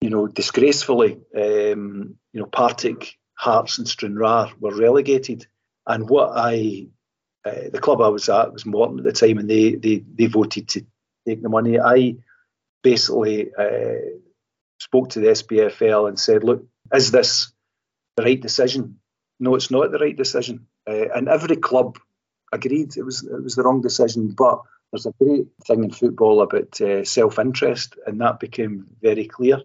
you 0.00 0.10
know, 0.10 0.26
disgracefully, 0.26 1.20
um, 1.34 2.16
you 2.32 2.40
know, 2.40 2.46
Partick, 2.46 3.16
Hearts, 3.34 3.78
and 3.78 3.88
Stranraer 3.88 4.48
were 4.60 4.74
relegated. 4.74 5.46
And 5.86 6.08
what 6.08 6.32
I, 6.34 6.86
uh, 7.44 7.68
the 7.72 7.80
club 7.80 8.00
I 8.00 8.08
was 8.08 8.28
at 8.28 8.52
was 8.52 8.66
Morton 8.66 8.98
at 8.98 9.04
the 9.04 9.12
time, 9.12 9.38
and 9.38 9.48
they 9.48 9.74
they 9.74 9.98
they 9.98 10.26
voted 10.26 10.68
to 10.68 10.86
take 11.26 11.42
the 11.42 11.48
money. 11.48 11.78
I 11.78 12.16
basically 12.82 13.50
uh, 13.58 14.18
spoke 14.78 15.10
to 15.10 15.20
the 15.20 15.28
SPFL 15.28 16.08
and 16.08 16.18
said, 16.18 16.44
look, 16.44 16.66
is 16.92 17.10
this 17.10 17.52
the 18.16 18.22
right 18.22 18.40
decision? 18.40 19.00
No, 19.40 19.54
it's 19.54 19.70
not 19.70 19.90
the 19.90 19.98
right 19.98 20.16
decision. 20.16 20.66
Uh, 20.88 21.08
and 21.14 21.28
every 21.28 21.56
club 21.56 21.98
agreed 22.52 22.96
it 22.96 23.02
was 23.02 23.24
it 23.24 23.42
was 23.42 23.56
the 23.56 23.62
wrong 23.62 23.80
decision, 23.80 24.28
but 24.28 24.60
there's 24.92 25.06
a 25.06 25.14
great 25.20 25.48
thing 25.66 25.82
in 25.82 25.90
football 25.90 26.40
about 26.42 26.80
uh, 26.80 27.04
self 27.04 27.38
interest, 27.38 27.96
and 28.06 28.20
that 28.20 28.38
became 28.38 28.86
very 29.02 29.26
clear. 29.26 29.60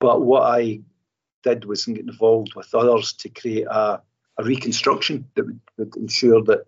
But 0.00 0.22
what 0.22 0.42
I 0.42 0.80
did 1.54 1.64
was 1.64 1.84
get 1.86 1.98
involved 1.98 2.54
with 2.54 2.74
others 2.74 3.12
to 3.14 3.28
create 3.28 3.66
a, 3.66 4.00
a 4.38 4.44
reconstruction 4.44 5.26
that 5.34 5.46
would, 5.46 5.60
would 5.78 5.96
ensure 5.96 6.42
that 6.44 6.66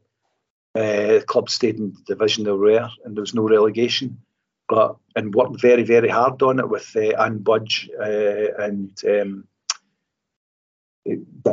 uh, 0.75 1.25
clubs 1.25 1.55
stayed 1.55 1.79
in 1.79 1.93
the 1.93 2.15
division 2.15 2.45
they 2.45 2.53
were 2.53 2.91
and 3.05 3.17
there 3.17 3.23
was 3.23 3.35
no 3.35 3.49
relegation. 3.49 4.19
But 4.69 4.97
and 5.17 5.35
worked 5.35 5.61
very 5.61 5.83
very 5.83 6.11
hard 6.11 6.43
on 6.43 6.59
it 6.59 6.69
with 6.69 6.95
uh, 6.95 7.17
Anne 7.23 7.39
Budge 7.39 7.89
uh, 7.99 8.49
and 8.59 8.93
um, 9.09 9.49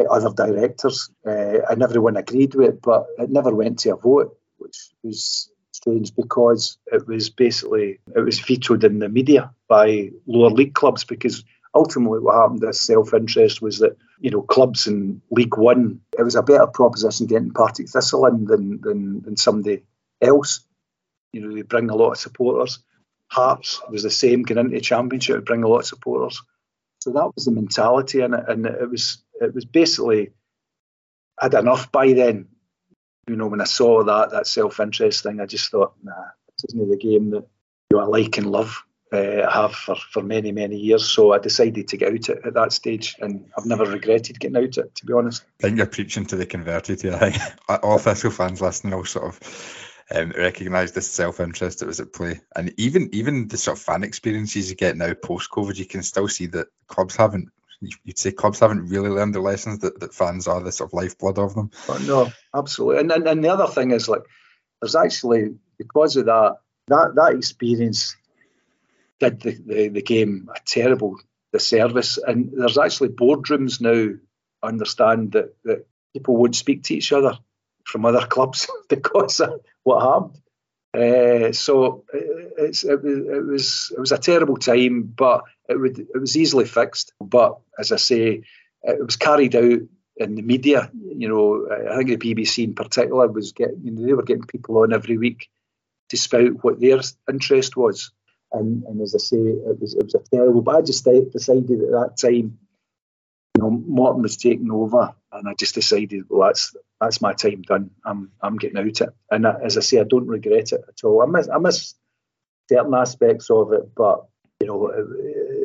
other 0.10 0.32
directors, 0.34 1.10
uh, 1.26 1.60
and 1.70 1.82
everyone 1.82 2.18
agreed 2.18 2.56
with 2.56 2.70
it, 2.70 2.82
but 2.82 3.06
it 3.18 3.30
never 3.30 3.56
went 3.56 3.80
to 3.80 3.94
a 3.94 3.96
vote, 3.96 4.38
which 4.58 4.90
was 5.02 5.50
strange 5.72 6.16
because 6.16 6.78
it 6.88 7.08
was 7.08 7.30
basically 7.30 8.00
it 8.16 8.20
was 8.20 8.40
vetoed 8.40 8.84
in 8.84 9.00
the 9.00 9.10
media 9.10 9.52
by 9.68 10.10
lower 10.26 10.50
league 10.50 10.74
clubs 10.74 11.04
because 11.04 11.44
ultimately 11.76 12.20
what 12.20 12.36
happened 12.36 12.62
this 12.62 12.80
self-interest 12.80 13.62
was 13.62 13.80
that 13.80 13.98
you 14.20 14.32
know 14.32 14.42
clubs 14.42 14.88
in 14.88 15.22
league 15.30 15.58
one 15.58 16.00
it 16.18 16.24
was 16.24 16.36
a 16.36 16.42
better 16.42 16.68
proposition 16.68 17.28
getting 17.28 17.52
partick 17.52 17.90
thistle 17.90 18.26
in 18.26 18.46
than, 18.46 18.82
than, 18.82 19.22
than 19.22 19.38
somebody 19.38 19.84
else. 20.22 20.62
You 21.34 21.42
know 21.42 21.54
they 21.54 21.62
bring 21.62 21.90
a 21.90 21.96
lot 21.96 22.12
of 22.12 22.18
supporters. 22.18 22.80
Hearts 23.30 23.82
was 23.90 24.04
the 24.04 24.10
same 24.10 24.44
getting 24.44 24.66
into 24.66 24.80
championship 24.80 25.46
bring 25.46 25.64
a 25.64 25.68
lot 25.68 25.80
of 25.80 25.86
supporters. 25.86 26.42
So 27.02 27.12
that 27.12 27.32
was 27.36 27.46
the 27.46 27.52
mentality 27.52 28.22
in 28.22 28.34
it 28.34 28.46
and 28.48 28.66
it 28.66 28.90
was 28.90 29.22
it 29.42 29.54
was 29.54 29.66
basically 29.66 30.32
i 31.40 31.46
had 31.46 31.54
enough 31.54 31.92
by 31.92 32.14
then. 32.14 32.48
You 33.28 33.36
know, 33.36 33.48
when 33.48 33.62
I 33.62 33.66
saw 33.66 34.04
that 34.04 34.32
that 34.32 34.48
self 34.48 34.80
interest 34.80 35.24
thing, 35.24 35.42
I 35.42 35.48
just 35.48 35.72
thought, 35.72 35.94
nah, 36.04 36.14
this 36.48 36.66
isn't 36.70 36.90
the 36.90 36.98
game 36.98 37.32
that 37.32 37.48
you 37.90 37.98
know, 37.98 38.04
I 38.04 38.06
like 38.06 38.38
and 38.38 38.52
love. 38.52 38.85
Uh, 39.12 39.48
have 39.50 39.72
for, 39.72 39.96
for 39.96 40.24
many 40.24 40.52
many 40.52 40.76
years, 40.76 41.08
so 41.08 41.32
I 41.32 41.38
decided 41.38 41.88
to 41.89 41.98
get 41.98 42.12
out 42.12 42.28
at, 42.28 42.48
at 42.48 42.54
that 42.56 42.74
stage, 42.74 43.15
and 43.20 43.46
I've 43.56 43.68
never 43.68 43.86
regretted 43.86 44.39
getting 44.39 44.58
out 44.58 44.78
it. 44.78 44.96
To 44.96 45.06
be 45.06 45.13
honest, 45.13 45.44
I 45.60 45.68
think 45.68 45.78
you're 45.78 45.86
preaching 45.86 46.26
to 46.26 46.36
the 46.36 46.48
converted 46.48 47.04
here. 47.04 47.13
I 47.13 47.30
think 47.30 47.84
all 47.84 48.00
Thistle 48.00 48.32
fans 48.32 48.62
listening 48.62 48.96
will 48.96 49.06
sort 49.06 49.26
of 49.26 49.86
um, 50.13 50.32
recognise 50.36 50.91
this 50.91 51.10
self 51.10 51.39
interest 51.39 51.80
that 51.80 51.86
was 51.86 52.00
at 52.00 52.13
play, 52.13 52.41
and 52.56 52.74
even 52.78 53.10
even 53.13 53.48
the 53.48 53.58
sort 53.58 53.78
of 53.78 53.84
fan 53.84 54.04
experiences 54.04 54.72
you 54.72 54.76
get 54.76 54.98
now 54.98 55.13
post 55.13 55.52
COVID, 55.52 55.78
you 55.78 55.86
can 55.86 56.02
still 56.02 56.28
see 56.28 56.48
that 56.48 56.68
clubs 56.88 57.15
haven't 57.15 57.50
you'd 57.82 58.18
say 58.18 58.32
clubs 58.32 58.60
haven't 58.60 58.88
really 58.88 59.10
learned 59.10 59.36
the 59.36 59.39
lessons 59.39 59.80
that, 59.80 60.00
that 60.00 60.13
fans 60.13 60.48
are 60.48 60.62
the 60.62 60.72
sort 60.72 60.89
of 60.89 60.94
lifeblood 60.94 61.38
of 61.38 61.54
them. 61.56 61.72
Oh, 61.89 62.04
no, 62.08 62.32
absolutely. 62.58 63.02
And, 63.02 63.12
and 63.12 63.28
and 63.28 63.44
the 63.44 63.50
other 63.50 63.68
thing 63.68 63.91
is 63.91 64.10
like 64.10 64.24
there's 64.82 64.96
actually 64.96 65.56
because 65.78 66.15
of 66.15 66.26
that 66.26 66.58
that 66.88 67.15
that 67.15 67.36
experience 67.36 68.15
did 69.19 69.41
the, 69.41 69.51
the, 69.65 69.88
the 69.89 70.01
game 70.01 70.49
a 70.54 70.60
terrible 70.65 71.17
disservice. 71.54 72.17
And 72.17 72.51
there's 72.54 72.78
actually 72.78 73.10
boardrooms 73.10 73.82
now 73.82 74.17
understand 74.62 75.34
that, 75.34 75.56
that 75.63 75.88
people 76.13 76.36
won't 76.36 76.56
speak 76.56 76.84
to 76.84 76.95
each 76.95 77.12
other 77.12 77.38
from 77.86 78.06
other 78.06 78.25
clubs 78.28 78.69
because 78.89 79.39
of 79.39 79.62
what 79.84 80.01
happened. 80.01 80.41
Uh, 80.95 81.51
so 81.51 82.06
it, 82.13 82.84
it, 82.86 83.04
it, 83.04 83.45
was 83.45 83.91
it 83.93 83.99
was 83.99 84.13
a 84.13 84.17
terrible 84.17 84.56
time, 84.56 85.04
but 85.04 85.43
it 85.67 85.78
would 85.78 85.99
it 85.99 86.17
was 86.17 86.38
easily 86.38 86.63
fixed. 86.63 87.12
But 87.19 87.60
as 87.78 87.91
I 87.91 87.97
say, 87.97 88.43
it 88.82 89.06
was 89.06 89.17
carried 89.17 89.58
out 89.58 89.82
in 90.15 90.36
the 90.36 90.41
media. 90.41 90.89
You 90.93 91.28
know, 91.28 91.67
I 91.91 91.97
think 91.97 92.17
the 92.17 92.34
BBC 92.34 92.63
in 92.63 92.75
particular 92.75 93.28
was 93.28 93.51
getting 93.51 93.82
you 93.84 93.91
know, 93.91 94.06
they 94.06 94.13
were 94.13 94.23
getting 94.23 94.45
people 94.45 94.78
on 94.78 94.93
every 94.93 95.17
week 95.17 95.49
to 96.10 96.17
spout 96.17 96.63
what 96.63 96.80
their 96.80 97.01
interest 97.30 97.75
was. 97.75 98.12
And, 98.56 98.84
and 98.84 99.02
as 99.02 99.13
I 99.15 99.20
say, 99.20 99.38
it 99.38 99.80
was 99.80 99.96
it 99.96 100.04
was 100.04 100.15
a 100.15 100.20
terrible. 100.20 100.62
But 100.62 100.76
I 100.78 100.82
just 100.82 101.06
decided 101.06 101.82
at 101.82 101.91
that 101.91 102.18
time, 102.20 102.58
you 103.56 103.62
know, 103.62 103.70
Morton 103.70 104.22
was 104.22 104.38
taking 104.38 104.72
over, 104.72 105.13
and 105.32 105.48
I 105.48 105.54
just 105.54 105.76
decided, 105.76 106.24
well, 106.30 106.48
that's 106.48 106.76
that's 107.00 107.22
my 107.22 107.34
time 107.34 107.62
done. 107.62 107.91
I'm 108.06 108.32
I'm 108.41 108.58
getting 108.58 108.78
out 108.78 109.02
it, 109.02 109.10
and 109.30 109.46
as 109.46 109.78
I 109.78 109.82
say, 109.82 110.00
I 110.00 110.04
don't 110.04 110.28
regret 110.28 110.72
it 110.72 110.82
at 110.88 111.04
all. 111.04 111.22
I 111.22 111.26
miss 111.26 111.50
I 111.50 111.58
miss 111.58 111.96
certain 112.70 112.94
aspects 112.94 113.50
of 113.50 113.74
it, 113.74 113.94
but 113.96 114.26
you 114.62 114.68
know, 114.68 114.88
it, 114.88 115.06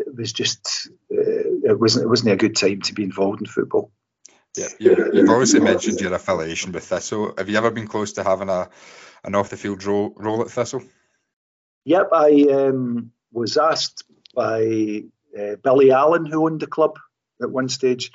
it 0.09 0.17
was 0.17 0.33
just 0.33 0.89
uh, 1.13 1.71
it 1.71 1.79
wasn't 1.79 2.05
it 2.05 2.09
wasn't 2.09 2.33
a 2.33 2.37
good 2.37 2.57
time 2.57 2.81
to 2.83 2.95
be 2.95 3.05
involved 3.05 3.41
in 3.41 3.47
football. 3.47 3.93
Yeah, 4.57 4.67
you, 4.81 4.97
have 4.97 5.29
obviously 5.29 5.61
mentioned 5.61 6.01
your 6.01 6.13
affiliation 6.13 6.73
with 6.73 6.85
Thistle. 6.85 7.35
Have 7.39 7.49
you 7.49 7.57
ever 7.57 7.71
been 7.71 7.87
close 7.87 8.15
to 8.15 8.25
having 8.25 8.49
a 8.49 8.69
an 9.23 9.35
off 9.35 9.51
the 9.51 9.57
field 9.57 9.85
role, 9.85 10.13
role 10.17 10.43
at 10.43 10.51
Thistle? 10.51 10.83
Yep, 11.85 12.09
I 12.13 12.47
um, 12.51 13.13
was 13.33 13.57
asked 13.57 14.05
by 14.35 15.05
uh, 15.39 15.57
Billy 15.63 15.91
Allen, 15.91 16.27
who 16.27 16.45
owned 16.47 16.61
the 16.61 16.67
club 16.67 16.99
at 17.43 17.51
one 17.51 17.69
stage. 17.69 18.13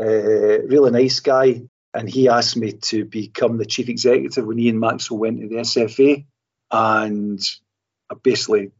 Uh, 0.00 0.62
really 0.62 0.90
nice 0.90 1.20
guy 1.20 1.62
and 1.94 2.10
he 2.10 2.28
asked 2.28 2.56
me 2.56 2.72
to 2.72 3.04
become 3.04 3.56
the 3.56 3.64
chief 3.64 3.88
executive 3.88 4.44
when 4.44 4.58
Ian 4.58 4.80
Maxwell 4.80 5.20
went 5.20 5.40
to 5.40 5.48
the 5.48 5.56
SFA, 5.56 6.26
and 6.70 7.40
I 8.10 8.14
basically 8.20 8.72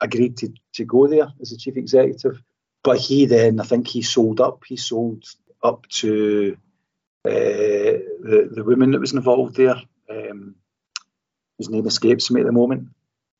agreed 0.00 0.36
to, 0.38 0.52
to 0.74 0.84
go 0.84 1.06
there 1.06 1.28
as 1.40 1.50
the 1.50 1.56
chief 1.56 1.76
executive. 1.76 2.42
But 2.82 2.98
he 2.98 3.26
then, 3.26 3.60
I 3.60 3.64
think 3.64 3.86
he 3.86 4.02
sold 4.02 4.40
up. 4.40 4.64
He 4.66 4.76
sold 4.76 5.24
up 5.62 5.86
to 5.88 6.56
uh, 7.24 7.30
the 7.30 8.50
the 8.52 8.64
woman 8.64 8.90
that 8.90 9.00
was 9.00 9.12
involved 9.12 9.56
there. 9.56 9.76
Um, 10.10 10.56
name 11.58 11.86
escapes 11.86 12.30
me 12.30 12.40
at 12.40 12.46
the 12.46 12.52
moment. 12.52 12.88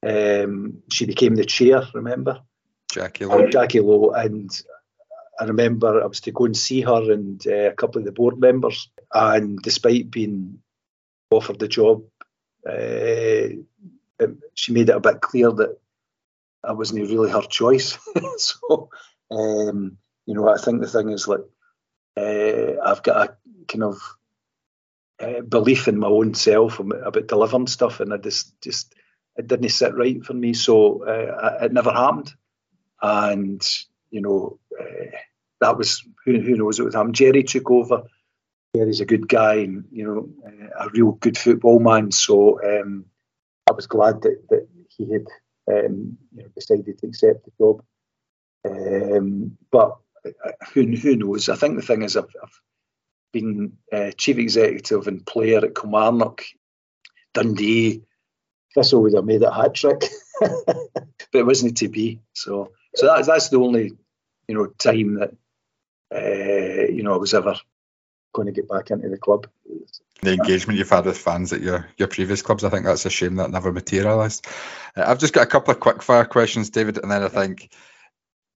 Um, 0.07 0.83
she 0.90 1.07
became 1.07 1.35
the 1.35 1.45
chair. 1.45 1.83
Remember, 1.95 2.40
Jackie 2.91 3.24
Lowe. 3.24 3.49
Jackie 3.49 3.80
Lowe, 3.80 4.11
and 4.11 4.51
I 5.39 5.45
remember 5.45 6.03
I 6.03 6.07
was 6.07 6.20
to 6.20 6.33
go 6.33 6.45
and 6.45 6.57
see 6.57 6.80
her 6.83 7.12
and 7.12 7.45
uh, 7.47 7.70
a 7.70 7.74
couple 7.74 7.99
of 7.99 8.05
the 8.05 8.12
board 8.12 8.39
members, 8.39 8.89
and 9.12 9.59
despite 9.61 10.11
being 10.11 10.61
offered 11.30 11.59
the 11.59 11.68
job, 11.68 12.05
uh, 12.68 13.49
she 14.55 14.72
made 14.72 14.89
it 14.89 14.97
a 14.97 15.01
bit 15.01 15.20
clear 15.20 15.51
that 15.51 15.76
I 16.62 16.72
wasn't 16.72 17.09
really 17.09 17.30
her 17.30 17.43
choice. 17.43 17.99
so, 18.39 18.91
um, 19.30 19.99
you 20.24 20.35
know, 20.35 20.49
I 20.49 20.59
think 20.59 20.80
the 20.80 20.89
thing 20.89 21.11
is 21.11 21.26
like 21.26 21.45
uh, 22.16 22.80
I've 22.83 23.03
got 23.03 23.28
a 23.28 23.37
kind 23.68 23.85
of 23.85 24.01
uh, 25.20 25.41
belief 25.41 25.89
in 25.89 25.99
my 25.99 26.09
own 26.09 26.35
self 26.35 26.78
about 26.78 27.26
delivering 27.26 27.66
stuff, 27.66 28.01
and 28.01 28.12
I 28.12 28.18
just 28.18 28.61
just 28.61 28.95
it 29.37 29.47
didn't 29.47 29.68
sit 29.68 29.95
right 29.95 30.24
for 30.24 30.34
me, 30.34 30.55
so 30.55 31.05
uh, 31.05 31.59
it 31.62 31.72
never 31.72 31.93
happened. 31.93 32.32
And 33.03 33.62
you 34.11 34.20
know, 34.20 34.59
uh, 34.78 35.16
that 35.61 35.76
was 35.76 36.03
who, 36.24 36.41
who 36.41 36.57
knows 36.57 36.78
what 36.78 36.87
was 36.87 36.95
happening. 36.95 37.14
Gerry 37.14 37.43
took 37.43 37.70
over. 37.70 38.05
Gerry's 38.74 39.01
a 39.01 39.07
good 39.07 39.28
guy 39.28 39.55
and 39.57 39.84
you 39.91 40.05
know 40.05 40.28
uh, 40.47 40.87
a 40.87 40.91
real 40.91 41.12
good 41.12 41.39
football 41.39 41.78
man. 41.78 42.12
So 42.12 42.61
um, 42.62 43.07
I 43.68 43.72
was 43.72 43.87
glad 43.87 44.22
that, 44.22 44.43
that 44.51 44.68
he 44.89 45.12
had 45.12 45.26
um, 45.68 46.18
you 46.34 46.43
know, 46.43 46.49
decided 46.55 46.99
to 46.99 47.07
accept 47.07 47.45
the 47.45 47.53
job. 47.59 47.82
Um, 48.64 49.57
but 49.70 49.97
who 50.72 50.87
who 50.97 51.16
knows? 51.16 51.49
I 51.49 51.57
think 51.57 51.76
the 51.76 51.87
thing 51.87 52.03
is, 52.03 52.16
I've, 52.16 52.24
I've 52.43 52.61
been 53.32 53.76
uh, 53.93 54.11
chief 54.16 54.39
executive 54.39 55.07
and 55.07 55.24
player 55.26 55.64
at 55.64 55.74
Kilmarnock, 55.74 56.43
Dundee. 57.34 58.03
Thistle 58.77 59.03
would 59.03 59.14
have 59.14 59.24
made 59.24 59.43
a 59.43 59.53
hat 59.53 59.74
trick, 59.74 60.05
but 60.41 61.09
it 61.33 61.47
wasn't 61.47 61.79
to 61.79 61.89
be. 61.89 62.20
So, 62.35 62.72
so 62.95 63.07
that's 63.07 63.27
that's 63.27 63.49
the 63.49 63.59
only, 63.59 63.93
you 64.47 64.55
know, 64.55 64.66
time 64.66 65.14
that 65.14 65.35
uh, 66.14 66.93
you 66.93 67.03
know 67.03 67.14
I 67.14 67.16
was 67.16 67.35
ever 67.35 67.57
going 68.35 68.47
to 68.47 68.53
get 68.53 68.68
back 68.68 68.91
into 68.91 69.09
the 69.09 69.16
club. 69.16 69.49
The 70.22 70.35
engagement 70.35 70.79
you've 70.79 70.91
had 70.91 71.07
with 71.07 71.16
fans 71.16 71.53
at 71.55 71.62
your 71.62 71.89
your 71.97 72.09
previous 72.09 72.43
clubs, 72.43 72.64
I 72.64 72.68
think 72.68 72.85
that's 72.85 73.07
a 73.07 73.11
shame 73.11 73.37
that 73.37 73.51
never 73.51 73.72
materialised. 73.72 74.47
Uh, 74.95 75.05
I've 75.07 75.18
just 75.18 75.33
got 75.33 75.45
a 75.45 75.51
couple 75.51 75.72
of 75.72 75.81
quick 75.81 76.03
fire 76.03 76.27
questions, 76.27 76.68
David, 76.68 76.99
and 76.99 77.11
then 77.11 77.22
I 77.22 77.29
think 77.29 77.72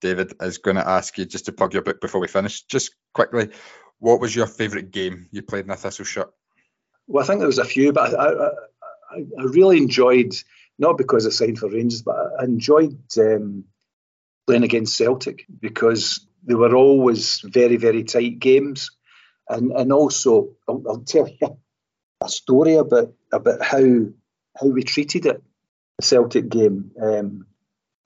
David 0.03 0.35
is 0.43 0.59
going 0.59 0.77
to 0.77 0.87
ask 0.87 1.17
you 1.17 1.25
just 1.25 1.47
to 1.47 1.53
plug 1.53 1.73
your 1.73 1.83
book 1.83 2.01
before 2.01 2.21
we 2.21 2.29
finish. 2.29 2.63
Just 2.63 2.95
quickly, 3.15 3.51
what 3.99 4.21
was 4.21 4.37
your 4.37 4.47
favourite 4.47 4.91
game 4.91 5.29
you 5.31 5.41
played 5.41 5.65
in 5.65 5.71
a 5.71 5.77
Thistle 5.77 6.05
shirt? 6.05 6.31
Well, 7.07 7.25
I 7.25 7.27
think 7.27 7.41
there 7.41 7.47
was 7.47 7.59
a 7.59 7.65
few, 7.65 7.93
but 7.93 8.15
I, 8.15 8.29
I, 8.29 8.51
I 9.13 9.43
really 9.43 9.79
enjoyed 9.79 10.35
not 10.79 10.97
because 10.97 11.27
I 11.27 11.31
signed 11.31 11.59
for 11.59 11.69
Rangers, 11.69 12.03
but 12.03 12.17
I 12.39 12.45
enjoyed 12.45 12.99
um, 13.19 13.65
playing 14.47 14.63
against 14.63 14.97
Celtic 14.97 15.45
because 15.61 16.27
they 16.45 16.55
were 16.55 16.75
always 16.75 17.41
very, 17.41 17.77
very 17.77 18.05
tight 18.05 18.39
games, 18.39 18.91
and 19.49 19.73
and 19.73 19.93
also 19.93 20.51
I'll, 20.69 20.83
I'll 20.89 21.01
tell 21.01 21.29
you 21.29 21.59
a 22.23 22.29
story 22.29 22.75
about 22.75 23.13
about 23.33 23.63
how 23.63 24.07
how 24.59 24.67
we 24.67 24.83
treated 24.83 25.27
it. 25.27 25.43
The 25.99 26.07
Celtic 26.07 26.49
game, 26.49 26.93
um, 27.01 27.47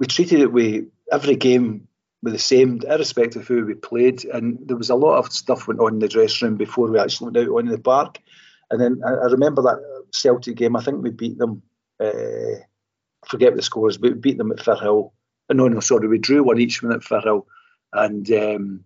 we 0.01 0.07
treated 0.07 0.41
it 0.41 0.53
with 0.53 0.87
every 1.13 1.37
game 1.37 1.87
with 2.25 2.33
the 2.33 2.39
same, 2.39 2.81
irrespective 2.89 3.43
of 3.43 3.49
who 3.49 3.65
we 3.67 3.75
played. 3.75 4.25
And 4.25 4.59
there 4.67 4.77
was 4.77 4.91
a 4.91 4.95
lot 4.97 5.19
of 5.19 5.33
stuff 5.33 5.69
went 5.69 5.79
on 5.79 5.95
in 5.95 5.99
the 5.99 6.09
dressing 6.09 6.49
room 6.49 6.57
before 6.57 6.91
we 6.91 6.99
actually 6.99 7.31
went 7.31 7.49
out 7.49 7.55
on 7.55 7.67
the 7.67 7.79
park. 7.79 8.19
And 8.71 8.81
then 8.81 9.03
I, 9.07 9.11
I 9.11 9.27
remember 9.27 9.63
that 9.63 9.93
Celtic 10.15 10.57
game. 10.57 10.77
I 10.77 10.83
think 10.83 11.03
we 11.03 11.11
beat 11.11 11.39
them. 11.39 11.62
Uh, 12.01 12.61
I 13.23 13.29
forget 13.29 13.55
the 13.55 13.62
scores, 13.62 13.99
but 13.99 14.12
we 14.12 14.19
beat 14.19 14.39
them 14.39 14.53
at 14.53 14.59
Firhill. 14.59 15.12
Uh, 15.49 15.55
no, 15.55 15.69
no, 15.69 15.81
sorry, 15.81 16.09
we 16.09 16.19
drew 16.19 16.43
one 16.43 16.59
each 16.59 16.83
one 16.83 16.93
at 16.93 17.01
Firhill, 17.01 17.47
and 17.93 18.31
um, 18.33 18.85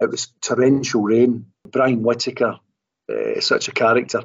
it 0.00 0.10
was 0.10 0.28
torrential 0.40 1.02
rain. 1.02 1.46
Brian 1.70 2.02
Whittaker, 2.02 2.58
uh, 3.10 3.40
such 3.40 3.68
a 3.68 3.72
character. 3.72 4.22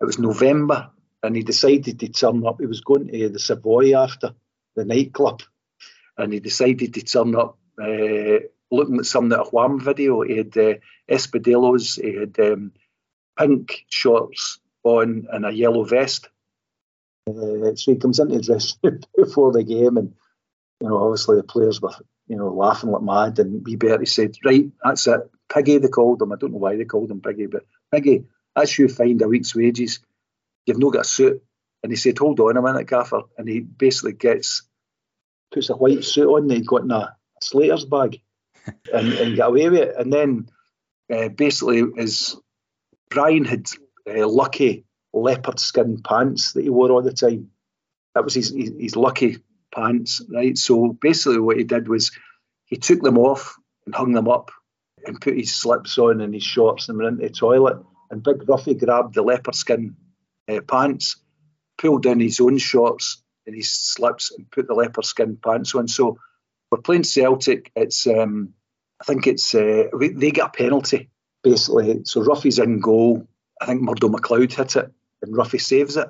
It 0.00 0.04
was 0.04 0.18
November, 0.18 0.90
and 1.22 1.36
he 1.36 1.42
decided 1.42 2.00
to 2.00 2.08
turn 2.08 2.46
up. 2.46 2.60
He 2.60 2.66
was 2.66 2.80
going 2.80 3.08
to 3.08 3.28
the 3.28 3.38
Savoy 3.38 3.96
after 3.96 4.34
the 4.76 4.84
nightclub, 4.84 5.42
and 6.16 6.32
he 6.32 6.40
decided 6.40 6.94
to 6.94 7.02
turn 7.02 7.34
up 7.34 7.58
uh, 7.80 8.40
looking 8.70 8.98
at 8.98 9.06
some 9.06 9.30
of 9.30 9.30
the 9.30 9.44
Wham 9.50 9.80
video. 9.80 10.22
He 10.22 10.36
had 10.38 10.56
uh, 10.56 10.74
Espadillos, 11.08 12.00
he 12.00 12.16
had 12.16 12.38
um, 12.40 12.72
pink 13.38 13.84
shorts 13.88 14.58
on 14.84 15.26
and 15.30 15.46
a 15.46 15.50
yellow 15.50 15.84
vest. 15.84 16.28
Uh, 17.28 17.74
so 17.74 17.92
he 17.92 17.96
comes 17.96 18.18
into 18.18 18.36
the 18.36 18.42
dressing 18.42 18.78
room 18.82 19.00
before 19.16 19.52
the 19.52 19.62
game, 19.62 19.96
and 19.96 20.14
you 20.80 20.88
know, 20.88 21.02
obviously 21.02 21.36
the 21.36 21.42
players 21.42 21.80
were 21.80 21.94
you 22.28 22.36
know 22.36 22.48
laughing 22.48 22.90
like 22.90 23.02
mad. 23.02 23.38
And 23.38 23.64
wee 23.64 23.76
Bertie 23.76 24.06
said, 24.06 24.36
"Right, 24.44 24.70
that's 24.82 25.06
it, 25.06 25.30
Piggy." 25.52 25.78
They 25.78 25.88
called 25.88 26.22
him. 26.22 26.32
I 26.32 26.36
don't 26.36 26.52
know 26.52 26.58
why 26.58 26.76
they 26.76 26.84
called 26.84 27.10
him 27.10 27.20
Piggy, 27.20 27.46
but 27.46 27.64
Piggy, 27.92 28.24
that's 28.56 28.78
you 28.78 28.88
find 28.88 29.20
a 29.22 29.28
week's 29.28 29.54
wages. 29.54 30.00
You've 30.66 30.78
not 30.78 30.92
got 30.92 31.06
a 31.06 31.08
suit. 31.08 31.42
And 31.82 31.92
he 31.92 31.96
said, 31.96 32.18
"Hold 32.18 32.40
on 32.40 32.56
a 32.56 32.62
minute, 32.62 32.86
Gaffer." 32.86 33.22
And 33.38 33.48
he 33.48 33.60
basically 33.60 34.12
gets 34.12 34.62
puts 35.52 35.70
a 35.70 35.74
white 35.74 36.04
suit 36.04 36.28
on 36.28 36.48
he'd 36.48 36.66
got 36.66 36.82
in 36.82 36.90
a 36.90 37.16
Slater's 37.42 37.84
bag, 37.84 38.20
and, 38.92 39.12
and 39.12 39.36
get 39.36 39.48
away 39.48 39.68
with 39.68 39.80
it. 39.80 39.94
And 39.96 40.12
then 40.12 40.48
uh, 41.12 41.28
basically, 41.28 41.82
as 41.98 42.36
Brian 43.08 43.44
had 43.44 43.66
uh, 44.08 44.28
lucky 44.28 44.84
leopard 45.12 45.58
skin 45.58 46.00
pants 46.02 46.52
that 46.52 46.62
he 46.62 46.70
wore 46.70 46.90
all 46.90 47.02
the 47.02 47.12
time. 47.12 47.50
That 48.14 48.24
was 48.24 48.34
his, 48.34 48.50
his, 48.50 48.72
his 48.78 48.96
lucky 48.96 49.38
pants, 49.74 50.22
right? 50.32 50.56
So 50.56 50.96
basically, 51.00 51.40
what 51.40 51.56
he 51.56 51.64
did 51.64 51.88
was 51.88 52.12
he 52.64 52.76
took 52.76 53.02
them 53.02 53.18
off 53.18 53.56
and 53.86 53.94
hung 53.94 54.12
them 54.12 54.28
up 54.28 54.50
and 55.06 55.20
put 55.20 55.36
his 55.36 55.54
slips 55.54 55.98
on 55.98 56.20
and 56.20 56.34
his 56.34 56.42
shorts 56.42 56.88
and 56.88 56.98
went 56.98 57.20
into 57.20 57.28
the 57.28 57.30
toilet. 57.30 57.78
And 58.10 58.22
Big 58.22 58.48
Roughie 58.48 58.74
grabbed 58.74 59.14
the 59.14 59.22
leopard 59.22 59.54
skin 59.54 59.96
uh, 60.48 60.60
pants, 60.66 61.16
pulled 61.78 62.02
down 62.02 62.20
his 62.20 62.40
own 62.40 62.58
shorts 62.58 63.22
and 63.46 63.54
his 63.54 63.72
slips, 63.72 64.32
and 64.32 64.50
put 64.50 64.66
the 64.66 64.74
leopard 64.74 65.04
skin 65.04 65.38
pants 65.42 65.74
on. 65.74 65.88
So 65.88 66.18
we're 66.70 66.78
playing 66.78 67.04
Celtic. 67.04 67.70
It's 67.74 68.06
um, 68.06 68.54
I 69.00 69.04
think 69.04 69.26
it's 69.26 69.54
uh, 69.54 69.84
they 69.98 70.30
get 70.30 70.46
a 70.46 70.50
penalty 70.50 71.10
basically. 71.42 72.02
So 72.04 72.22
Roughie's 72.22 72.58
in 72.58 72.80
goal. 72.80 73.26
I 73.60 73.66
think 73.66 73.82
Murdo 73.82 74.08
McLeod 74.08 74.52
hit 74.52 74.76
it 74.76 74.90
and 75.22 75.36
Roughie 75.36 75.58
saves 75.58 75.96
it. 75.96 76.08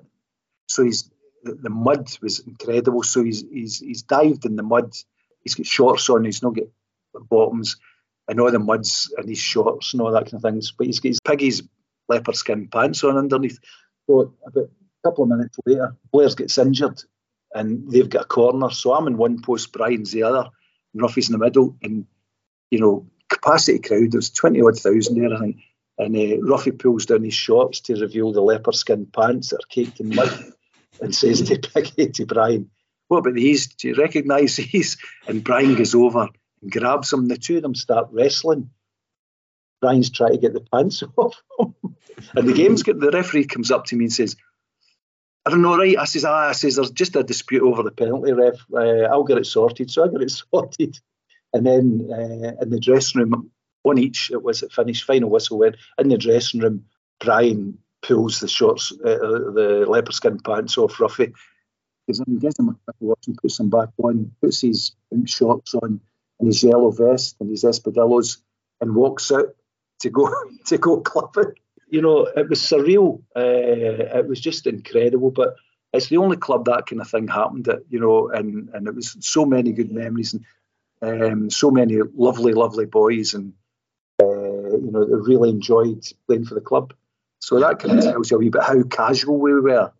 So 0.68 0.84
he's 0.84 1.10
the, 1.42 1.54
the, 1.54 1.70
mud 1.70 2.08
was 2.22 2.38
incredible. 2.40 3.02
So 3.02 3.24
he's 3.24 3.44
he's 3.50 3.80
he's 3.80 4.02
dived 4.02 4.44
in 4.44 4.56
the 4.56 4.62
mud. 4.62 4.94
He's 5.42 5.54
got 5.54 5.66
shorts 5.66 6.08
on. 6.10 6.24
He's 6.24 6.42
not 6.42 6.54
got 6.54 6.68
bottoms 7.28 7.76
and 8.28 8.40
all 8.40 8.52
the 8.52 8.58
muds 8.58 9.12
and 9.16 9.28
his 9.28 9.38
shorts 9.38 9.92
and 9.92 10.00
all 10.00 10.12
that 10.12 10.24
kind 10.24 10.34
of 10.34 10.42
things. 10.42 10.70
But 10.70 10.86
he's 10.86 11.00
got 11.00 11.08
his 11.08 11.20
piggy's 11.20 11.62
leopard 12.08 12.36
skin 12.36 12.68
pants 12.68 13.02
on 13.02 13.16
underneath. 13.16 13.58
So 14.06 14.34
about 14.46 14.64
a 14.64 15.08
couple 15.08 15.24
of 15.24 15.30
minutes 15.30 15.58
later, 15.66 15.96
Blair's 16.12 16.34
gets 16.34 16.58
injured 16.58 17.02
and 17.54 17.90
they've 17.90 18.08
got 18.08 18.24
a 18.24 18.28
corner. 18.28 18.70
So 18.70 18.94
I'm 18.94 19.08
in 19.08 19.16
one 19.16 19.42
post, 19.42 19.72
Brian's 19.72 20.12
the 20.12 20.22
other, 20.22 20.48
and 20.92 21.02
Roughie's 21.02 21.28
in 21.28 21.32
the 21.32 21.44
middle. 21.44 21.76
And 21.82 22.06
you 22.70 22.78
know, 22.78 23.06
capacity 23.28 23.80
crowd. 23.80 24.12
There's 24.12 24.30
twenty 24.30 24.60
odd 24.60 24.78
thousand 24.78 25.20
there, 25.20 25.34
I 25.34 25.40
think. 25.40 25.56
And 26.00 26.16
uh, 26.16 26.40
Roughie 26.40 26.72
pulls 26.72 27.06
down 27.06 27.24
his 27.24 27.34
shorts 27.34 27.80
to 27.82 28.00
reveal 28.00 28.32
the 28.32 28.40
leopard 28.40 28.74
skin 28.74 29.06
pants 29.06 29.50
that 29.50 29.56
are 29.56 29.68
caked 29.68 30.00
in 30.00 30.14
mud, 30.14 30.52
and 31.00 31.14
says 31.14 31.42
to 31.42 31.58
Piggy 31.58 32.10
to 32.10 32.26
Brian, 32.26 32.70
"What 33.08 33.18
about 33.18 33.34
these? 33.34 33.68
Do 33.68 33.88
you 33.88 33.94
recognise 33.94 34.56
these?" 34.72 34.96
And 35.28 35.44
Brian 35.44 35.74
goes 35.74 35.94
over 35.94 36.28
and 36.62 36.72
grabs 36.72 37.10
them. 37.10 37.28
The 37.28 37.36
two 37.36 37.56
of 37.56 37.62
them 37.62 37.74
start 37.74 38.08
wrestling. 38.12 38.70
Brian's 39.80 40.10
trying 40.10 40.32
to 40.32 40.38
get 40.38 40.52
the 40.52 40.60
pants 40.60 41.02
off 41.16 41.42
and 42.34 42.48
the 42.48 42.52
game's 42.52 42.82
get 42.82 43.00
the 43.00 43.10
referee 43.10 43.46
comes 43.46 43.70
up 43.70 43.86
to 43.86 43.96
me 43.96 44.06
and 44.06 44.12
says, 44.12 44.36
I 45.44 45.50
don't 45.50 45.62
know, 45.62 45.76
right? 45.76 45.98
I 45.98 46.04
says, 46.04 46.24
ah, 46.24 46.48
I 46.48 46.52
says, 46.52 46.76
there's 46.76 46.90
just 46.90 47.16
a 47.16 47.22
dispute 47.22 47.62
over 47.62 47.82
the 47.82 47.90
penalty, 47.90 48.32
ref. 48.32 48.64
Uh, 48.72 49.08
I'll 49.10 49.24
get 49.24 49.38
it 49.38 49.46
sorted. 49.46 49.90
So 49.90 50.04
I 50.04 50.08
got 50.08 50.22
it 50.22 50.30
sorted. 50.30 50.98
And 51.52 51.66
then 51.66 52.08
uh, 52.12 52.62
in 52.62 52.70
the 52.70 52.78
dressing 52.80 53.22
room, 53.22 53.50
one 53.82 53.98
each, 53.98 54.30
it 54.30 54.42
was 54.42 54.62
at 54.62 54.72
finish, 54.72 55.04
final 55.04 55.30
whistle 55.30 55.58
went. 55.58 55.76
In 55.98 56.08
the 56.08 56.18
dressing 56.18 56.60
room, 56.60 56.84
Brian 57.18 57.78
pulls 58.02 58.40
the 58.40 58.48
shorts, 58.48 58.92
uh, 58.92 59.18
the 59.54 59.84
leopard 59.88 60.14
skin 60.14 60.38
pants 60.38 60.76
off 60.78 61.00
Roughie. 61.00 61.32
Because 62.06 62.22
he 62.26 62.36
gives 62.36 62.58
him 62.58 62.70
a 62.70 62.72
quick 62.72 62.96
watch 63.00 63.26
and 63.26 63.36
puts 63.36 63.58
them 63.58 63.70
back 63.70 63.90
on, 64.02 64.32
puts 64.40 64.60
his 64.62 64.92
shorts 65.26 65.74
on 65.74 66.00
and 66.38 66.46
his 66.46 66.62
yellow 66.64 66.90
vest 66.90 67.36
and 67.40 67.50
his 67.50 67.64
espadillos 67.64 68.38
and 68.80 68.94
walks 68.94 69.30
out 69.30 69.54
to 70.00 70.10
go 70.10 70.28
to 70.66 70.78
go 70.78 71.00
clubbing. 71.00 71.54
You 71.88 72.02
know, 72.02 72.24
it 72.24 72.48
was 72.48 72.60
surreal. 72.60 73.22
Uh, 73.36 74.18
it 74.18 74.28
was 74.28 74.40
just 74.40 74.66
incredible. 74.66 75.30
But 75.30 75.56
it's 75.92 76.08
the 76.08 76.18
only 76.18 76.36
club 76.36 76.66
that 76.66 76.86
kind 76.86 77.00
of 77.00 77.10
thing 77.10 77.28
happened 77.28 77.68
at, 77.68 77.80
you 77.88 77.98
know, 78.00 78.30
and, 78.30 78.68
and 78.72 78.86
it 78.86 78.94
was 78.94 79.16
so 79.20 79.44
many 79.44 79.72
good 79.72 79.90
memories. 79.90 80.34
And 80.34 80.44
um, 81.02 81.50
so 81.50 81.70
many 81.70 81.98
lovely, 82.14 82.52
lovely 82.52 82.86
boys, 82.86 83.34
and 83.34 83.54
uh, 84.70 84.78
you 84.78 84.90
know, 84.90 85.04
they 85.04 85.14
really 85.14 85.50
enjoyed 85.50 86.04
playing 86.26 86.44
for 86.44 86.54
the 86.54 86.60
club. 86.60 86.94
So 87.40 87.58
that 87.60 87.78
kind 87.78 87.98
of 87.98 88.04
tells 88.04 88.30
you 88.30 88.36
a 88.36 88.40
wee 88.40 88.50
bit 88.50 88.62
how 88.62 88.82
casual 88.82 89.38
we 89.38 89.54
were 89.54 89.92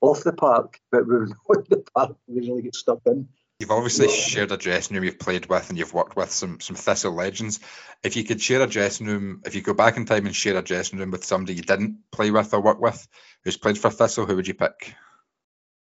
off 0.00 0.22
the 0.22 0.32
park, 0.32 0.80
but 0.90 1.06
we 1.06 1.14
were 1.14 1.28
on 1.48 1.64
the 1.68 1.84
park. 1.94 2.16
We 2.26 2.48
really 2.48 2.62
get 2.62 2.74
stuck 2.74 3.00
in. 3.06 3.28
You've 3.60 3.70
obviously 3.70 4.08
shared 4.08 4.50
a 4.50 4.56
dressing 4.56 4.96
room 4.96 5.04
you've 5.04 5.18
played 5.20 5.46
with 5.46 5.70
and 5.70 5.78
you've 5.78 5.94
worked 5.94 6.16
with 6.16 6.30
some 6.30 6.58
some 6.58 6.74
Thistle 6.74 7.14
legends. 7.14 7.60
If 8.02 8.16
you 8.16 8.24
could 8.24 8.42
share 8.42 8.60
a 8.60 8.66
dressing 8.66 9.06
room, 9.06 9.42
if 9.46 9.54
you 9.54 9.62
go 9.62 9.74
back 9.74 9.96
in 9.96 10.06
time 10.06 10.26
and 10.26 10.34
share 10.34 10.56
a 10.56 10.62
dressing 10.62 10.98
room 10.98 11.12
with 11.12 11.24
somebody 11.24 11.54
you 11.54 11.62
didn't 11.62 11.98
play 12.10 12.32
with 12.32 12.52
or 12.52 12.60
work 12.60 12.80
with 12.80 13.06
who's 13.44 13.56
played 13.56 13.78
for 13.78 13.90
Thistle, 13.90 14.26
who 14.26 14.36
would 14.36 14.48
you 14.48 14.54
pick? 14.54 14.94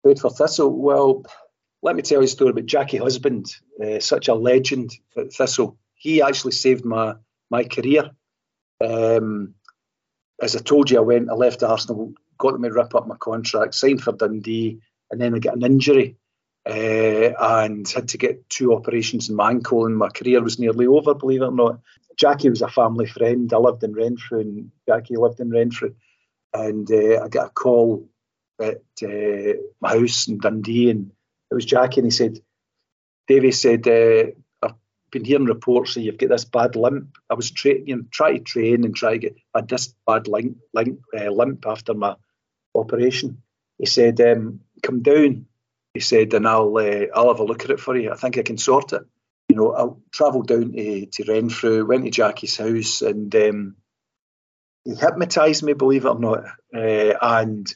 Played 0.03 0.19
for 0.19 0.31
Thistle? 0.31 0.71
Well, 0.71 1.25
let 1.83 1.97
me 1.97 2.03
tell 2.03 2.21
you 2.21 2.27
a 2.27 2.29
story 2.29 2.51
about 2.51 2.67
Jackie 2.67 2.99
Husband, 2.99 3.47
uh, 3.83 4.01
such 4.01 4.29
a 4.29 4.35
legend 4.35 4.93
at 5.17 5.33
Thistle. 5.33 5.79
He 5.95 6.21
actually 6.21 6.53
saved 6.53 6.85
my 6.85 7.15
my 7.51 7.65
career. 7.65 8.11
Um, 8.85 9.55
as 10.41 10.57
I 10.57 10.61
told 10.61 10.91
you, 10.91 10.99
I 10.99 11.03
went, 11.03 11.31
I 11.31 11.35
left 11.35 11.63
Arsenal, 11.63 12.13
got 12.39 12.51
to 12.53 12.59
rip 12.59 12.95
up 12.95 13.07
my 13.07 13.17
contract, 13.17 13.75
signed 13.75 14.03
for 14.03 14.13
Dundee, 14.13 14.81
and 15.11 15.21
then 15.21 15.35
I 15.35 15.39
got 15.39 15.57
an 15.57 15.65
injury 15.65 16.17
uh, 16.69 17.31
and 17.39 17.89
had 17.89 18.09
to 18.09 18.19
get 18.19 18.49
two 18.51 18.75
operations 18.75 19.29
in 19.29 19.37
my 19.37 19.51
ankle, 19.51 19.87
and 19.87 19.97
my 19.97 20.09
career 20.09 20.43
was 20.43 20.59
nearly 20.59 20.87
over, 20.87 21.15
believe 21.15 21.43
it 21.43 21.47
or 21.47 21.53
not. 21.53 21.81
Jackie 22.17 22.51
was 22.51 22.63
a 22.63 22.69
family 22.69 23.07
friend. 23.07 23.53
I 23.53 23.59
lived 23.59 23.85
in 23.85 23.95
Renfrew, 23.95 24.41
and 24.41 24.71
Jackie 24.89 25.17
lived 25.17 25.41
in 25.41 25.51
Renfrew. 25.51 25.95
And 26.53 26.91
uh, 26.91 27.23
I 27.23 27.29
got 27.29 27.49
a 27.49 27.51
call 27.51 28.09
at 28.61 28.83
uh, 29.03 29.53
my 29.81 29.91
house 29.91 30.27
in 30.27 30.39
Dundee, 30.39 30.91
and 30.91 31.13
it 31.51 31.55
was 31.55 31.67
Jackie, 31.67 32.01
and 32.01 32.07
he 32.07 32.11
said, 32.11 32.41
Davy 33.29 33.53
said, 33.53 33.87
uh, 33.87 34.31
been 35.11 35.25
hearing 35.25 35.47
reports 35.47 35.95
that 35.95 36.03
you've 36.03 36.19
got 36.19 36.31
this 36.31 36.45
bad 36.45 36.77
limp. 36.77 37.17
I 37.31 37.35
was 37.35 37.51
tra- 37.51 37.79
you 37.85 37.97
know, 37.97 38.03
trying 38.11 38.39
to 38.39 38.45
train 38.45 38.85
and 38.85 38.95
try 38.95 39.13
to 39.13 39.19
get 39.19 39.37
I 39.55 39.59
had 39.59 39.69
this 39.69 39.95
bad 40.07 40.29
limp, 40.29 40.59
limp, 40.75 41.01
uh, 41.17 41.31
limp 41.31 41.67
after 41.67 41.95
my 41.95 42.17
operation. 42.75 43.43
He 43.79 43.87
said, 43.87 44.21
um, 44.21 44.61
"Come 44.83 45.03
down." 45.03 45.47
He 45.95 46.01
said, 46.01 46.35
"and 46.35 46.47
I'll 46.47 46.77
uh, 46.77 47.07
I'll 47.15 47.29
have 47.29 47.41
a 47.41 47.45
look 47.45 47.65
at 47.65 47.71
it 47.71 47.81
for 47.81 47.97
you. 47.97 48.11
I 48.11 48.17
think 48.17 48.39
I 48.39 48.43
can 48.43 48.59
sort 48.59 48.93
it." 48.93 49.03
You 49.49 49.57
know, 49.57 49.75
I 49.77 49.89
travelled 50.13 50.49
down 50.49 50.73
to, 50.73 51.07
to 51.07 51.25
Renfrew, 51.25 51.87
went 51.87 52.05
to 52.05 52.11
Jackie's 52.11 52.57
house, 52.57 53.01
and 53.03 53.35
um, 53.35 53.77
he 54.85 54.95
hypnotised 54.95 55.63
me, 55.63 55.73
believe 55.73 56.05
it 56.05 56.09
or 56.09 56.19
not. 56.19 56.45
Uh, 56.75 57.15
and 57.21 57.73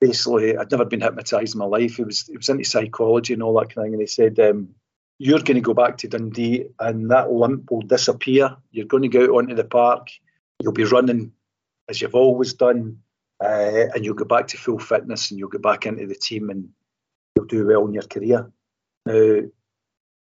basically, 0.00 0.56
I'd 0.56 0.70
never 0.70 0.84
been 0.84 1.00
hypnotised 1.00 1.54
in 1.54 1.58
my 1.58 1.64
life. 1.66 1.96
He 1.96 2.04
was 2.04 2.26
he 2.26 2.36
was 2.36 2.48
into 2.48 2.64
psychology 2.64 3.34
and 3.34 3.42
all 3.42 3.58
that 3.60 3.74
kind 3.74 3.78
of 3.78 3.84
thing. 3.84 3.92
And 3.94 4.02
he 4.02 4.06
said, 4.06 4.38
um, 4.40 4.74
"You're 5.22 5.40
going 5.40 5.56
to 5.56 5.60
go 5.60 5.74
back 5.74 5.98
to 5.98 6.08
Dundee, 6.08 6.64
and 6.78 7.10
that 7.10 7.30
limp 7.30 7.70
will 7.70 7.82
disappear. 7.82 8.56
You're 8.70 8.86
going 8.86 9.02
to 9.02 9.08
go 9.08 9.24
out 9.24 9.38
onto 9.38 9.54
the 9.54 9.64
park. 9.64 10.08
You'll 10.62 10.72
be 10.72 10.84
running 10.84 11.32
as 11.90 12.00
you've 12.00 12.14
always 12.14 12.54
done, 12.54 13.00
uh, 13.38 13.92
and 13.92 14.02
you'll 14.02 14.14
get 14.14 14.28
back 14.28 14.46
to 14.48 14.56
full 14.56 14.78
fitness, 14.78 15.30
and 15.30 15.38
you'll 15.38 15.50
get 15.50 15.60
back 15.60 15.84
into 15.84 16.06
the 16.06 16.14
team, 16.14 16.48
and 16.48 16.70
you'll 17.36 17.44
do 17.44 17.66
well 17.66 17.86
in 17.86 17.92
your 17.92 18.04
career." 18.04 18.50
Now, 19.04 19.42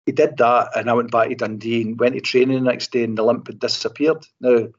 he 0.07 0.11
did 0.11 0.37
that, 0.37 0.75
and 0.75 0.89
I 0.89 0.93
went 0.93 1.11
back 1.11 1.29
to 1.29 1.35
Dundee 1.35 1.83
and 1.83 1.99
went 1.99 2.15
to 2.15 2.21
training 2.21 2.63
the 2.63 2.71
next 2.71 2.91
day, 2.91 3.03
and 3.03 3.15
the 3.15 3.23
limp 3.23 3.45
had 3.45 3.59
disappeared. 3.59 4.25
Now, 4.41 4.55
it 4.55 4.73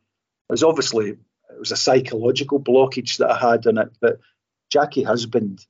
was 0.48 0.64
obviously 0.64 1.11
it 1.11 1.58
was 1.58 1.70
a 1.70 1.76
psychological 1.76 2.58
blockage 2.58 3.18
that 3.18 3.30
I 3.30 3.52
had 3.52 3.64
in 3.66 3.78
it, 3.78 3.92
but 4.00 4.18
Jackie 4.70 5.04
husband 5.04 5.64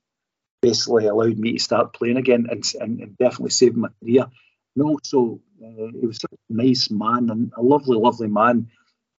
basically 0.61 1.07
allowed 1.07 1.37
me 1.37 1.53
to 1.53 1.59
start 1.59 1.93
playing 1.93 2.17
again 2.17 2.47
and, 2.49 2.63
and, 2.79 2.99
and 3.01 3.17
definitely 3.17 3.49
saved 3.49 3.75
my 3.75 3.89
career. 4.01 4.27
And 4.75 4.85
also, 4.85 5.41
uh, 5.61 5.87
he 5.99 6.07
was 6.07 6.17
such 6.17 6.31
a 6.31 6.53
nice 6.53 6.89
man 6.89 7.29
and 7.29 7.51
a 7.57 7.61
lovely, 7.61 7.97
lovely 7.97 8.27
man. 8.27 8.69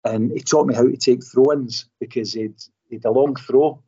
And 0.04 0.32
he 0.32 0.40
taught 0.40 0.66
me 0.66 0.74
how 0.74 0.88
to 0.88 0.96
take 0.96 1.20
throw-ins 1.24 1.86
because 2.00 2.32
he'd, 2.32 2.54
he'd 2.88 3.04
a 3.04 3.10
long 3.10 3.36
throw. 3.36 3.82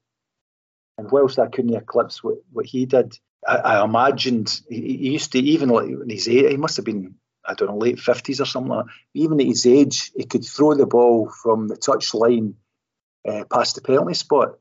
And 0.99 1.11
whilst 1.11 1.39
I 1.39 1.47
couldn't 1.47 1.75
eclipse 1.75 2.23
what, 2.23 2.39
what 2.53 2.67
he 2.67 2.87
did, 2.87 3.19
I, 3.47 3.57
I 3.57 3.85
imagined 3.85 4.61
he, 4.69 4.81
he, 4.81 5.13
used 5.13 5.33
to, 5.33 5.39
even 5.39 5.69
like 5.71 5.89
eight, 6.09 6.51
he 6.51 6.57
must 6.57 6.77
have 6.77 6.85
been, 6.85 7.17
I 7.45 7.55
don't 7.55 7.69
know, 7.69 7.79
late 7.79 7.97
50s 7.97 8.41
or 8.41 8.45
something 8.45 8.71
like. 8.71 8.87
Even 9.15 9.41
at 9.41 9.47
his 9.47 9.67
age, 9.67 10.13
he 10.17 10.25
could 10.25 10.45
throw 10.45 10.75
the 10.75 10.87
ball 10.87 11.31
from 11.31 11.69
the 11.69 11.77
touch 11.77 12.15
line 12.15 12.55
uh, 13.29 13.45
past 13.51 13.75
the 13.75 13.81
penalty 13.81 14.15
spot 14.15 14.59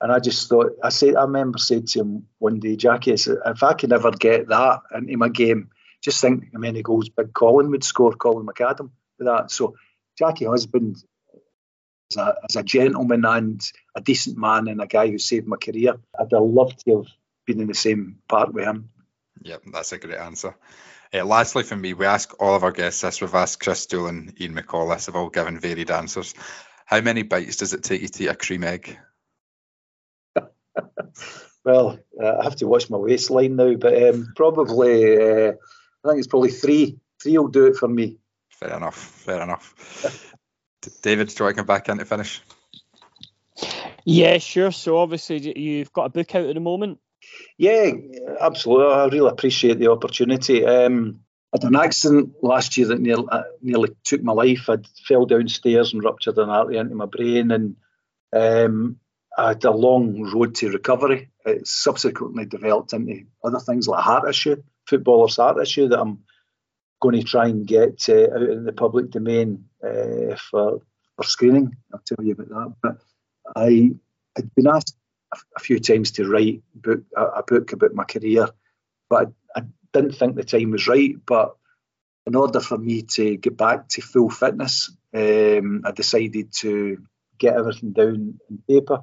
and 0.00 0.12
I 0.12 0.18
just 0.18 0.48
thought, 0.48 0.72
I 0.82 0.90
said, 0.90 1.16
I 1.16 1.22
remember 1.22 1.58
saying 1.58 1.86
to 1.86 2.00
him 2.00 2.26
one 2.38 2.60
day, 2.60 2.76
Jackie, 2.76 3.12
I 3.12 3.16
said, 3.16 3.38
if 3.46 3.62
I 3.62 3.72
could 3.72 3.92
ever 3.92 4.10
get 4.10 4.48
that 4.48 4.80
into 4.94 5.16
my 5.16 5.28
game, 5.28 5.70
just 6.02 6.20
think 6.20 6.48
how 6.52 6.58
many 6.58 6.82
goals 6.82 7.08
Big 7.08 7.32
Colin 7.32 7.70
would 7.70 7.84
score, 7.84 8.12
Colin 8.12 8.46
McAdam, 8.46 8.90
with 9.18 9.26
that. 9.26 9.50
So 9.50 9.74
Jackie 10.18 10.44
Husband 10.44 10.96
as 12.10 12.16
a, 12.16 12.34
as 12.48 12.56
a 12.56 12.62
gentleman 12.62 13.24
and 13.24 13.60
a 13.94 14.00
decent 14.00 14.36
man 14.36 14.68
and 14.68 14.80
a 14.80 14.86
guy 14.86 15.08
who 15.08 15.18
saved 15.18 15.46
my 15.46 15.56
career, 15.56 15.96
I'd 16.18 16.32
have 16.32 16.42
loved 16.42 16.84
to 16.84 16.98
have 16.98 17.06
been 17.46 17.60
in 17.60 17.66
the 17.66 17.74
same 17.74 18.18
part 18.28 18.52
with 18.52 18.64
him. 18.64 18.90
Yep, 19.42 19.62
that's 19.72 19.92
a 19.92 19.98
great 19.98 20.18
answer. 20.18 20.54
Uh, 21.14 21.24
lastly, 21.24 21.62
for 21.62 21.76
me, 21.76 21.94
we 21.94 22.04
ask 22.04 22.34
all 22.40 22.54
of 22.54 22.64
our 22.64 22.72
guests 22.72 23.00
this. 23.00 23.20
We've 23.20 23.34
asked 23.34 23.60
Chris 23.60 23.80
Stool 23.80 24.08
and 24.08 24.38
Ian 24.40 24.54
McCallis 24.54 25.06
have 25.06 25.16
all 25.16 25.30
given 25.30 25.58
varied 25.58 25.90
answers. 25.90 26.34
How 26.84 27.00
many 27.00 27.22
bites 27.22 27.56
does 27.56 27.72
it 27.72 27.82
take 27.82 28.02
you 28.02 28.08
to 28.08 28.24
eat 28.24 28.28
a 28.28 28.34
cream 28.34 28.64
egg? 28.64 28.98
Well, 31.64 31.98
uh, 32.22 32.38
I 32.40 32.44
have 32.44 32.56
to 32.56 32.66
watch 32.66 32.90
my 32.90 32.98
waistline 32.98 33.56
now, 33.56 33.74
but 33.74 34.02
um, 34.02 34.32
probably 34.36 35.16
uh, 35.16 35.52
I 36.04 36.08
think 36.08 36.18
it's 36.18 36.26
probably 36.26 36.50
three. 36.50 36.98
Three 37.22 37.38
will 37.38 37.48
do 37.48 37.66
it 37.66 37.76
for 37.76 37.88
me. 37.88 38.18
Fair 38.50 38.76
enough. 38.76 38.96
Fair 38.96 39.42
enough. 39.42 40.34
David, 41.02 41.28
do 41.28 41.34
you 41.38 41.44
want 41.44 41.56
to 41.56 41.60
come 41.60 41.66
back 41.66 41.88
in 41.88 41.98
to 41.98 42.04
finish? 42.04 42.40
Yeah, 44.04 44.38
sure. 44.38 44.70
So 44.70 44.98
obviously 44.98 45.58
you've 45.58 45.92
got 45.92 46.04
a 46.04 46.10
book 46.10 46.34
out 46.34 46.46
at 46.46 46.54
the 46.54 46.60
moment. 46.60 47.00
Yeah, 47.58 47.90
absolutely. 48.40 48.94
I 48.94 49.06
really 49.06 49.30
appreciate 49.30 49.78
the 49.78 49.90
opportunity. 49.90 50.64
Um, 50.64 51.20
I 51.52 51.58
had 51.60 51.64
an 51.64 51.76
accident 51.76 52.34
last 52.42 52.76
year 52.76 52.88
that 52.88 53.00
nearly, 53.00 53.26
uh, 53.30 53.42
nearly 53.62 53.90
took 54.04 54.22
my 54.22 54.32
life. 54.32 54.68
I 54.68 54.76
fell 55.06 55.26
downstairs 55.26 55.92
and 55.92 56.04
ruptured 56.04 56.38
an 56.38 56.50
artery 56.50 56.76
into 56.76 56.94
my 56.94 57.06
brain, 57.06 57.50
and 57.50 57.76
um, 58.32 58.98
I 59.36 59.48
had 59.48 59.64
a 59.64 59.70
long 59.70 60.22
road 60.32 60.54
to 60.56 60.70
recovery. 60.70 61.30
It 61.44 61.66
subsequently 61.66 62.46
developed 62.46 62.92
into 62.94 63.24
other 63.44 63.60
things 63.60 63.86
like 63.86 64.02
heart 64.02 64.28
issue, 64.28 64.62
footballer's 64.88 65.36
heart 65.36 65.60
issue 65.60 65.88
that 65.88 66.00
I'm 66.00 66.20
going 67.00 67.20
to 67.20 67.22
try 67.22 67.48
and 67.48 67.66
get 67.66 68.08
uh, 68.08 68.34
out 68.34 68.42
in 68.42 68.64
the 68.64 68.72
public 68.72 69.10
domain 69.10 69.66
uh, 69.84 70.36
for 70.50 70.80
for 71.16 71.22
screening. 71.22 71.76
I'll 71.92 72.00
tell 72.04 72.24
you 72.24 72.32
about 72.32 72.48
that. 72.48 72.74
But 72.82 72.98
I 73.54 73.92
had 74.34 74.54
been 74.54 74.66
asked 74.66 74.96
a 75.56 75.60
few 75.60 75.80
times 75.80 76.12
to 76.12 76.28
write 76.28 76.62
book, 76.74 77.02
a, 77.16 77.24
a 77.24 77.42
book 77.42 77.72
about 77.72 77.94
my 77.94 78.04
career, 78.04 78.48
but 79.10 79.32
I, 79.54 79.60
I, 79.60 79.64
didn't 79.92 80.12
think 80.12 80.36
the 80.36 80.44
time 80.44 80.72
was 80.72 80.88
right. 80.88 81.14
But 81.24 81.56
in 82.26 82.34
order 82.34 82.60
for 82.60 82.76
me 82.76 83.02
to 83.02 83.36
get 83.36 83.56
back 83.56 83.88
to 83.88 84.02
full 84.02 84.28
fitness, 84.28 84.90
um, 85.14 85.82
I 85.86 85.92
decided 85.92 86.52
to 86.60 86.98
get 87.38 87.54
everything 87.54 87.92
down 87.92 88.38
in 88.50 88.62
paper 88.68 89.02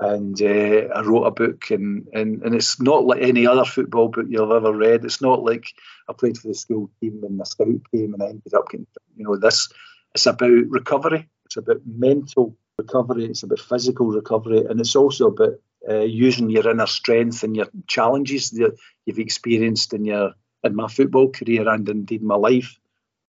and 0.00 0.40
uh, 0.40 0.88
I 0.94 1.02
wrote 1.02 1.24
a 1.24 1.30
book, 1.30 1.70
and, 1.70 2.08
and 2.14 2.42
and 2.42 2.54
it's 2.54 2.80
not 2.80 3.04
like 3.04 3.20
any 3.20 3.46
other 3.46 3.66
football 3.66 4.08
book 4.08 4.26
you've 4.28 4.50
ever 4.50 4.74
read. 4.74 5.04
It's 5.04 5.20
not 5.20 5.42
like 5.42 5.66
I 6.08 6.14
played 6.14 6.38
for 6.38 6.48
the 6.48 6.54
school 6.54 6.90
team 7.00 7.22
and 7.22 7.38
the 7.38 7.44
scout 7.44 7.68
team, 7.92 8.14
and 8.14 8.22
I 8.22 8.28
ended 8.28 8.54
up 8.54 8.70
getting, 8.70 8.86
you 9.16 9.24
know, 9.24 9.36
this. 9.36 9.68
It's 10.14 10.26
about 10.26 10.48
recovery. 10.68 11.28
It's 11.44 11.58
about 11.58 11.82
mental 11.84 12.56
recovery. 12.78 13.26
It's 13.26 13.42
about 13.42 13.60
physical 13.60 14.08
recovery, 14.08 14.64
and 14.64 14.80
it's 14.80 14.96
also 14.96 15.26
about 15.26 15.54
uh, 15.88 16.00
using 16.00 16.48
your 16.48 16.68
inner 16.70 16.86
strength 16.86 17.42
and 17.42 17.54
your 17.54 17.66
challenges 17.86 18.50
that 18.52 18.76
you've 19.04 19.18
experienced 19.18 19.92
in 19.92 20.06
your 20.06 20.32
in 20.64 20.74
my 20.74 20.88
football 20.88 21.30
career 21.30 21.68
and 21.68 21.88
indeed 21.88 22.22
my 22.22 22.36
life 22.36 22.78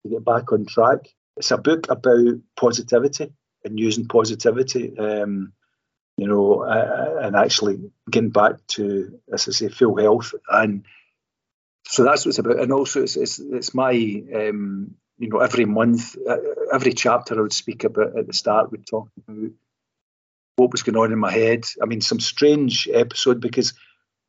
to 0.02 0.10
get 0.10 0.24
back 0.24 0.50
on 0.52 0.64
track. 0.64 1.08
It's 1.36 1.50
a 1.50 1.58
book 1.58 1.90
about 1.90 2.36
positivity 2.56 3.32
and 3.64 3.78
using 3.78 4.06
positivity. 4.06 4.96
Um, 4.98 5.52
you 6.16 6.28
know, 6.28 6.62
uh, 6.62 7.20
and 7.22 7.36
actually 7.36 7.90
getting 8.10 8.30
back 8.30 8.66
to, 8.68 9.18
as 9.32 9.48
I 9.48 9.52
say, 9.52 9.68
full 9.68 9.96
health. 9.96 10.34
And 10.48 10.84
so 11.86 12.04
that's 12.04 12.24
what 12.24 12.30
it's 12.30 12.38
about. 12.38 12.60
And 12.60 12.72
also, 12.72 13.02
it's 13.02 13.16
it's, 13.16 13.38
it's 13.38 13.74
my, 13.74 13.92
um, 14.34 14.94
you 15.18 15.28
know, 15.28 15.38
every 15.38 15.64
month, 15.64 16.16
uh, 16.28 16.36
every 16.72 16.92
chapter 16.92 17.36
I 17.36 17.42
would 17.42 17.52
speak 17.52 17.84
about 17.84 18.16
at 18.18 18.26
the 18.26 18.32
start 18.32 18.70
would 18.70 18.86
talk 18.86 19.08
about 19.28 19.50
what 20.56 20.70
was 20.70 20.82
going 20.82 20.96
on 20.96 21.12
in 21.12 21.18
my 21.18 21.32
head. 21.32 21.64
I 21.82 21.86
mean, 21.86 22.00
some 22.00 22.20
strange 22.20 22.88
episode 22.92 23.40
because 23.40 23.74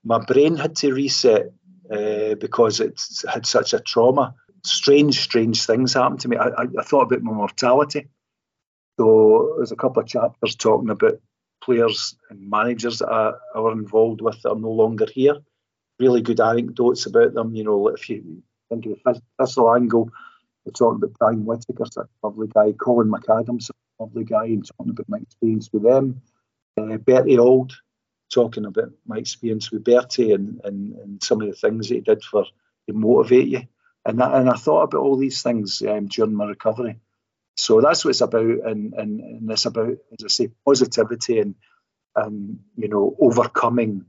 my 0.04 0.20
brain 0.20 0.56
had 0.56 0.76
to 0.78 0.94
reset 0.94 1.54
uh, 1.92 2.36
because 2.36 2.80
it 2.80 3.00
had 3.32 3.46
such 3.46 3.74
a 3.74 3.80
trauma. 3.80 4.34
Strange, 4.64 5.20
strange 5.20 5.66
things 5.66 5.94
happened 5.94 6.22
to 6.22 6.28
me. 6.28 6.38
I, 6.38 6.48
I, 6.48 6.64
I 6.80 6.84
thought 6.84 7.04
about 7.04 7.22
my 7.22 7.32
mortality. 7.32 8.08
So 9.00 9.56
there's 9.58 9.72
a 9.72 9.76
couple 9.76 10.02
of 10.02 10.08
chapters 10.08 10.56
talking 10.56 10.90
about 10.90 11.20
players 11.66 12.16
and 12.30 12.50
managers 12.50 13.00
that 13.00 13.40
were 13.56 13.72
involved 13.72 14.22
with 14.22 14.42
that 14.42 14.52
are 14.52 14.60
no 14.60 14.72
longer 14.72 15.08
here. 15.12 15.38
Really 16.00 16.22
good 16.22 16.40
anecdotes 16.40 17.06
about 17.06 17.34
them. 17.34 17.56
You 17.56 17.64
know, 17.64 17.88
if 17.88 18.10
you 18.10 18.44
think 18.70 18.86
of 19.06 19.22
Thistle 19.40 19.74
angle, 19.74 20.10
we're 20.66 20.72
talking 20.72 20.98
about 20.98 21.18
Brian 21.20 21.46
Whittaker, 21.46 21.86
such 21.86 22.08
a 22.08 22.28
lovely 22.28 22.48
guy. 22.48 22.74
Colin 22.74 23.12
McAdams, 23.12 23.70
a 23.70 24.04
lovely 24.04 24.24
guy, 24.24 24.46
and 24.46 24.66
talking 24.66 24.92
about 24.92 25.10
my 25.10 25.18
experience 25.18 25.70
with 25.72 25.84
them. 25.84 26.22
Uh, 26.78 26.98
Bertie 26.98 27.38
Auld, 27.38 27.72
talking 28.34 28.66
about 28.66 28.92
my 29.08 29.18
experience 29.18 29.72
with 29.72 29.84
Bertie 29.84 30.34
and, 30.34 30.60
and, 30.64 30.96
and 30.96 31.24
some 31.24 31.42
of 31.42 31.48
the 31.48 31.54
things 31.54 31.88
that 31.88 31.96
he 31.96 32.02
did 32.02 32.24
for 32.24 32.46
to 32.88 32.94
motivate 32.94 33.48
you. 33.48 33.62
And, 34.06 34.20
that, 34.20 34.36
and 34.36 34.50
I 34.50 34.54
thought 34.54 34.84
about 34.84 35.02
all 35.02 35.18
these 35.18 35.42
things 35.42 35.82
um, 35.82 36.08
during 36.08 36.36
my 36.36 36.46
recovery. 36.46 37.00
So 37.56 37.82
that's 37.82 38.04
what 38.04 38.12
it's 38.12 38.22
about, 38.22 38.44
and, 38.44 38.94
and, 38.94 39.20
and 39.22 39.52
it's 39.52 39.66
about, 39.66 39.90
as 40.12 40.24
I 40.24 40.28
say, 40.28 40.50
positivity 40.66 41.40
and 41.40 41.56
and 42.18 42.60
you 42.78 42.88
know 42.88 43.16
overcoming 43.20 44.06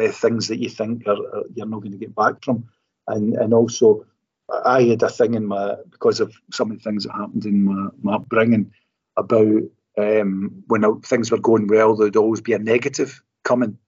uh, 0.00 0.08
things 0.08 0.48
that 0.48 0.58
you 0.58 0.68
think 0.68 1.06
are, 1.06 1.12
are, 1.12 1.44
you're 1.54 1.66
not 1.66 1.80
going 1.80 1.92
to 1.92 1.98
get 1.98 2.14
back 2.14 2.44
from, 2.44 2.68
and 3.06 3.34
and 3.34 3.52
also 3.52 4.06
I 4.48 4.82
had 4.84 5.02
a 5.02 5.08
thing 5.08 5.34
in 5.34 5.46
my 5.46 5.74
because 5.90 6.20
of 6.20 6.32
some 6.52 6.70
of 6.70 6.78
the 6.78 6.82
things 6.82 7.04
that 7.04 7.12
happened 7.12 7.46
in 7.46 7.64
my, 7.64 7.88
my 8.00 8.14
upbringing 8.14 8.72
about 9.16 9.62
um, 9.98 10.62
when 10.68 10.84
I, 10.84 10.90
things 11.04 11.30
were 11.30 11.40
going 11.40 11.66
well, 11.66 11.96
there'd 11.96 12.16
always 12.16 12.40
be 12.40 12.52
a 12.52 12.58
negative 12.58 13.22
coming. 13.44 13.78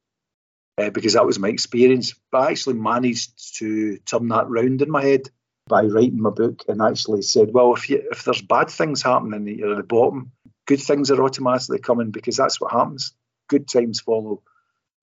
Uh, 0.78 0.88
because 0.88 1.12
that 1.12 1.26
was 1.26 1.38
my 1.38 1.48
experience, 1.48 2.14
but 2.32 2.38
I 2.38 2.50
actually 2.52 2.76
managed 2.76 3.58
to 3.58 3.98
turn 3.98 4.28
that 4.28 4.48
round 4.48 4.80
in 4.80 4.90
my 4.90 5.04
head 5.04 5.28
by 5.70 5.84
writing 5.84 6.20
my 6.20 6.30
book 6.30 6.64
and 6.68 6.82
actually 6.82 7.22
said, 7.22 7.52
well, 7.52 7.72
if 7.72 7.88
you, 7.88 8.02
if 8.10 8.24
there's 8.24 8.42
bad 8.42 8.68
things 8.68 9.02
happening 9.02 9.46
you're 9.46 9.70
at 9.70 9.76
the 9.76 9.84
bottom, 9.84 10.32
good 10.66 10.80
things 10.80 11.10
are 11.10 11.22
automatically 11.22 11.78
coming 11.78 12.10
because 12.10 12.36
that's 12.36 12.60
what 12.60 12.72
happens. 12.72 13.14
Good 13.48 13.68
times 13.68 14.00
follow 14.00 14.42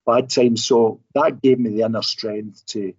bad 0.06 0.28
times. 0.30 0.64
So 0.64 1.00
that 1.14 1.40
gave 1.42 1.58
me 1.58 1.70
the 1.70 1.82
inner 1.82 2.02
strength 2.02 2.64
to 2.66 2.92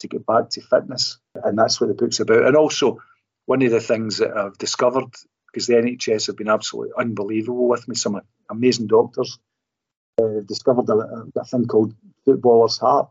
to 0.00 0.08
get 0.08 0.26
back 0.26 0.50
to 0.50 0.60
fitness, 0.60 1.18
and 1.42 1.58
that's 1.58 1.80
what 1.80 1.86
the 1.86 1.94
book's 1.94 2.20
about. 2.20 2.44
And 2.44 2.54
also, 2.54 2.98
one 3.46 3.62
of 3.62 3.70
the 3.70 3.80
things 3.80 4.18
that 4.18 4.36
I've 4.36 4.58
discovered 4.58 5.10
because 5.46 5.66
the 5.66 5.74
NHS 5.74 6.26
have 6.26 6.36
been 6.36 6.50
absolutely 6.50 6.92
unbelievable 6.98 7.66
with 7.66 7.88
me. 7.88 7.94
Some 7.94 8.20
amazing 8.50 8.88
doctors 8.88 9.38
uh, 10.20 10.40
discovered 10.46 10.88
a, 10.90 11.24
a, 11.34 11.44
thing 11.44 11.66
called 11.66 11.94
footballer's 12.26 12.76
heart. 12.76 13.08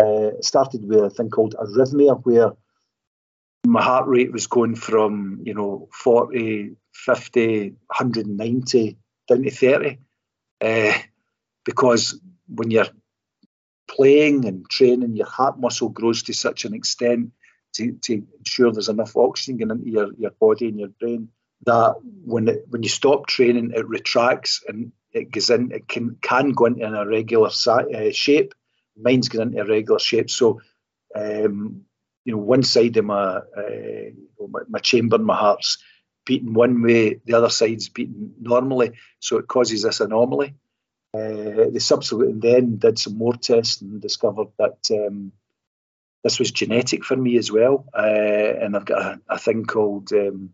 Uh, 0.00 0.30
started 0.40 0.84
with 0.88 1.00
a 1.00 1.10
thing 1.10 1.30
called 1.30 1.56
arrhythmia, 1.56 2.24
where 2.24 2.52
my 3.66 3.82
heart 3.82 4.06
rate 4.08 4.32
was 4.32 4.46
going 4.46 4.74
from 4.74 5.40
you 5.44 5.54
know 5.54 5.88
40, 5.92 6.76
50, 6.92 7.70
190 7.70 8.98
down 9.28 9.42
to 9.42 9.50
30. 9.50 9.98
Uh, 10.60 10.98
because 11.64 12.18
when 12.48 12.70
you're 12.70 12.86
playing 13.88 14.46
and 14.46 14.68
training, 14.68 15.16
your 15.16 15.26
heart 15.26 15.58
muscle 15.58 15.88
grows 15.88 16.22
to 16.24 16.32
such 16.32 16.64
an 16.64 16.74
extent 16.74 17.32
to, 17.74 17.92
to 18.02 18.22
ensure 18.38 18.72
there's 18.72 18.88
enough 18.88 19.16
oxygen 19.16 19.56
getting 19.56 19.78
into 19.78 19.90
your, 19.90 20.12
your 20.18 20.32
body 20.32 20.68
and 20.68 20.78
your 20.78 20.88
brain 20.88 21.28
that 21.66 21.94
when 22.24 22.48
it, 22.48 22.64
when 22.68 22.82
you 22.82 22.88
stop 22.88 23.26
training, 23.26 23.72
it 23.74 23.86
retracts 23.86 24.62
and 24.66 24.92
it 25.12 25.30
goes 25.30 25.50
in. 25.50 25.72
It 25.72 25.88
can 25.88 26.16
can 26.22 26.52
go 26.52 26.66
into 26.66 26.86
an 26.86 26.94
irregular 26.94 27.50
uh, 27.66 28.12
shape. 28.12 28.54
Mine's 28.96 29.28
going 29.28 29.48
into 29.48 29.62
a 29.62 29.66
regular 29.66 29.98
shape. 29.98 30.30
So, 30.30 30.60
um, 31.14 31.82
you 32.24 32.32
know, 32.32 32.38
one 32.38 32.62
side 32.62 32.96
of 32.96 33.04
my, 33.04 33.36
uh, 33.36 34.10
my 34.48 34.60
my 34.68 34.78
chamber, 34.78 35.18
my 35.18 35.36
heart's 35.36 35.78
beating 36.24 36.54
one 36.54 36.82
way, 36.82 37.20
the 37.24 37.34
other 37.34 37.48
side's 37.48 37.88
beating 37.88 38.34
normally. 38.40 38.92
So 39.18 39.38
it 39.38 39.48
causes 39.48 39.82
this 39.82 40.00
anomaly. 40.00 40.54
Uh, 41.12 41.70
they 41.72 41.78
subsequently 41.80 42.38
then 42.38 42.76
did 42.76 42.98
some 42.98 43.18
more 43.18 43.34
tests 43.34 43.80
and 43.80 44.00
discovered 44.00 44.48
that 44.58 44.78
um, 44.92 45.32
this 46.22 46.38
was 46.38 46.52
genetic 46.52 47.04
for 47.04 47.16
me 47.16 47.36
as 47.36 47.50
well. 47.50 47.86
Uh, 47.96 48.00
and 48.62 48.76
I've 48.76 48.84
got 48.84 49.02
a, 49.02 49.20
a 49.28 49.38
thing 49.38 49.64
called 49.64 50.12
um, 50.12 50.50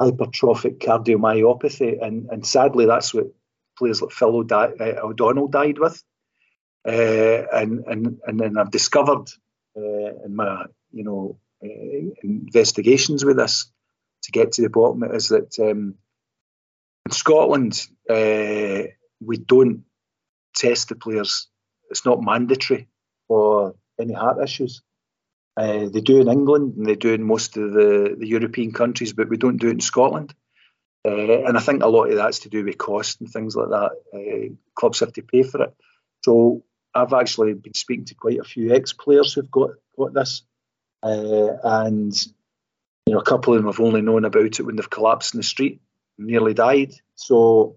hypertrophic 0.00 0.78
cardiomyopathy, 0.78 2.04
and, 2.04 2.28
and 2.30 2.46
sadly, 2.46 2.86
that's 2.86 3.14
what 3.14 3.26
players 3.78 4.02
like 4.02 4.10
Phil 4.10 4.36
O'Di- 4.36 4.54
uh, 4.54 5.00
O'Donnell 5.06 5.48
died 5.48 5.78
with. 5.78 6.02
Uh, 6.86 7.46
and, 7.52 7.84
and, 7.86 8.20
and 8.26 8.38
then 8.38 8.58
I've 8.58 8.70
discovered 8.70 9.30
uh, 9.76 10.24
in 10.24 10.36
my 10.36 10.66
you 10.94 11.04
know 11.04 11.38
uh, 11.64 12.10
investigations 12.22 13.24
with 13.24 13.36
this 13.36 13.70
to 14.22 14.32
get 14.32 14.52
to 14.52 14.62
the 14.62 14.70
bottom 14.70 15.02
is 15.04 15.28
that 15.28 15.58
um, 15.58 15.94
in 17.06 17.12
Scotland 17.12 17.86
we 18.08 19.36
don't 19.38 19.84
test 20.54 20.88
the 20.88 20.94
players. 20.94 21.48
It's 21.90 22.06
not 22.06 22.22
mandatory 22.22 22.88
for 23.28 23.74
any 24.00 24.14
heart 24.14 24.42
issues. 24.42 24.82
Uh, 25.56 25.88
they 25.88 26.00
do 26.00 26.20
in 26.20 26.28
England 26.28 26.74
and 26.76 26.86
they 26.86 26.96
do 26.96 27.12
in 27.12 27.22
most 27.22 27.56
of 27.56 27.72
the, 27.72 28.16
the 28.18 28.26
European 28.26 28.72
countries, 28.72 29.12
but 29.12 29.28
we 29.28 29.36
don't 29.36 29.58
do 29.58 29.68
it 29.68 29.72
in 29.72 29.80
Scotland. 29.80 30.34
Uh, 31.06 31.42
and 31.44 31.56
I 31.56 31.60
think 31.60 31.82
a 31.82 31.88
lot 31.88 32.10
of 32.10 32.16
that's 32.16 32.40
to 32.40 32.48
do 32.48 32.64
with 32.64 32.78
cost 32.78 33.20
and 33.20 33.30
things 33.30 33.54
like 33.54 33.68
that. 33.68 33.90
Uh, 34.12 34.54
clubs 34.74 35.00
have 35.00 35.12
to 35.12 35.22
pay 35.22 35.42
for 35.42 35.62
it. 35.62 35.74
So 36.24 36.64
I've 36.94 37.12
actually 37.12 37.54
been 37.54 37.74
speaking 37.74 38.06
to 38.06 38.14
quite 38.14 38.40
a 38.40 38.44
few 38.44 38.74
ex-players 38.74 39.34
who've 39.34 39.50
got 39.50 39.70
got 39.96 40.14
this, 40.14 40.42
uh, 41.04 41.58
and 41.62 42.14
you 43.06 43.12
know 43.12 43.20
a 43.20 43.24
couple 43.24 43.52
of 43.52 43.58
them 43.58 43.70
have 43.70 43.80
only 43.80 44.00
known 44.00 44.24
about 44.24 44.58
it 44.58 44.62
when 44.62 44.76
they've 44.76 44.90
collapsed 44.90 45.34
in 45.34 45.38
the 45.38 45.44
street, 45.44 45.80
nearly 46.16 46.54
died. 46.54 46.94
So 47.14 47.76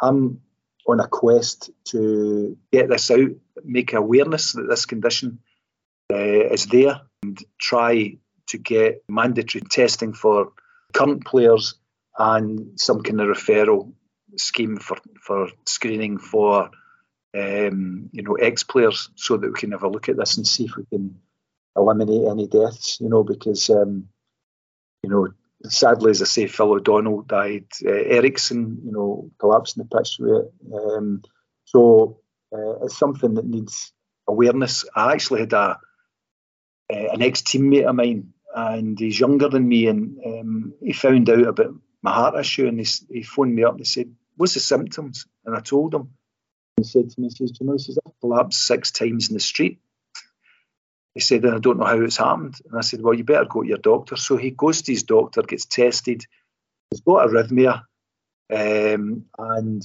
I'm 0.00 0.42
on 0.86 1.00
a 1.00 1.08
quest 1.08 1.70
to 1.86 2.56
get 2.70 2.88
this 2.88 3.10
out, 3.10 3.30
make 3.64 3.92
awareness 3.94 4.52
that 4.52 4.68
this 4.68 4.86
condition 4.86 5.40
uh, 6.12 6.16
is 6.16 6.66
there, 6.66 7.00
and 7.22 7.42
try 7.58 8.18
to 8.48 8.58
get 8.58 9.02
mandatory 9.08 9.62
testing 9.62 10.12
for 10.12 10.52
current 10.92 11.24
players 11.24 11.74
and 12.18 12.78
some 12.80 13.02
kind 13.02 13.20
of 13.20 13.28
referral 13.28 13.92
scheme 14.36 14.76
for, 14.76 14.98
for 15.22 15.48
screening 15.66 16.18
for 16.18 16.70
um, 17.36 18.10
you 18.12 18.22
know 18.22 18.34
ex 18.34 18.62
players, 18.62 19.10
so 19.14 19.38
that 19.38 19.52
we 19.52 19.58
can 19.58 19.72
have 19.72 19.84
a 19.84 19.88
look 19.88 20.08
at 20.10 20.16
this 20.16 20.36
and 20.36 20.46
see 20.46 20.64
if 20.64 20.76
we 20.76 20.84
can 20.84 21.20
eliminate 21.78 22.28
any 22.28 22.46
deaths. 22.46 22.98
You 23.00 23.08
know, 23.08 23.24
because 23.24 23.70
um, 23.70 24.08
you 25.02 25.10
know 25.10 25.28
sadly, 25.64 26.10
as 26.10 26.22
I 26.22 26.26
say, 26.26 26.46
Phil 26.46 26.72
O'Donnell 26.72 27.22
died. 27.22 27.66
Uh, 27.84 27.90
Eriksen, 27.90 28.80
you 28.84 28.92
know, 28.92 29.30
collapsed 29.38 29.76
in 29.76 29.86
the 29.88 29.96
pitch. 29.96 30.18
Um, 30.72 31.22
so 31.64 32.20
uh, 32.52 32.84
it's 32.84 32.98
something 32.98 33.34
that 33.34 33.46
needs 33.46 33.92
awareness. 34.28 34.84
I 34.94 35.12
actually 35.12 35.40
had 35.40 35.52
a 35.52 35.56
uh, 35.56 35.76
an 36.90 37.22
ex 37.22 37.42
teammate 37.42 37.86
of 37.86 37.94
mine, 37.96 38.32
and 38.54 38.98
he's 38.98 39.20
younger 39.20 39.48
than 39.48 39.68
me, 39.68 39.88
and 39.88 40.18
um, 40.24 40.74
he 40.82 40.92
found 40.92 41.28
out 41.28 41.46
about 41.46 41.74
my 42.02 42.12
heart 42.12 42.38
issue, 42.38 42.66
and 42.66 42.78
he, 42.80 42.86
he 43.10 43.22
phoned 43.22 43.54
me 43.54 43.64
up 43.64 43.72
and 43.72 43.80
he 43.80 43.84
said, 43.84 44.14
"What's 44.36 44.54
the 44.54 44.60
symptoms?" 44.60 45.26
And 45.44 45.54
I 45.56 45.60
told 45.60 45.94
him. 45.94 46.10
He 46.76 46.84
said 46.84 47.10
to 47.10 47.20
me, 47.20 47.28
he 47.28 47.34
says, 47.34 47.58
"You 47.60 47.66
know, 47.66 47.72
he 47.72 47.78
says 47.80 47.98
I've 48.06 48.18
collapsed 48.20 48.64
six 48.64 48.90
times 48.92 49.28
in 49.28 49.34
the 49.34 49.40
street." 49.40 49.80
He 51.18 51.22
said, 51.22 51.44
I 51.44 51.58
don't 51.58 51.80
know 51.80 51.84
how 51.84 52.00
it's 52.00 52.18
happened. 52.18 52.54
And 52.70 52.78
I 52.78 52.80
said, 52.80 53.02
well, 53.02 53.12
you 53.12 53.24
better 53.24 53.44
go 53.44 53.62
to 53.62 53.68
your 53.68 53.78
doctor. 53.78 54.14
So 54.14 54.36
he 54.36 54.52
goes 54.52 54.82
to 54.82 54.92
his 54.92 55.02
doctor, 55.02 55.42
gets 55.42 55.64
tested. 55.64 56.22
He's 56.90 57.00
got 57.00 57.28
arrhythmia, 57.28 57.82
um, 58.54 59.24
and 59.36 59.82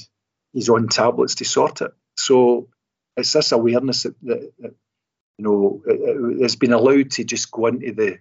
he's 0.54 0.70
on 0.70 0.90
tablets 0.90 1.34
to 1.36 1.46
sort 1.46 1.82
it. 1.82 1.90
So 2.16 2.70
it's 3.18 3.34
this 3.34 3.52
awareness 3.52 4.04
that, 4.04 4.16
that, 4.22 4.54
that 4.60 4.76
you 5.40 5.44
know 5.44 5.82
it, 5.88 6.44
has 6.44 6.56
been 6.56 6.72
allowed 6.72 7.10
to 7.14 7.24
just 7.24 7.50
go 7.50 7.66
into 7.66 7.94
the 7.94 8.20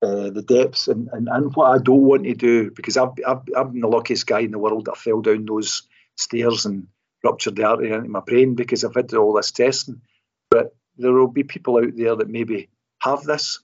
uh, 0.00 0.30
the 0.30 0.42
depths 0.42 0.86
and, 0.86 1.08
and, 1.12 1.28
and 1.28 1.52
what 1.56 1.72
I 1.72 1.78
don't 1.78 2.02
want 2.02 2.22
to 2.22 2.34
do 2.34 2.70
because 2.70 2.96
I've, 2.96 3.14
I've 3.26 3.42
I've 3.56 3.72
been 3.72 3.80
the 3.80 3.88
luckiest 3.88 4.28
guy 4.28 4.40
in 4.42 4.52
the 4.52 4.60
world 4.60 4.84
that 4.84 4.96
fell 4.96 5.22
down 5.22 5.44
those 5.44 5.82
stairs 6.16 6.66
and 6.66 6.86
ruptured 7.24 7.56
the 7.56 7.64
artery 7.64 7.90
into 7.90 8.08
my 8.08 8.20
brain 8.20 8.54
because 8.54 8.84
I've 8.84 8.94
had 8.94 9.12
all 9.14 9.32
this 9.32 9.50
testing. 9.50 10.02
There 10.98 11.12
will 11.12 11.28
be 11.28 11.44
people 11.44 11.78
out 11.78 11.96
there 11.96 12.16
that 12.16 12.28
maybe 12.28 12.68
have 13.00 13.22
this 13.22 13.60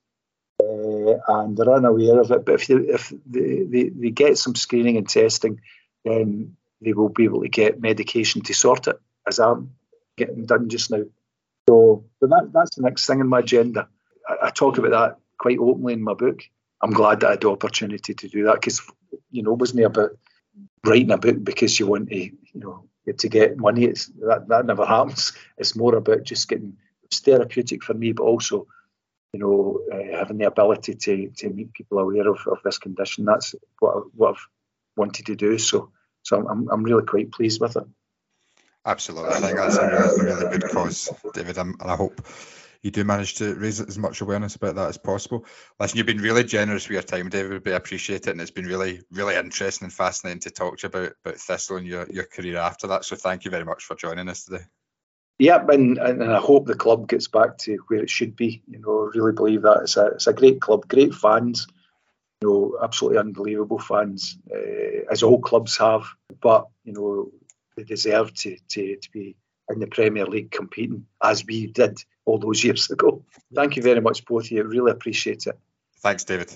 uh, 0.63 1.19
and 1.29 1.57
they're 1.57 1.73
unaware 1.73 2.21
of 2.21 2.31
it. 2.31 2.45
But 2.45 2.55
if, 2.55 2.67
they, 2.67 2.75
if 2.75 3.13
they, 3.27 3.65
they, 3.65 3.89
they 3.89 4.11
get 4.11 4.39
some 4.39 4.55
screening 4.55 4.97
and 4.97 5.09
testing, 5.09 5.61
then 6.05 6.57
they 6.81 6.93
will 6.93 7.09
be 7.09 7.25
able 7.25 7.43
to 7.43 7.49
get 7.49 7.81
medication 7.81 8.43
to 8.43 8.55
sort 8.55 8.89
it, 8.89 9.01
as 9.27 9.39
I'm 9.39 9.75
getting 10.17 10.47
done 10.47 10.69
just 10.69 10.91
now. 10.91 11.03
So, 11.69 12.05
that, 12.21 12.51
that's 12.53 12.77
the 12.77 12.83
next 12.83 13.07
thing 13.07 13.21
in 13.21 13.29
my 13.29 13.41
agenda. 13.41 13.89
I, 14.29 14.47
I 14.47 14.51
talk 14.51 14.79
about 14.79 14.91
that 14.91 15.19
quite 15.39 15.59
openly 15.59 15.95
in 15.95 16.03
my 16.03 16.15
book. 16.15 16.43
I'm 16.83 16.93
glad 16.93 17.21
that 17.21 17.27
I 17.27 17.31
had 17.33 17.41
the 17.41 17.51
opportunity 17.51 18.15
to 18.15 18.29
do 18.29 18.45
that 18.45 18.55
because, 18.55 18.83
you 19.31 19.43
know, 19.43 19.55
wasn't 19.55 19.81
it 19.81 19.85
about 19.85 20.11
writing 20.85 21.11
a 21.11 21.19
book 21.19 21.43
because 21.43 21.81
you 21.81 21.87
want 21.87 22.11
to, 22.11 22.17
you 22.17 22.35
know, 22.55 22.85
to 23.19 23.29
get 23.29 23.57
money. 23.57 23.85
It's 23.85 24.07
that, 24.07 24.49
that 24.49 24.67
never 24.67 24.85
happens. 24.85 25.33
It's 25.57 25.77
more 25.77 25.95
about 25.95 26.25
just 26.25 26.49
getting 26.49 26.77
it's 27.15 27.25
therapeutic 27.25 27.83
for 27.83 27.95
me, 27.95 28.13
but 28.13 28.25
also, 28.25 28.67
you 29.33 29.41
know, 29.41 29.81
uh, 29.93 30.17
having 30.19 30.39
the 30.39 30.47
ability 30.47 30.95
to 30.95 31.31
to 31.37 31.51
make 31.51 31.73
people 31.73 31.99
aware 31.99 32.29
of, 32.29 32.47
of 32.47 32.59
this 32.65 32.79
condition. 32.79 33.25
That's 33.25 33.55
what 33.79 33.97
I, 33.97 34.01
what 34.15 34.31
I've 34.31 34.47
wanted 34.97 35.27
to 35.27 35.37
do. 35.37 35.59
So 35.59 35.91
so 36.23 36.47
I'm 36.47 36.69
I'm 36.71 36.83
really 36.83 37.05
quite 37.05 37.33
pleased 37.33 37.61
with 37.61 37.77
it. 37.77 37.85
Absolutely, 38.87 39.31
I 39.31 39.41
think 39.41 39.57
that's 39.57 39.77
a 39.77 39.89
really, 39.89 40.25
really 40.25 40.59
good 40.59 40.71
cause, 40.71 41.11
David, 41.33 41.57
and 41.57 41.75
I 41.81 41.97
hope 41.97 42.21
you 42.83 42.91
do 42.91 43.03
manage 43.03 43.37
to 43.37 43.55
raise 43.55 43.81
as 43.81 43.97
much 43.97 44.21
awareness 44.21 44.57
about 44.57 44.75
that 44.75 44.91
as 44.91 44.99
possible. 44.99 45.47
Listen, 45.81 45.97
you've 45.97 46.07
been 46.07 46.19
really 46.21 46.45
generous 46.45 46.87
with 46.87 46.93
your 46.93 47.03
time, 47.03 47.31
David. 47.31 47.65
We 47.65 47.73
appreciate 47.73 48.27
it, 48.27 48.31
and 48.31 48.43
it's 48.43 48.51
been 48.51 48.67
really, 48.67 49.01
really 49.11 49.37
interesting 49.37 49.87
and 49.87 49.93
fascinating 49.93 50.41
to 50.41 50.51
talk 50.51 50.77
to 50.77 50.87
you 50.87 50.89
about 50.89 51.13
about 51.25 51.39
Thistle 51.39 51.79
and 51.79 51.87
your, 51.87 52.07
your 52.11 52.25
career 52.25 52.59
after 52.59 52.89
that. 52.89 53.07
So 53.07 53.17
thank 53.17 53.47
you 53.47 53.51
very 53.51 53.65
much 53.65 53.85
for 53.85 53.97
joining 53.97 54.29
us 54.29 54.45
today. 54.45 54.65
Yep, 55.39 55.69
and, 55.71 55.99
and 55.99 56.23
I 56.23 56.39
hope 56.39 56.67
the 56.67 56.75
club 56.75 57.09
gets 57.09 57.27
back 57.27 57.59
to 57.59 57.79
where 57.89 58.03
it 58.03 58.11
should 58.11 58.37
be. 58.37 58.63
You 58.69 58.79
know, 58.81 59.07
I 59.07 59.19
really 59.19 59.33
believe 59.33 59.63
that 59.63 59.81
it's 59.83 59.97
a 59.97 60.07
it's 60.07 60.27
a 60.29 60.33
great 60.33 60.61
club, 60.61 60.87
great 60.87 61.15
fans. 61.15 61.67
You 62.41 62.49
know, 62.49 62.79
absolutely 62.83 63.19
unbelievable 63.19 63.79
fans, 63.79 64.39
uh, 64.53 65.11
as 65.11 65.23
all 65.23 65.41
clubs 65.41 65.77
have. 65.79 66.05
But 66.41 66.69
you 66.85 66.93
know, 66.93 67.31
they 67.77 67.83
deserve 67.83 68.33
to, 68.35 68.57
to 68.69 68.97
to 68.97 69.11
be 69.11 69.37
in 69.69 69.81
the 69.81 69.87
Premier 69.87 70.27
League 70.27 70.51
competing 70.51 71.07
as 71.23 71.45
we 71.45 71.67
did 71.67 71.99
all 72.25 72.39
those 72.39 72.63
years 72.63 72.91
ago. 72.91 73.25
Thank 73.53 73.77
you 73.77 73.83
very 73.83 74.01
much, 74.01 74.25
both 74.25 74.45
of 74.45 74.51
you. 74.51 74.63
Really 74.63 74.93
appreciate 74.93 75.47
it. 75.47 75.59
Thanks, 75.99 76.25
David. 76.25 76.53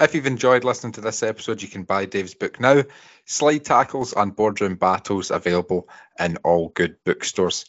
If 0.00 0.14
you've 0.14 0.26
enjoyed 0.26 0.62
listening 0.62 0.92
to 0.92 1.00
this 1.00 1.22
episode, 1.22 1.60
you 1.60 1.68
can 1.68 1.82
buy 1.82 2.04
Dave's 2.04 2.34
book 2.34 2.60
now. 2.60 2.84
Slide 3.24 3.64
Tackles 3.64 4.12
and 4.12 4.34
Boardroom 4.34 4.76
Battles 4.76 5.32
available 5.32 5.88
in 6.20 6.36
all 6.44 6.68
good 6.68 6.96
bookstores. 7.04 7.66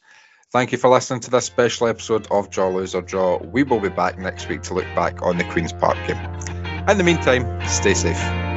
Thank 0.52 0.72
you 0.72 0.80
for 0.80 0.89
listening 0.89 1.20
to 1.22 1.30
this 1.30 1.45
special 1.45 1.88
episode 1.88 2.26
of 2.32 2.50
Draw 2.50 2.70
Lose 2.70 2.95
or 2.95 3.04
Draw. 3.04 3.38
We 3.43 3.62
will 3.62 3.80
be 3.80 3.89
back 3.89 4.18
next 4.18 4.50
week 4.50 4.64
to 4.64 4.74
look 4.74 4.86
back 4.95 5.22
on 5.22 5.38
the 5.38 5.43
Queen's 5.43 5.74
Park 5.74 5.95
game. 6.08 6.18
In 6.89 6.97
the 6.97 7.04
meantime, 7.04 7.45
stay 7.68 7.93
safe. 7.93 8.49